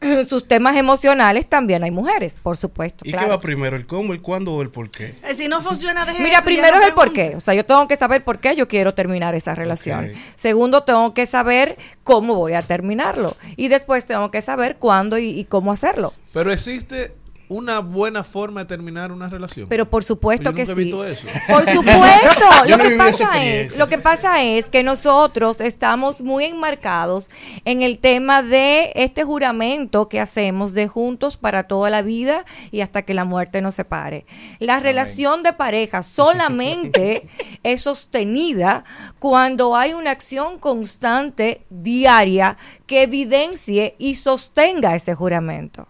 [0.28, 3.04] sus temas emocionales, también hay mujeres, por supuesto.
[3.06, 3.26] ¿Y claro.
[3.26, 5.14] qué va primero, el cómo, el cuándo o el por qué?
[5.24, 7.34] Eh, Si no funciona, deje Mira, eso, primero no es el por qué.
[7.36, 10.12] O sea, yo tengo que saber por qué yo quiero terminar esa relación.
[10.36, 13.36] Segundo, tengo que saber cómo voy a terminarlo.
[13.56, 16.14] Y después tengo que saber cuándo y, y cómo hacerlo.
[16.32, 17.12] Pero existe
[17.50, 19.68] una buena forma de terminar una relación?
[19.68, 20.84] Pero por supuesto Yo que nunca he sí.
[20.84, 21.26] visto eso.
[21.48, 22.44] Por supuesto.
[22.66, 27.28] Lo, no he que pasa es, lo que pasa es que nosotros estamos muy enmarcados
[27.64, 32.82] en el tema de este juramento que hacemos de juntos para toda la vida y
[32.82, 34.26] hasta que la muerte nos separe.
[34.60, 37.28] La relación de pareja solamente
[37.64, 38.84] es sostenida
[39.18, 42.56] cuando hay una acción constante, diaria,
[42.86, 45.88] que evidencie y sostenga ese juramento.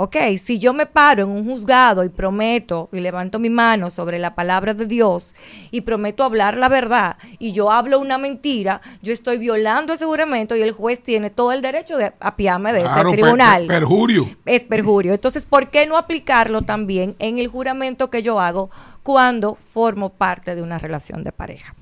[0.00, 4.20] Ok, si yo me paro en un juzgado y prometo y levanto mi mano sobre
[4.20, 5.34] la palabra de Dios
[5.72, 10.54] y prometo hablar la verdad y yo hablo una mentira, yo estoy violando ese juramento
[10.54, 13.66] y el juez tiene todo el derecho de apiarme de Claro, ese tribunal.
[13.66, 14.28] per- perjurio.
[14.46, 15.14] Es perjurio.
[15.14, 18.70] Entonces, ¿por qué no aplicarlo también en el juramento que yo hago
[19.02, 21.74] cuando formo parte de una relación de pareja?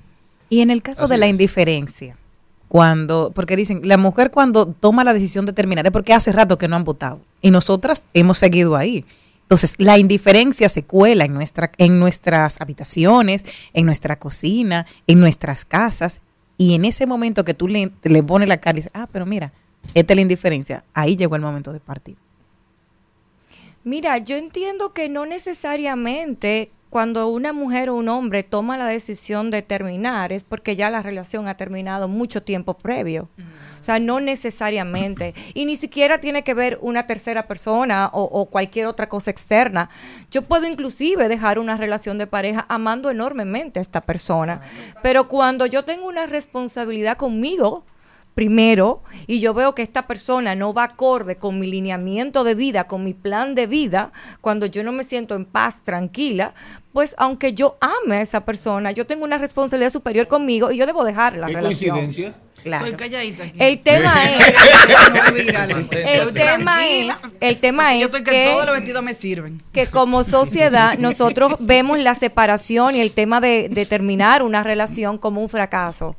[0.49, 2.17] Y en el caso de la indiferencia,
[2.69, 6.57] cuando, porque dicen, la mujer cuando toma la decisión de terminar es porque hace rato
[6.57, 9.05] que no han votado y nosotras hemos seguido ahí.
[9.43, 15.65] Entonces, la indiferencia se cuela en, nuestra, en nuestras habitaciones, en nuestra cocina, en nuestras
[15.65, 16.23] casas.
[16.59, 19.27] Y en ese momento que tú le, le pones la cara y dices, ah, pero
[19.27, 19.53] mira,
[19.95, 22.17] esta es la indiferencia, ahí llegó el momento de partir.
[23.85, 29.51] Mira, yo entiendo que no necesariamente cuando una mujer o un hombre toma la decisión
[29.51, 33.29] de terminar es porque ya la relación ha terminado mucho tiempo previo.
[33.81, 35.35] O sea, no necesariamente.
[35.55, 39.91] Y ni siquiera tiene que ver una tercera persona o, o cualquier otra cosa externa.
[40.31, 44.61] Yo puedo inclusive dejar una relación de pareja amando enormemente a esta persona.
[45.03, 47.85] Pero cuando yo tengo una responsabilidad conmigo,
[48.37, 52.87] primero y yo veo que esta persona no va acorde con mi lineamiento de vida,
[52.87, 56.53] con mi plan de vida, cuando yo no me siento en paz, tranquila,
[56.93, 60.85] pues aunque yo ame a esa persona, yo tengo una responsabilidad superior conmigo y yo
[60.85, 61.97] debo dejar la ¿Qué relación.
[61.97, 62.37] coincidencia?
[62.63, 62.85] Claro.
[62.85, 63.59] Estoy calladita aquí.
[63.59, 64.39] El tema es,
[66.21, 69.57] el tema es, el tema Yo es estoy que, que todos los vestidos me sirven.
[69.73, 75.17] que como sociedad nosotros vemos la separación y el tema de, de terminar una relación
[75.17, 76.17] como un fracaso.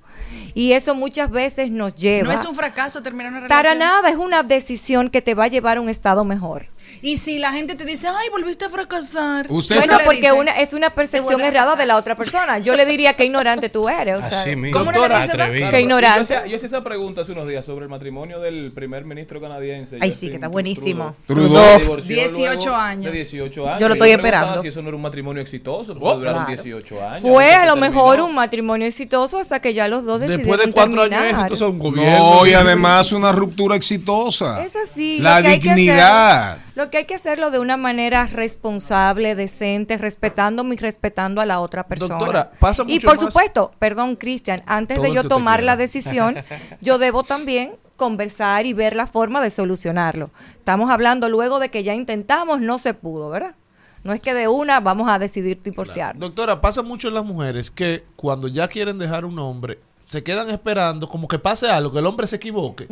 [0.57, 2.33] Y eso muchas veces nos lleva...
[2.33, 3.63] No es un fracaso terminar una relación.
[3.63, 6.65] Para nada, es una decisión que te va a llevar a un estado mejor.
[7.01, 9.45] Y si la gente te dice, ay, volviste a fracasar.
[9.49, 12.59] Usted bueno, porque una, es una percepción errada de la otra persona.
[12.59, 14.15] Yo le diría que ignorante tú eres.
[14.15, 14.77] O sea, Así mismo.
[14.79, 15.69] ¿Cómo no le dices Atrevido.
[15.69, 16.17] que ignorante?
[16.17, 19.39] Yo hacía, yo hacía esa pregunta hace unos días sobre el matrimonio del primer ministro
[19.41, 19.97] canadiense.
[20.01, 21.15] Ay, Justin sí, que está buenísimo.
[21.27, 21.47] Trudeau.
[21.53, 21.79] Trudeau.
[21.79, 23.05] Se divorció 18 luego años.
[23.05, 23.79] De 18 años.
[23.81, 24.61] Yo lo estoy preguntaba esperando.
[24.61, 26.63] Si eso no era un matrimonio exitoso, porque Oh, duraron claro.
[26.63, 27.21] 18 años.
[27.21, 27.87] Fue a lo terminó.
[27.93, 31.39] mejor un matrimonio exitoso hasta que ya los dos decidieron Después de cuatro años terminar.
[31.45, 32.35] exitoso un gobierno.
[32.35, 34.63] No, y además una ruptura exitosa.
[34.63, 35.19] Es así.
[35.19, 36.59] La dignidad.
[36.77, 41.59] Lo que hay que hacerlo de una manera responsable, decente, respetándome y respetando a la
[41.59, 42.19] otra persona.
[42.19, 45.75] Doctora, pasa y mucho por más- supuesto, perdón, Cristian, antes Todo de yo tomar la
[45.75, 46.35] decisión,
[46.79, 50.29] yo debo también conversar y ver la forma de solucionarlo.
[50.51, 53.55] Estamos hablando luego de que ya intentamos, no se pudo, ¿verdad?
[54.03, 56.15] No es que de una vamos a decidir divorciar.
[56.15, 60.47] Doctora, pasa mucho en las mujeres que cuando ya quieren dejar un hombre, se quedan
[60.51, 62.87] esperando como que pase algo, que el hombre se equivoque.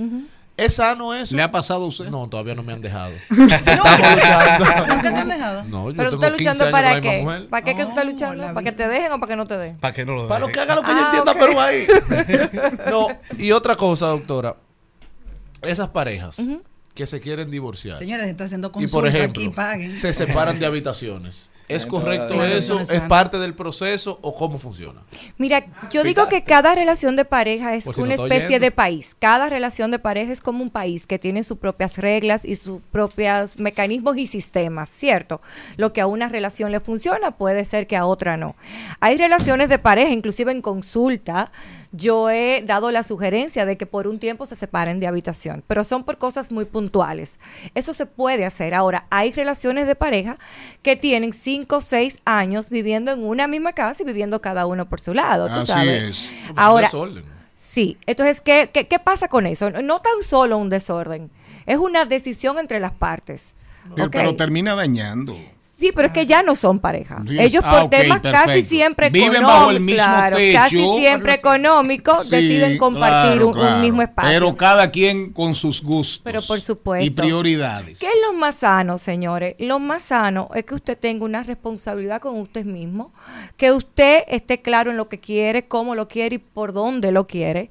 [0.58, 1.36] ¿Es sano eso?
[1.36, 2.06] ¿Le ha pasado a usted?
[2.10, 3.12] No, todavía no me han dejado.
[3.30, 4.66] Estamos luchando.
[4.96, 5.64] ¿Nunca te han dejado?
[5.66, 7.22] No, yo Pero tú estás 15 luchando para qué?
[7.22, 7.50] mujer.
[7.50, 8.44] ¿Para qué que tú estás luchando?
[8.54, 9.78] ¿Para que te dejen o para que no te den?
[9.78, 11.88] ¿Para qué no lo Para lo que haga lo que yo Ah, entienda, pero ahí.
[12.90, 13.08] no,
[13.38, 14.56] y otra cosa, doctora.
[15.62, 16.38] Esas parejas
[16.94, 18.00] que se quieren divorciar.
[18.00, 19.92] Señores, está haciendo y consulta por ejemplo, aquí, paguen.
[19.92, 21.52] se separan de habitaciones.
[21.68, 22.80] ¿Es correcto claro, eso?
[22.80, 23.08] es ¿Es sano.
[23.08, 25.02] parte del proceso o cómo funciona?
[25.38, 28.66] Mira, yo digo que cada relación de pareja es si una especie oyendo.
[28.66, 29.16] de país.
[29.18, 32.82] Cada relación de pareja es como un país que tiene sus propias reglas y sus
[32.92, 35.42] propios mecanismos y sistemas, ¿cierto?
[35.78, 38.56] Lo que a una relación le funciona puede ser que a otra no.
[39.00, 41.52] Hay relaciones de pareja, inclusive en consulta,
[41.96, 45.84] yo he dado la sugerencia de que por un tiempo se separen de habitación, pero
[45.84, 47.40] son por cosas muy puntuales.
[47.74, 48.74] Eso se puede hacer.
[48.74, 50.38] Ahora, hay relaciones de pareja
[50.82, 54.88] que tienen cinco o seis años viviendo en una misma casa y viviendo cada uno
[54.90, 56.04] por su lado, tú Así sabes.
[56.04, 56.30] es.
[56.56, 57.26] Ahora, Desorden.
[57.54, 57.98] sí.
[58.06, 59.70] Entonces, ¿qué, qué, qué pasa con eso?
[59.72, 61.32] No tan solo un desorden,
[61.66, 63.54] es una decisión entre las partes.
[64.12, 65.38] Pero termina dañando.
[65.78, 67.22] Sí, pero es que ya no son pareja.
[67.28, 70.60] Sí, Ellos ah, por ok, temas casi siempre Viven económicos, bajo el mismo claro, techo.
[70.60, 74.32] casi siempre económicos, Sí, deciden compartir claro, un, mismo espacio.
[74.32, 76.22] Pero cada quien con sus gustos.
[76.24, 77.06] Pero por supuesto.
[77.06, 78.00] Y prioridades.
[78.00, 79.56] ¿Qué es lo más sano, señores?
[79.60, 83.12] Lo más sano es que usted tenga una responsabilidad con usted mismo,
[83.58, 87.28] que usted esté claro en lo que quiere, cómo lo quiere y por dónde lo
[87.28, 87.70] quiere,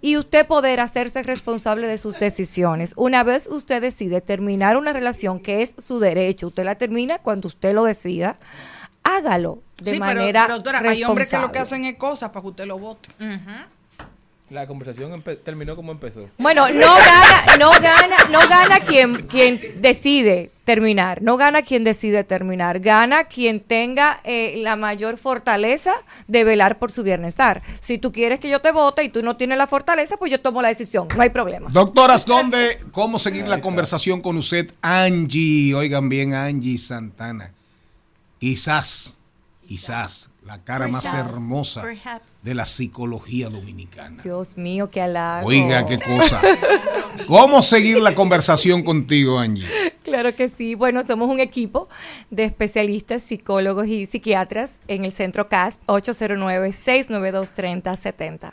[0.00, 2.94] y usted poder hacerse responsable de sus decisiones.
[2.96, 7.41] Una vez usted decide terminar una relación que es su derecho, usted la termina cuando
[7.48, 8.38] usted lo decida,
[9.04, 11.60] hágalo de sí, manera pero, doctora, hay hombres que lo que responsable.
[11.60, 13.08] hacen es cosas para que usted lo vote.
[14.52, 16.28] La conversación terminó como empezó.
[16.36, 22.22] Bueno, no gana, no gana, no gana quien, quien decide terminar, no gana quien decide
[22.22, 25.94] terminar, gana quien tenga eh, la mayor fortaleza
[26.28, 27.62] de velar por su bienestar.
[27.80, 30.38] Si tú quieres que yo te vote y tú no tienes la fortaleza, pues yo
[30.38, 31.70] tomo la decisión, no hay problema.
[31.72, 34.70] Doctoras, ¿dónde, cómo seguir la conversación con usted?
[34.82, 37.54] Angie, oigan bien, Angie Santana.
[38.38, 39.16] Quizás,
[39.66, 42.24] quizás, la cara más hermosa Perhaps.
[42.42, 44.20] de la psicología dominicana.
[44.22, 45.46] Dios mío, qué halago.
[45.46, 46.40] Oiga, qué cosa.
[47.26, 49.66] ¿Cómo seguir la conversación contigo, Angie?
[50.02, 50.74] Claro que sí.
[50.74, 51.88] Bueno, somos un equipo
[52.30, 58.52] de especialistas, psicólogos y psiquiatras en el centro CAS 809-692-3070.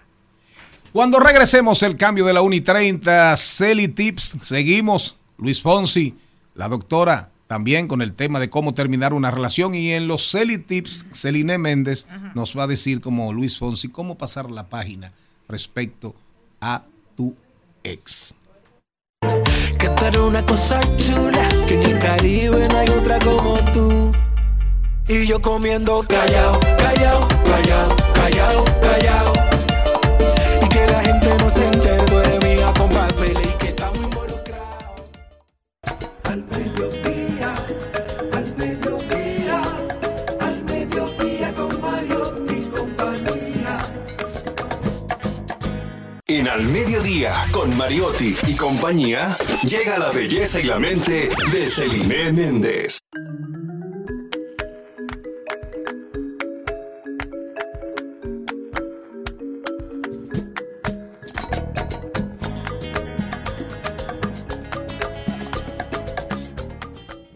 [0.93, 5.17] Cuando regresemos el cambio de la Uni 30, Celi Tips, seguimos.
[5.37, 6.17] Luis Fonsi,
[6.55, 9.73] la doctora, también con el tema de cómo terminar una relación.
[9.73, 12.05] Y en los Celi Tips, Celine Méndez
[12.35, 15.11] nos va a decir, como Luis Fonsi, cómo pasar la página
[15.47, 16.13] respecto
[16.61, 16.83] a
[17.17, 17.35] tu
[17.83, 18.35] ex.
[19.79, 24.11] Que tú eres una cosa chula, que en el Caribe no hay otra como tú.
[25.07, 29.33] Y yo comiendo callao, callao, callao, callao, callao.
[30.63, 32.18] Y que la gente no se entere,
[46.51, 52.97] Al Mediodía, con Mariotti y compañía, llega la belleza y la mente de Celine Méndez.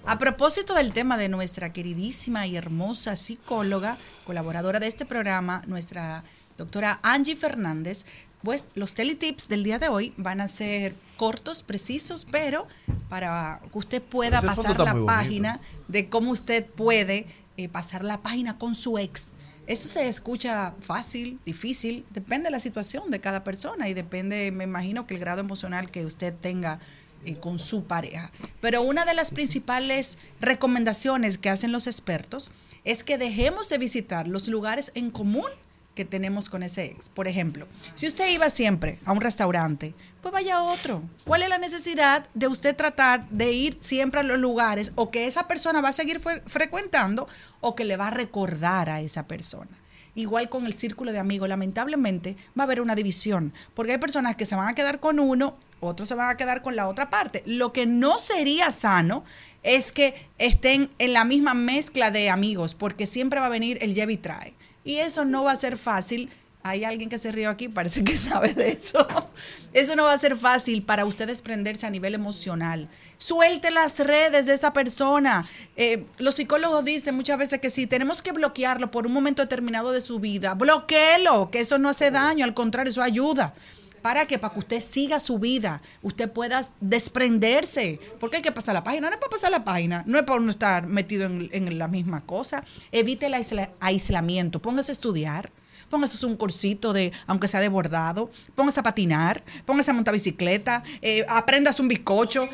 [0.07, 6.23] A propósito del tema de nuestra queridísima y hermosa psicóloga, colaboradora de este programa, nuestra
[6.57, 8.05] doctora Angie Fernández,
[8.43, 12.67] pues los teletips del día de hoy van a ser cortos, precisos, pero
[13.09, 15.05] para que usted pueda Ese pasar la bonito.
[15.05, 17.25] página de cómo usted puede
[17.57, 19.31] eh, pasar la página con su ex.
[19.65, 24.65] Eso se escucha fácil, difícil, depende de la situación de cada persona y depende, me
[24.65, 26.79] imagino, que el grado emocional que usted tenga
[27.23, 28.29] eh, con su pareja.
[28.59, 32.51] Pero una de las principales recomendaciones que hacen los expertos
[32.83, 35.47] es que dejemos de visitar los lugares en común
[35.95, 37.09] que tenemos con ese ex.
[37.09, 41.03] Por ejemplo, si usted iba siempre a un restaurante, pues vaya a otro.
[41.25, 45.27] ¿Cuál es la necesidad de usted tratar de ir siempre a los lugares o que
[45.27, 47.27] esa persona va a seguir fre- frecuentando
[47.61, 49.69] o que le va a recordar a esa persona?
[50.15, 54.35] Igual con el círculo de amigos, lamentablemente va a haber una división, porque hay personas
[54.35, 57.09] que se van a quedar con uno, otros se van a quedar con la otra
[57.09, 57.41] parte.
[57.47, 59.23] Lo que no sería sano
[59.63, 63.95] es que estén en la misma mezcla de amigos, porque siempre va a venir el
[63.95, 64.53] lleva y trae.
[64.83, 66.29] Y eso no va a ser fácil.
[66.65, 69.05] Hay alguien que se rió aquí, parece que sabe de eso.
[69.73, 72.87] Eso no va a ser fácil para usted desprenderse a nivel emocional.
[73.17, 75.45] Suelte las redes de esa persona.
[75.75, 79.91] Eh, los psicólogos dicen muchas veces que si tenemos que bloquearlo por un momento determinado
[79.91, 83.55] de su vida, bloqueelo, que eso no hace daño, al contrario, eso ayuda.
[84.03, 84.37] ¿Para qué?
[84.37, 87.99] Para que usted siga su vida, usted pueda desprenderse.
[88.19, 89.07] Porque hay que pasar la página.
[89.07, 92.21] No es para pasar la página, no es para uno estar metido en, la misma
[92.25, 92.63] cosa.
[92.91, 95.51] Evite el aisla- aislamiento, póngase a estudiar.
[95.93, 100.81] Póngase un cursito de, aunque sea de bordado, póngase a patinar, póngase a montar bicicleta,
[101.03, 102.49] eh, aprendas un bizcocho,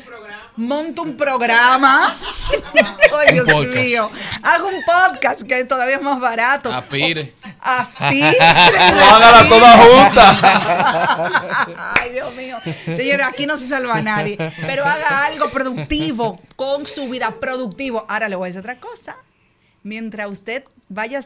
[0.56, 2.14] monta un programa.
[3.18, 4.10] Ay, Dios Un mío.
[4.42, 6.70] Haga un podcast que todavía es más barato.
[6.70, 7.32] Aspire.
[7.60, 8.36] Aspire.
[8.40, 10.12] Hágala toda
[11.98, 12.58] Ay, Dios mío.
[12.84, 14.36] Señora, aquí no se salva a nadie.
[14.66, 18.04] Pero haga algo productivo con su vida, productivo.
[18.06, 19.16] Ahora le voy a decir otra cosa.
[19.82, 21.20] Mientras usted vaya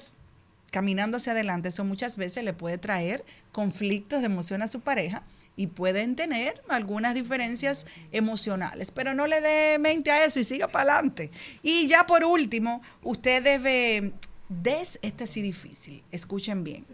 [0.74, 5.22] caminando hacia adelante, eso muchas veces le puede traer conflictos de emoción a su pareja
[5.56, 10.66] y pueden tener algunas diferencias emocionales, pero no le dé mente a eso y siga
[10.66, 11.30] para adelante.
[11.62, 14.12] Y ya por último, usted debe,
[14.48, 16.84] des, este sí difícil, escuchen bien,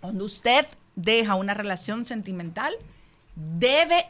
[0.00, 0.64] cuando usted
[0.94, 2.72] deja una relación sentimental,
[3.34, 4.06] debe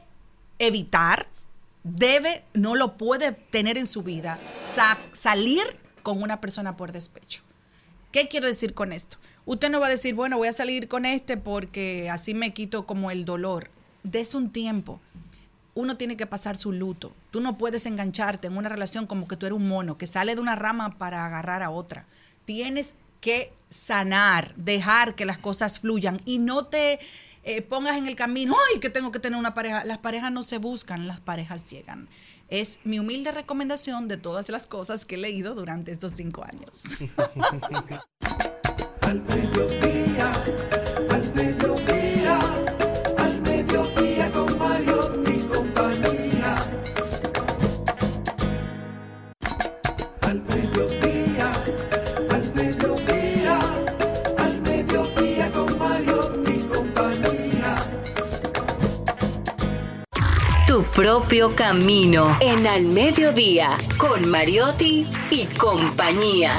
[0.58, 1.26] evitar,
[1.82, 5.62] debe, no lo puede tener en su vida, sa- salir
[6.02, 7.42] con una persona por despecho.
[8.12, 9.16] ¿Qué quiero decir con esto?
[9.46, 12.86] Usted no va a decir, bueno, voy a salir con este porque así me quito
[12.86, 13.70] como el dolor.
[14.04, 15.00] Des un tiempo.
[15.74, 17.12] Uno tiene que pasar su luto.
[17.30, 20.34] Tú no puedes engancharte en una relación como que tú eres un mono que sale
[20.34, 22.04] de una rama para agarrar a otra.
[22.44, 27.00] Tienes que sanar, dejar que las cosas fluyan y no te
[27.44, 29.84] eh, pongas en el camino, ay, que tengo que tener una pareja.
[29.84, 32.08] Las parejas no se buscan, las parejas llegan.
[32.52, 36.82] Es mi humilde recomendación de todas las cosas que he leído durante estos cinco años.
[60.94, 66.52] propio camino en Al Mediodía con Mariotti y compañía.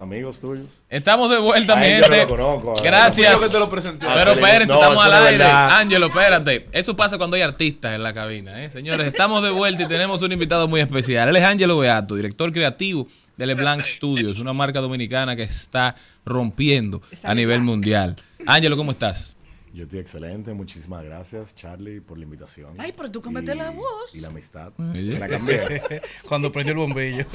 [0.00, 0.82] Amigos tuyos.
[0.88, 2.08] Estamos de vuelta, mi yo gente.
[2.08, 2.82] no lo conozco, ¿eh?
[2.84, 3.32] Gracias.
[3.32, 4.06] No que te lo presenté.
[4.14, 5.44] Pero espérense, no, estamos eso al aire.
[5.44, 6.66] Ángelo, espérate.
[6.72, 8.70] Eso pasa cuando hay artistas en la cabina, ¿eh?
[8.70, 11.28] Señores, estamos de vuelta y tenemos un invitado muy especial.
[11.28, 15.94] Él es Ángelo Beato, director creativo de LeBlanc Studios, una marca dominicana que está
[16.24, 18.16] rompiendo a nivel mundial.
[18.46, 19.36] Ángelo, ¿cómo estás?
[19.76, 22.76] Yo estoy excelente, muchísimas gracias Charlie por la invitación.
[22.78, 24.14] Ay, pero tú cambiaste la voz.
[24.14, 24.72] Y la amistad.
[24.78, 25.82] La cambié.
[26.26, 27.26] Cuando prendió el bombillo.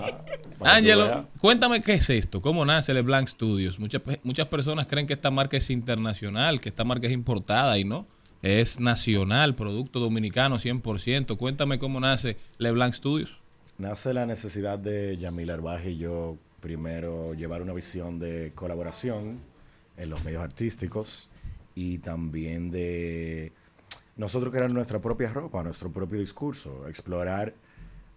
[0.60, 3.78] Ángelo, cuéntame qué es esto, cómo nace LeBlanc Studios.
[3.78, 7.84] Muchas, muchas personas creen que esta marca es internacional, que esta marca es importada y
[7.84, 8.06] no.
[8.40, 11.36] Es nacional, producto dominicano 100%.
[11.36, 13.41] Cuéntame cómo nace LeBlanc Studios.
[13.82, 19.40] Nace la necesidad de Yamil Arbaje y yo primero llevar una visión de colaboración
[19.96, 21.30] en los medios artísticos
[21.74, 23.50] y también de
[24.16, 27.54] nosotros crear nuestra propia ropa, nuestro propio discurso, explorar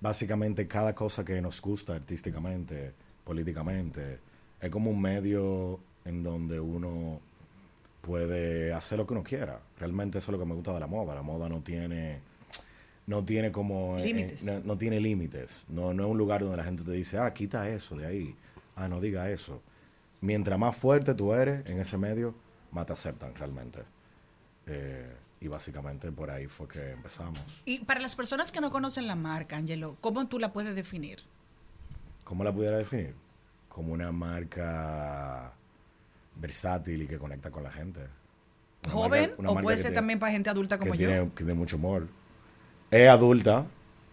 [0.02, 2.94] básicamente cada cosa que nos gusta artísticamente,
[3.24, 4.20] políticamente.
[4.62, 7.22] Es como un medio en donde uno
[8.02, 9.60] puede hacer lo que uno quiera.
[9.80, 11.16] Realmente eso es lo que me gusta de la moda.
[11.16, 12.22] La moda no tiene
[13.08, 14.44] no tiene como eh, Límites.
[14.44, 15.66] no, no tiene límites.
[15.70, 18.36] No, no es un lugar donde la gente te dice, ah, quita eso de ahí.
[18.76, 19.62] Ah, no diga eso.
[20.22, 22.34] Mientras más fuerte tú eres en ese medio,
[22.72, 23.84] más te aceptan realmente.
[24.68, 27.40] Eh, y básicamente por ahí fue que empezamos.
[27.66, 31.20] Y para las personas que no conocen la marca, Angelo, ¿cómo tú la puedes definir?
[32.24, 33.14] ¿Cómo la pudiera definir?
[33.70, 35.54] Como una marca
[36.38, 38.02] versátil y que conecta con la gente.
[38.86, 41.08] Una ¿Joven marca- o puede ser tiene- también para gente adulta como que yo?
[41.08, 42.08] Tiene, que tiene mucho humor.
[42.92, 43.66] Es adulta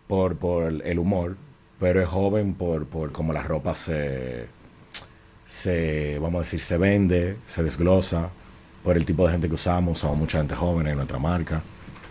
[0.06, 1.36] por, por el humor,
[1.78, 4.46] pero es joven por, por cómo la ropa se,
[5.44, 8.30] se, vamos a decir, se vende, se desglosa,
[8.82, 9.98] por el tipo de gente que usamos.
[9.98, 11.62] Usamos mucha gente joven en nuestra marca.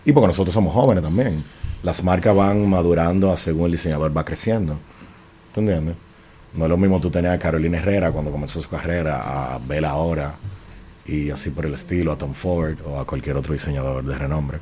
[0.04, 1.44] Y porque nosotros somos jóvenes también.
[1.82, 4.78] Las marcas van madurando según el diseñador va creciendo.
[5.52, 5.96] ¿Tú entiendes?
[6.54, 9.90] No es lo mismo tú tener a Carolina Herrera cuando comenzó su carrera, a Bella
[9.90, 10.34] ahora,
[11.06, 14.58] y así por el estilo, a Tom Ford o a cualquier otro diseñador de renombre.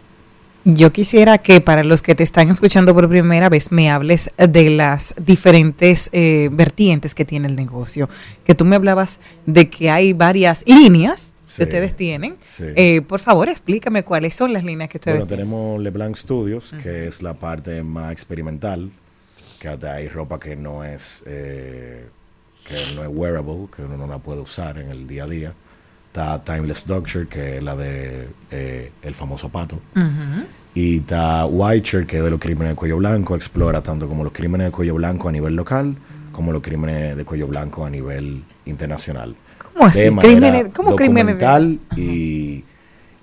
[0.65, 4.69] Yo quisiera que para los que te están escuchando por primera vez me hables de
[4.71, 8.11] las diferentes eh, vertientes que tiene el negocio.
[8.45, 11.57] Que tú me hablabas de que hay varias líneas Sí.
[11.57, 12.37] que ustedes tienen.
[12.47, 12.63] Sí.
[12.77, 17.09] Eh, por favor, explícame cuáles son las líneas que ustedes Bueno, tenemos LeBlanc Studios, que
[17.09, 18.91] es la parte más experimental,
[19.59, 22.07] que hasta hay ropa que no es eh,
[22.65, 25.53] que no es wearable, que uno no la puede usar en el día a día.
[26.13, 29.77] Está Timeless Doctor, que es la de eh, el famoso pato.
[29.95, 30.45] Ujú.
[30.75, 34.33] Y está Whitecher, que es de los crímenes de cuello blanco, explora tanto como los
[34.33, 35.95] crímenes de cuello blanco a nivel local,
[36.33, 39.37] como los crímenes de cuello blanco a nivel internacional.
[39.73, 40.01] ¿Cómo así?
[40.01, 42.65] De manera Crímenes- ¿cómo crímenes de- y,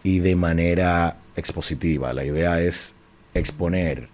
[0.03, 2.13] y de manera expositiva.
[2.13, 2.95] La idea es
[3.33, 4.07] exponer,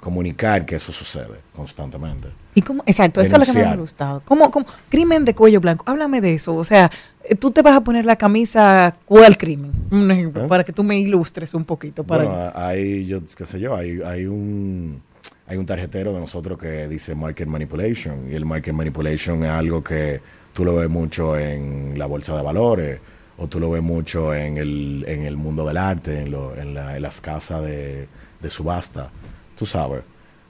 [0.00, 2.28] comunicar que eso sucede constantemente.
[2.56, 2.82] ¿Y cómo?
[2.86, 4.22] Exacto, eso es lo que me ha gustado.
[4.24, 4.64] ¿Cómo, cómo?
[4.88, 5.84] Crimen de cuello blanco.
[5.86, 6.56] Háblame de eso.
[6.56, 6.90] O sea,
[7.22, 9.72] eh, tú te vas a poner la camisa, ¿cuál crimen?
[9.90, 12.02] Un ejemplo, para que tú me ilustres un poquito.
[12.02, 12.26] Para ¿Eh?
[12.26, 15.02] Bueno, hay, yo qué sé yo, hay, hay un
[15.46, 19.84] hay un tarjetero de nosotros que dice market manipulation y el market manipulation es algo
[19.84, 20.20] que
[20.52, 22.98] tú lo ves mucho en la bolsa de valores
[23.38, 26.72] o tú lo ves mucho en el, en el mundo del arte, en, lo- en,
[26.74, 28.08] la- en las casas de,
[28.40, 29.10] de subasta,
[29.56, 30.00] tú sabes.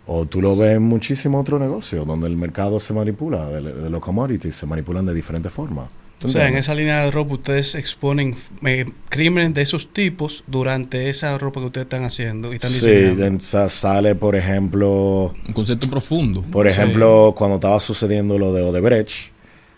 [0.08, 3.90] O tú lo ves en muchísimos otros negocios donde el mercado se manipula, de, de
[3.90, 5.88] los commodities se manipulan de diferentes formas.
[6.18, 8.34] ¿Tú O sea, en esa línea de ropa ustedes exponen
[8.64, 12.88] eh, crímenes de esos tipos durante esa ropa que ustedes están haciendo y están Sí,
[12.88, 13.40] diseñando.
[13.40, 15.34] sa- sale, por ejemplo...
[15.48, 16.40] Un concepto profundo.
[16.42, 16.72] Por Sí.
[16.72, 19.32] ejemplo, cuando estaba sucediendo lo de Odebrecht,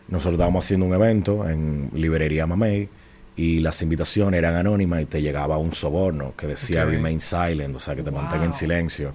[0.08, 2.88] nosotros estábamos haciendo un evento en Librería Mamey
[3.34, 6.84] y las invitaciones eran anónimas y te llegaba un soborno que decía.
[6.84, 9.12] Remain Silent, o sea, que te mantenga en silencio.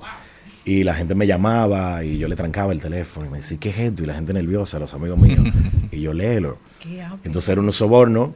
[0.66, 3.70] Y la gente me llamaba y yo le trancaba el teléfono y me decía, ¿qué
[3.70, 4.04] es esto?
[4.04, 5.42] Y la gente nerviosa, los amigos míos.
[5.92, 6.58] y yo léelo.
[7.24, 8.34] Entonces era un soborno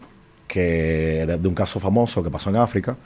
[0.47, 2.97] que era de un caso famoso que pasó en África.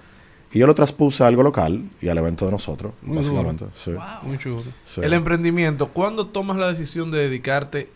[0.53, 3.63] Y yo lo traspuse a algo local y al evento de nosotros, Muy básicamente.
[3.65, 3.75] duro.
[3.75, 3.91] sí.
[4.23, 4.63] Muy chulo.
[4.83, 4.99] Sí.
[5.01, 7.89] El emprendimiento, ¿cuándo tomas la decisión de dedicarte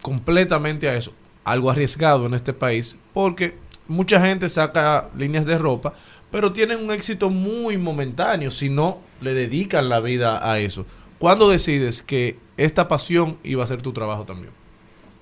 [0.00, 1.12] completamente a eso?
[1.44, 3.54] Algo arriesgado en este país, porque
[3.88, 5.94] mucha gente saca líneas de ropa,
[6.32, 10.84] pero tienen un éxito muy momentáneo si no le dedican la vida a eso.
[11.20, 14.50] ¿Cuándo decides que esta pasión iba a ser tu trabajo también?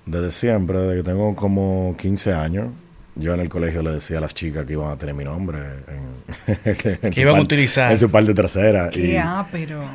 [0.07, 2.69] Desde siempre, desde que tengo como 15 años,
[3.15, 5.59] yo en el colegio le decía a las chicas que iban a tener mi nombre
[5.87, 7.91] en, en Que su iban a parte- utilizar.
[7.91, 8.89] En su parte trasera.
[8.89, 9.21] Qué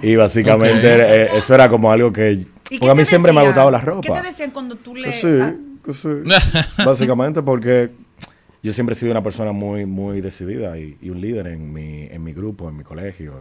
[0.02, 0.86] y, básicamente
[1.24, 2.32] eh, eso era como algo que...
[2.32, 2.44] ¿Y
[2.78, 4.20] Porque qué a mí siempre me ha gustado la ¿Qué ropa.
[4.20, 5.08] te decían cuando tú le...
[5.10, 6.08] Que sí, ah, que sí.
[6.84, 7.90] Básicamente porque
[8.66, 12.02] yo siempre he sido una persona muy, muy decidida y, y un líder en mi,
[12.10, 13.34] en mi grupo, en mi colegio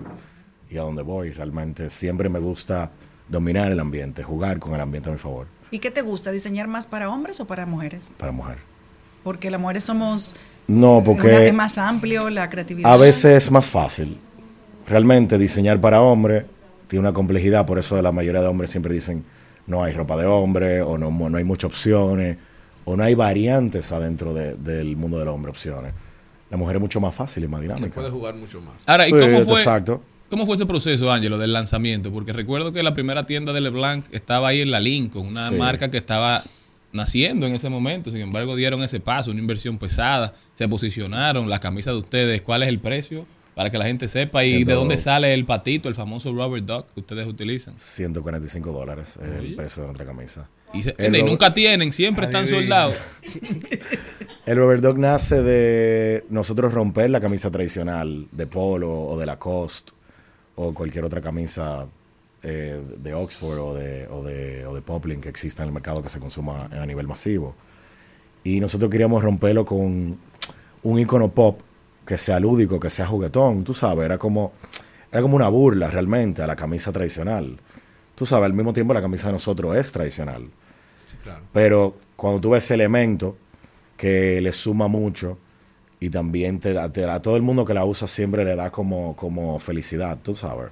[0.70, 1.32] y a donde voy.
[1.32, 2.92] Realmente siempre me gusta
[3.28, 6.32] dominar el ambiente, jugar con el ambiente a mi favor, ¿Y qué te gusta?
[6.32, 8.12] ¿Diseñar más para hombres o para mujeres?
[8.18, 8.58] para mujer.
[9.24, 10.36] Porque las mujeres somos...
[10.68, 12.92] No, una- porque es más amplio la creatividad.
[12.94, 14.18] a veces es más fácil.
[14.88, 16.46] Realmente diseñar para hombre
[16.88, 19.24] tiene una complejidad, por eso la mayoría de hombres siempre dicen
[19.68, 22.38] no hay ropa de hombre o no, no hay muchas opciones
[22.86, 25.94] o no hay variantes adentro de- del mundo del hombre opciones.
[26.50, 27.96] La mujer es mucho más fácil y más Se dinámica.
[27.96, 28.76] puede jugar mucho más.
[28.88, 30.02] Ahora, ¿y Sí, cómo fue, exacto.
[30.30, 32.12] cómo fue ese proceso, Ángelo, del lanzamiento?
[32.12, 35.56] Porque recuerdo que la primera tienda de LeBlanc estaba ahí en la Lincoln, una Sí.
[35.56, 36.44] marca que estaba
[36.94, 38.12] naciendo en ese momento.
[38.12, 42.64] Sin embargo, dieron ese paso, una inversión pesada, se posicionaron, la camisa de ustedes, ¿cuál
[42.64, 43.26] es el precio?
[43.56, 46.64] Para que la gente sepa y Ciento- de dónde sale el patito, el famoso rubber
[46.66, 47.74] duck que ustedes utilizan.
[47.78, 50.50] 145 dólares es el precio de nuestra camisa.
[50.74, 52.96] Y, se- El y Robert- nunca tienen, siempre están soldados.
[54.46, 59.92] El Robert Dog nace de nosotros romper la camisa tradicional de Polo o de Lacoste
[60.56, 61.88] o cualquier otra camisa
[62.44, 66.04] eh, de Oxford o de, o, de, o de Poplin que exista en el mercado
[66.04, 67.56] que se consuma a nivel masivo.
[68.44, 70.18] Y nosotros queríamos romperlo con
[70.84, 71.60] un icono pop
[72.06, 74.52] que sea lúdico, que sea juguetón, tú sabes, era como,
[75.12, 77.58] era como una burla realmente a la camisa tradicional.
[78.16, 80.50] Tú sabes, al mismo tiempo la camisa de nosotros es tradicional.
[81.52, 83.38] Pero cuando tú ves ese elemento
[83.98, 85.38] que le suma mucho
[86.00, 88.56] y también te da, te da- a todo el mundo que la usa siempre le
[88.56, 90.68] da como, como felicidad, tú sabes.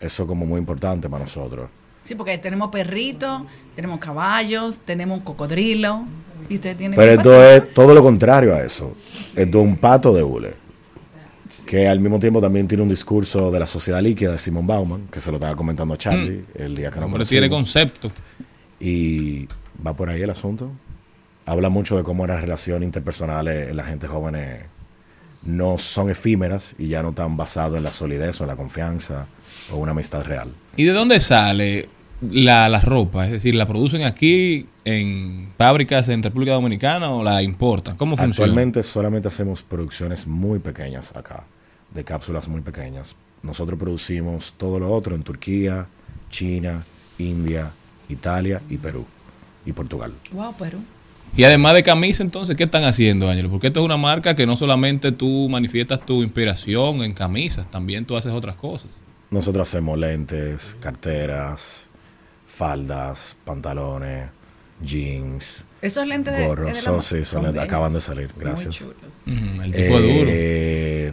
[0.00, 1.70] Eso es como muy importante para nosotros.
[2.06, 3.42] Sí, porque tenemos perritos,
[3.74, 6.04] tenemos caballos, tenemos un cocodrilo.
[6.48, 8.94] Y usted tiene Pero esto es todo lo contrario a eso.
[9.34, 10.54] Esto es un pato de hule.
[11.66, 15.08] Que al mismo tiempo también tiene un discurso de la sociedad líquida de Simon Bauman,
[15.10, 18.12] que se lo estaba comentando a Charlie el día que nos Hombre, tiene concepto.
[18.78, 19.48] Y
[19.84, 20.70] va por ahí el asunto.
[21.44, 24.36] Habla mucho de cómo las relaciones interpersonales en la gente joven
[25.42, 29.26] no son efímeras y ya no están basadas en la solidez o en la confianza
[29.72, 30.52] o una amistad real.
[30.76, 31.88] ¿Y de dónde sale
[32.20, 33.26] la, la ropa?
[33.26, 37.96] Es decir, ¿la producen aquí en fábricas en República Dominicana o la importan?
[37.96, 38.50] ¿Cómo funciona?
[38.50, 41.44] Actualmente solamente hacemos producciones muy pequeñas acá,
[41.92, 43.16] de cápsulas muy pequeñas.
[43.42, 45.86] Nosotros producimos todo lo otro en Turquía,
[46.30, 46.84] China,
[47.18, 47.70] India,
[48.08, 49.04] Italia y Perú
[49.64, 50.12] y Portugal.
[50.32, 50.78] Wow, Perú.
[51.36, 53.50] Y además de camisa, entonces, ¿qué están haciendo, Ángelo?
[53.50, 58.06] Porque esto es una marca que no solamente tú manifiestas tu inspiración en camisas, también
[58.06, 58.90] tú haces otras cosas.
[59.30, 61.85] Nosotros hacemos lentes, carteras,
[62.56, 64.30] faldas, pantalones,
[64.82, 66.70] jeans, Esos lentes de, gorros.
[66.70, 67.64] es de la Son, sí, son son lentes, bellos.
[67.72, 68.74] acaban de salir, gracias.
[68.76, 68.96] chulos.
[69.26, 70.30] El tipo es duro.
[70.32, 71.12] Eh,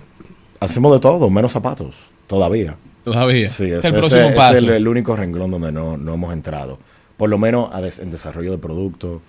[0.61, 1.95] Hacemos de todo, menos zapatos,
[2.28, 2.78] todavía.
[3.03, 3.49] Todavía.
[3.49, 6.14] Sí, Es ese, el ese- próximo ese es el, el único renglón donde no, no
[6.14, 6.80] hemos entrado.
[7.18, 9.22] Por lo menos a des- en desarrollo de producto,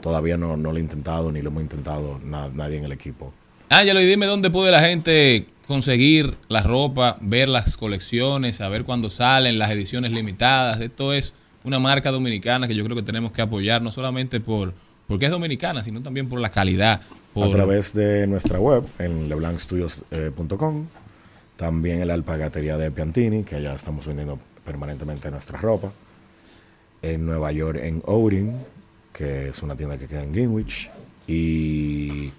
[0.00, 3.32] todavía no, no lo he intentado, ni lo hemos intentado na- nadie en el equipo.
[3.68, 9.08] Ángelo, y dime dónde puede la gente conseguir la ropa, ver las colecciones, saber cuándo
[9.10, 10.80] salen las ediciones limitadas.
[10.80, 11.34] Esto es
[11.64, 14.74] una marca dominicana que yo creo que tenemos que apoyar, no solamente por
[15.06, 17.02] porque es dominicana, sino también por la calidad.
[17.32, 17.48] Por...
[17.48, 20.86] A través de nuestra web, en leblancstudios.com,
[21.56, 25.92] también en la alpagatería de Piantini, que allá estamos vendiendo permanentemente nuestra ropa.
[27.02, 28.52] En Nueva York, en Outing,
[29.12, 30.90] que es una tienda que queda en Greenwich.
[31.26, 32.32] Y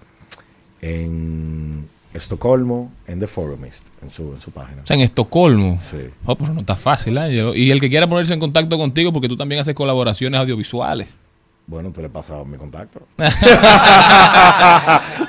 [0.80, 4.82] en Estocolmo, en The Forumist, en su, en su página.
[4.82, 5.78] O sea, en Estocolmo.
[5.80, 5.98] Sí.
[6.24, 7.54] Oh, pero no está fácil, Ángelo.
[7.54, 11.08] Y el que quiera ponerse en contacto contigo, porque tú también haces colaboraciones audiovisuales.
[11.68, 13.00] Bueno, tú le pasas mi contacto.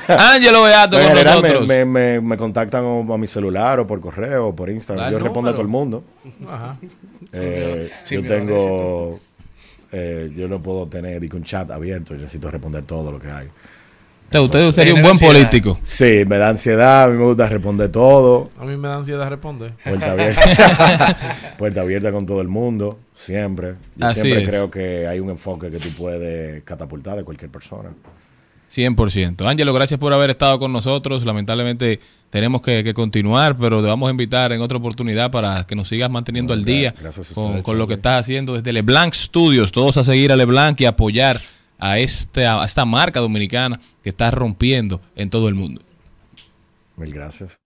[0.07, 1.67] Ángelo Beato En con general me, nosotros.
[1.67, 5.07] me, me- me contactan o a mi celular o por correo o por Instagram.
[5.07, 6.03] El yo respondo a todo el mundo.
[6.47, 6.77] Ajá.
[7.33, 9.19] Eh, Sí, yo tengo.
[9.91, 12.13] eh, yo no puedo tener un chat abierto.
[12.13, 13.47] Yo necesito responder todo lo que hay.
[14.27, 15.79] O sea, usted sería un buen político.
[15.83, 17.05] Sí, me da ansiedad.
[17.05, 18.49] A mí me gusta responder todo.
[18.59, 19.73] A mí me da ansiedad responder.
[19.83, 21.17] Puerta abierta.
[21.57, 22.99] Puerta abierta con todo el mundo.
[23.13, 23.75] Siempre.
[23.95, 24.49] Yo Así siempre es.
[24.49, 27.89] creo que hay un enfoque que tú puedes catapultar de cualquier persona.
[28.75, 29.47] 100%.
[29.47, 31.25] Ángelo, gracias por haber estado con nosotros.
[31.25, 35.73] Lamentablemente tenemos que, que continuar, pero te vamos a invitar en otra oportunidad para que
[35.75, 38.73] nos sigas manteniendo al día gracias a con, ustedes, con lo que estás haciendo desde
[38.73, 39.71] LeBlanc Studios.
[39.71, 41.39] Todos a seguir a LeBlanc y apoyar
[41.77, 45.81] a, este, a esta marca dominicana que está rompiendo en todo el mundo.
[46.95, 47.59] Mil gracias.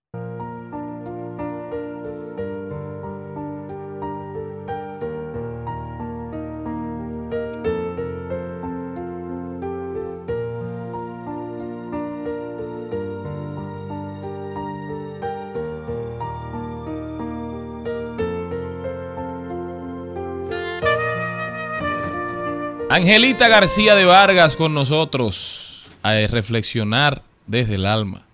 [22.94, 28.26] Angelita García de Vargas con nosotros a reflexionar desde el alma.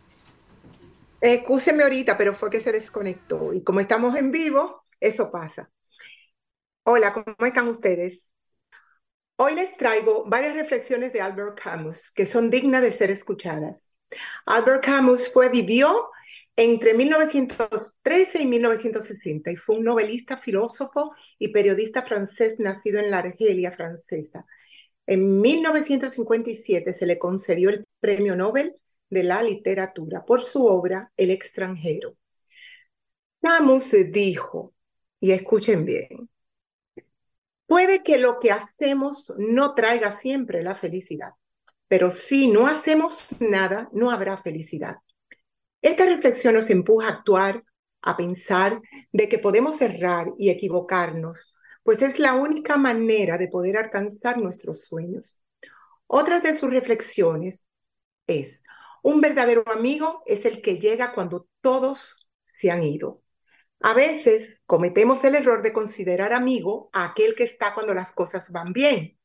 [1.20, 3.52] Excúseme ahorita, pero fue que se desconectó.
[3.52, 5.70] Y como estamos en vivo, eso pasa.
[6.82, 8.26] Hola, ¿cómo están ustedes?
[9.36, 13.93] Hoy les traigo varias reflexiones de Albert Camus que son dignas de ser escuchadas.
[14.44, 16.10] Albert Camus fue, vivió
[16.59, 23.18] entre 1913 y 1960 y fue un novelista, filósofo y periodista francés nacido en la
[23.18, 24.43] Argelia francesa.
[25.06, 28.74] En 1957 se le concedió el Premio Nobel
[29.09, 32.16] de la Literatura por su obra El extranjero.
[33.40, 34.74] Camus dijo,
[35.20, 36.28] y escuchen bien,
[37.66, 41.35] puede que lo que hacemos no traiga siempre la felicidad,
[41.86, 44.97] pero si no hacemos nada, no habrá felicidad.
[45.80, 47.64] Esta reflexión nos empuja a actuar,
[48.02, 48.80] a pensar
[49.12, 54.84] de que podemos errar y equivocarnos, pues es la única manera de poder alcanzar nuestros
[54.84, 55.44] sueños.
[56.06, 57.64] Otra de sus reflexiones
[58.26, 58.62] es,
[59.02, 62.28] un verdadero amigo es el que llega cuando todos
[62.59, 63.14] se han ido.
[63.80, 68.50] A veces cometemos el error de considerar amigo a aquel que está cuando las cosas
[68.50, 69.16] van bien.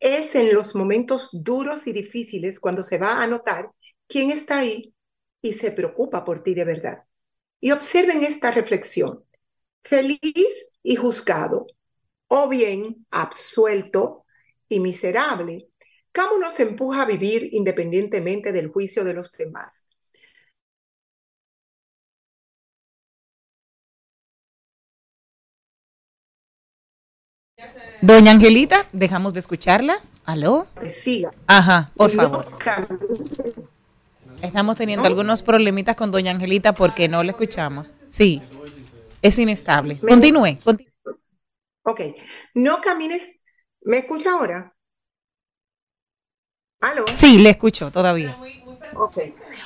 [0.00, 3.70] Es en los momentos duros y difíciles cuando se va a notar
[4.08, 4.95] quién está ahí
[5.48, 7.04] y se preocupa por ti de verdad.
[7.60, 9.24] Y observen esta reflexión.
[9.82, 10.20] Feliz
[10.82, 11.66] y juzgado,
[12.28, 14.24] o bien absuelto
[14.68, 15.68] y miserable.
[16.12, 19.86] Camus nos empuja a vivir independientemente del juicio de los demás.
[28.02, 30.00] Doña Angelita, dejamos de escucharla.
[30.24, 30.66] ¿Aló?
[30.90, 31.30] Siga.
[31.46, 32.46] Ajá, por No favor.
[34.42, 37.94] Estamos teniendo algunos problemitas con Doña Angelita porque no la escuchamos.
[38.08, 38.42] Sí,
[39.22, 39.98] es inestable.
[39.98, 40.58] Continúe.
[40.62, 40.92] continúe.
[41.82, 42.00] Ok,
[42.54, 43.40] no camines.
[43.82, 44.74] ¿Me escucha ahora?
[46.80, 47.04] ¿Aló?
[47.14, 48.36] Sí, le escucho todavía.
[48.94, 49.18] Ok.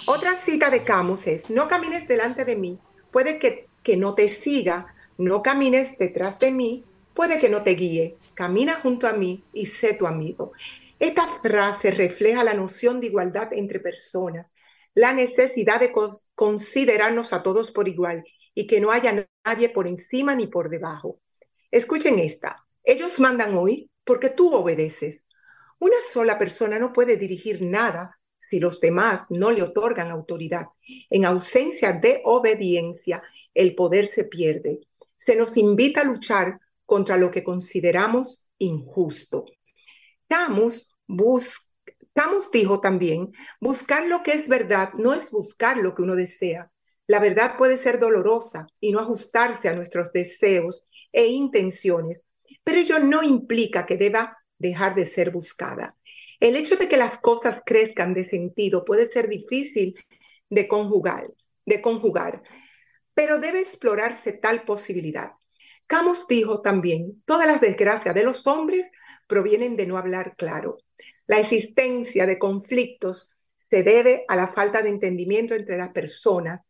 [0.07, 2.79] Otra cita de Camus es, no camines delante de mí,
[3.11, 6.85] puede que, que no te siga, no camines detrás de mí,
[7.15, 10.53] puede que no te guíe, camina junto a mí y sé tu amigo.
[10.99, 14.53] Esta frase refleja la noción de igualdad entre personas,
[14.95, 19.87] la necesidad de cons- considerarnos a todos por igual y que no haya nadie por
[19.87, 21.21] encima ni por debajo.
[21.71, 22.67] Escuchen esta.
[22.85, 25.25] Ellos mandan hoy porque tú obedeces.
[25.79, 30.67] Una sola persona no puede dirigir nada si los demás no le otorgan autoridad.
[31.09, 33.23] En ausencia de obediencia,
[33.55, 34.81] el poder se pierde.
[35.17, 39.47] Se nos invita a luchar contra lo que consideramos injusto.
[40.29, 41.70] Camus, bus-
[42.21, 43.33] Camus dijo también,
[43.63, 46.71] buscar lo que es verdad no es buscar lo que uno desea.
[47.07, 52.27] La verdad puede ser dolorosa y no ajustarse a nuestros deseos e intenciones,
[52.63, 55.97] pero ello no implica que deba dejar de ser buscada.
[56.41, 59.95] El hecho de que las cosas crezcan de sentido puede ser difícil
[60.51, 61.27] de conjugar,
[61.65, 62.43] de conjugar,
[63.15, 65.31] pero debe explorarse tal posibilidad.
[65.87, 68.93] Camus dijo también, todas las desgracias de los hombres
[69.27, 70.77] provienen de no hablar claro.
[71.31, 73.37] La existencia de conflictos
[73.71, 76.63] se debe a la falta de entendimiento entre las personas,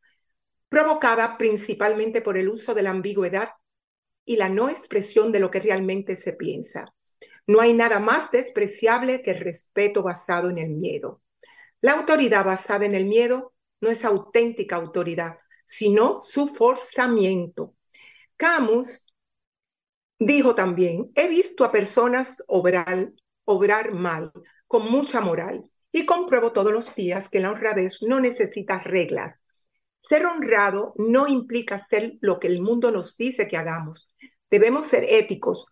[0.69, 3.53] provocada principalmente por el uso de la ambigüedad
[4.27, 6.93] y la no expresión de lo que realmente se piensa.
[7.47, 11.23] No hay nada más despreciable que el respeto basado en el miedo.
[11.81, 17.77] La autoridad basada en el miedo no es auténtica autoridad, sino su forzamiento.
[18.37, 19.15] Camus
[20.19, 23.11] dijo también, he visto a personas obrar,
[23.51, 24.33] obrar mal,
[24.67, 25.63] con mucha moral,
[25.93, 29.43] y compruebo todos los días que la honradez no necesita reglas.
[29.99, 34.09] Ser honrado no implica hacer lo que el mundo nos dice que hagamos.
[34.51, 35.67] Debemos ser éticos,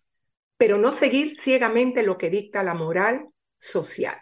[0.56, 3.28] pero no seguir ciegamente lo que dicta la moral
[3.58, 4.16] social.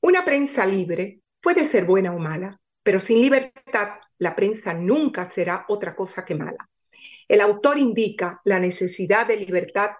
[0.00, 5.66] Una prensa libre puede ser buena o mala, pero sin libertad la prensa nunca será
[5.68, 6.68] otra cosa que mala.
[7.28, 9.90] El autor indica la necesidad de libertad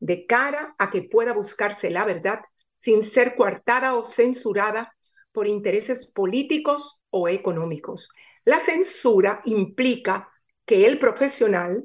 [0.00, 2.40] de cara a que pueda buscarse la verdad
[2.80, 4.94] sin ser coartada o censurada
[5.32, 8.08] por intereses políticos o económicos.
[8.44, 10.30] La censura implica
[10.64, 11.84] que el profesional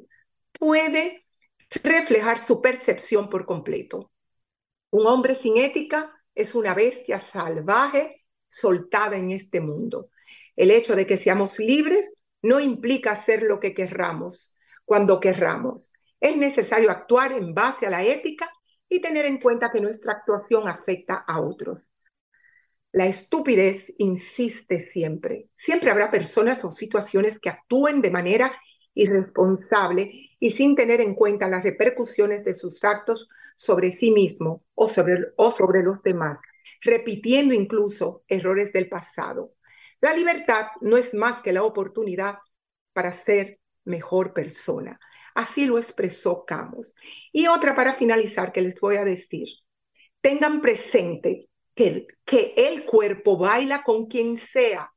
[0.52, 1.26] puede
[1.70, 4.12] reflejar su percepción por completo.
[4.92, 10.10] Un hombre sin ética es una bestia salvaje soltada en este mundo.
[10.56, 15.94] El hecho de que seamos libres no implica hacer lo que querramos cuando querramos.
[16.24, 18.50] Es necesario actuar en base a la ética
[18.88, 21.82] y tener en cuenta que nuestra actuación afecta a otros.
[22.94, 25.50] La estupidez insiste siempre.
[25.54, 28.54] Siempre habrá personas o situaciones que actúen de manera
[28.94, 33.28] irresponsable y sin tener en cuenta las repercusiones de sus actos
[33.58, 36.38] sobre sí mismo o sobre, o sobre los demás.
[36.80, 39.56] repitiendo incluso errores del pasado.
[40.00, 42.38] La libertad no es más que la oportunidad
[42.94, 44.98] para ser mejor persona.
[45.36, 46.96] Así lo expresó Camus.
[47.32, 49.48] Y otra para finalizar que les voy a decir.
[50.22, 54.94] Tengan presente que, que el cuerpo baila con quien sea,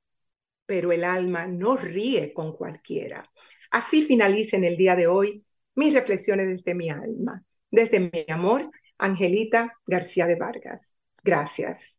[0.66, 3.30] pero el alma no ríe con cualquiera.
[3.70, 5.44] Así finaliza en el día de hoy
[5.74, 10.94] mis reflexiones desde mi alma, desde mi amor, Angelita García de Vargas.
[11.22, 11.98] Gracias.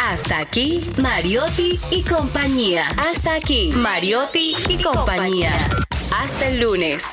[0.00, 2.86] Hasta aquí, Mariotti y compañía.
[2.96, 5.52] Hasta aquí, Mariotti y compañía.
[6.20, 7.04] Hasta el lunes.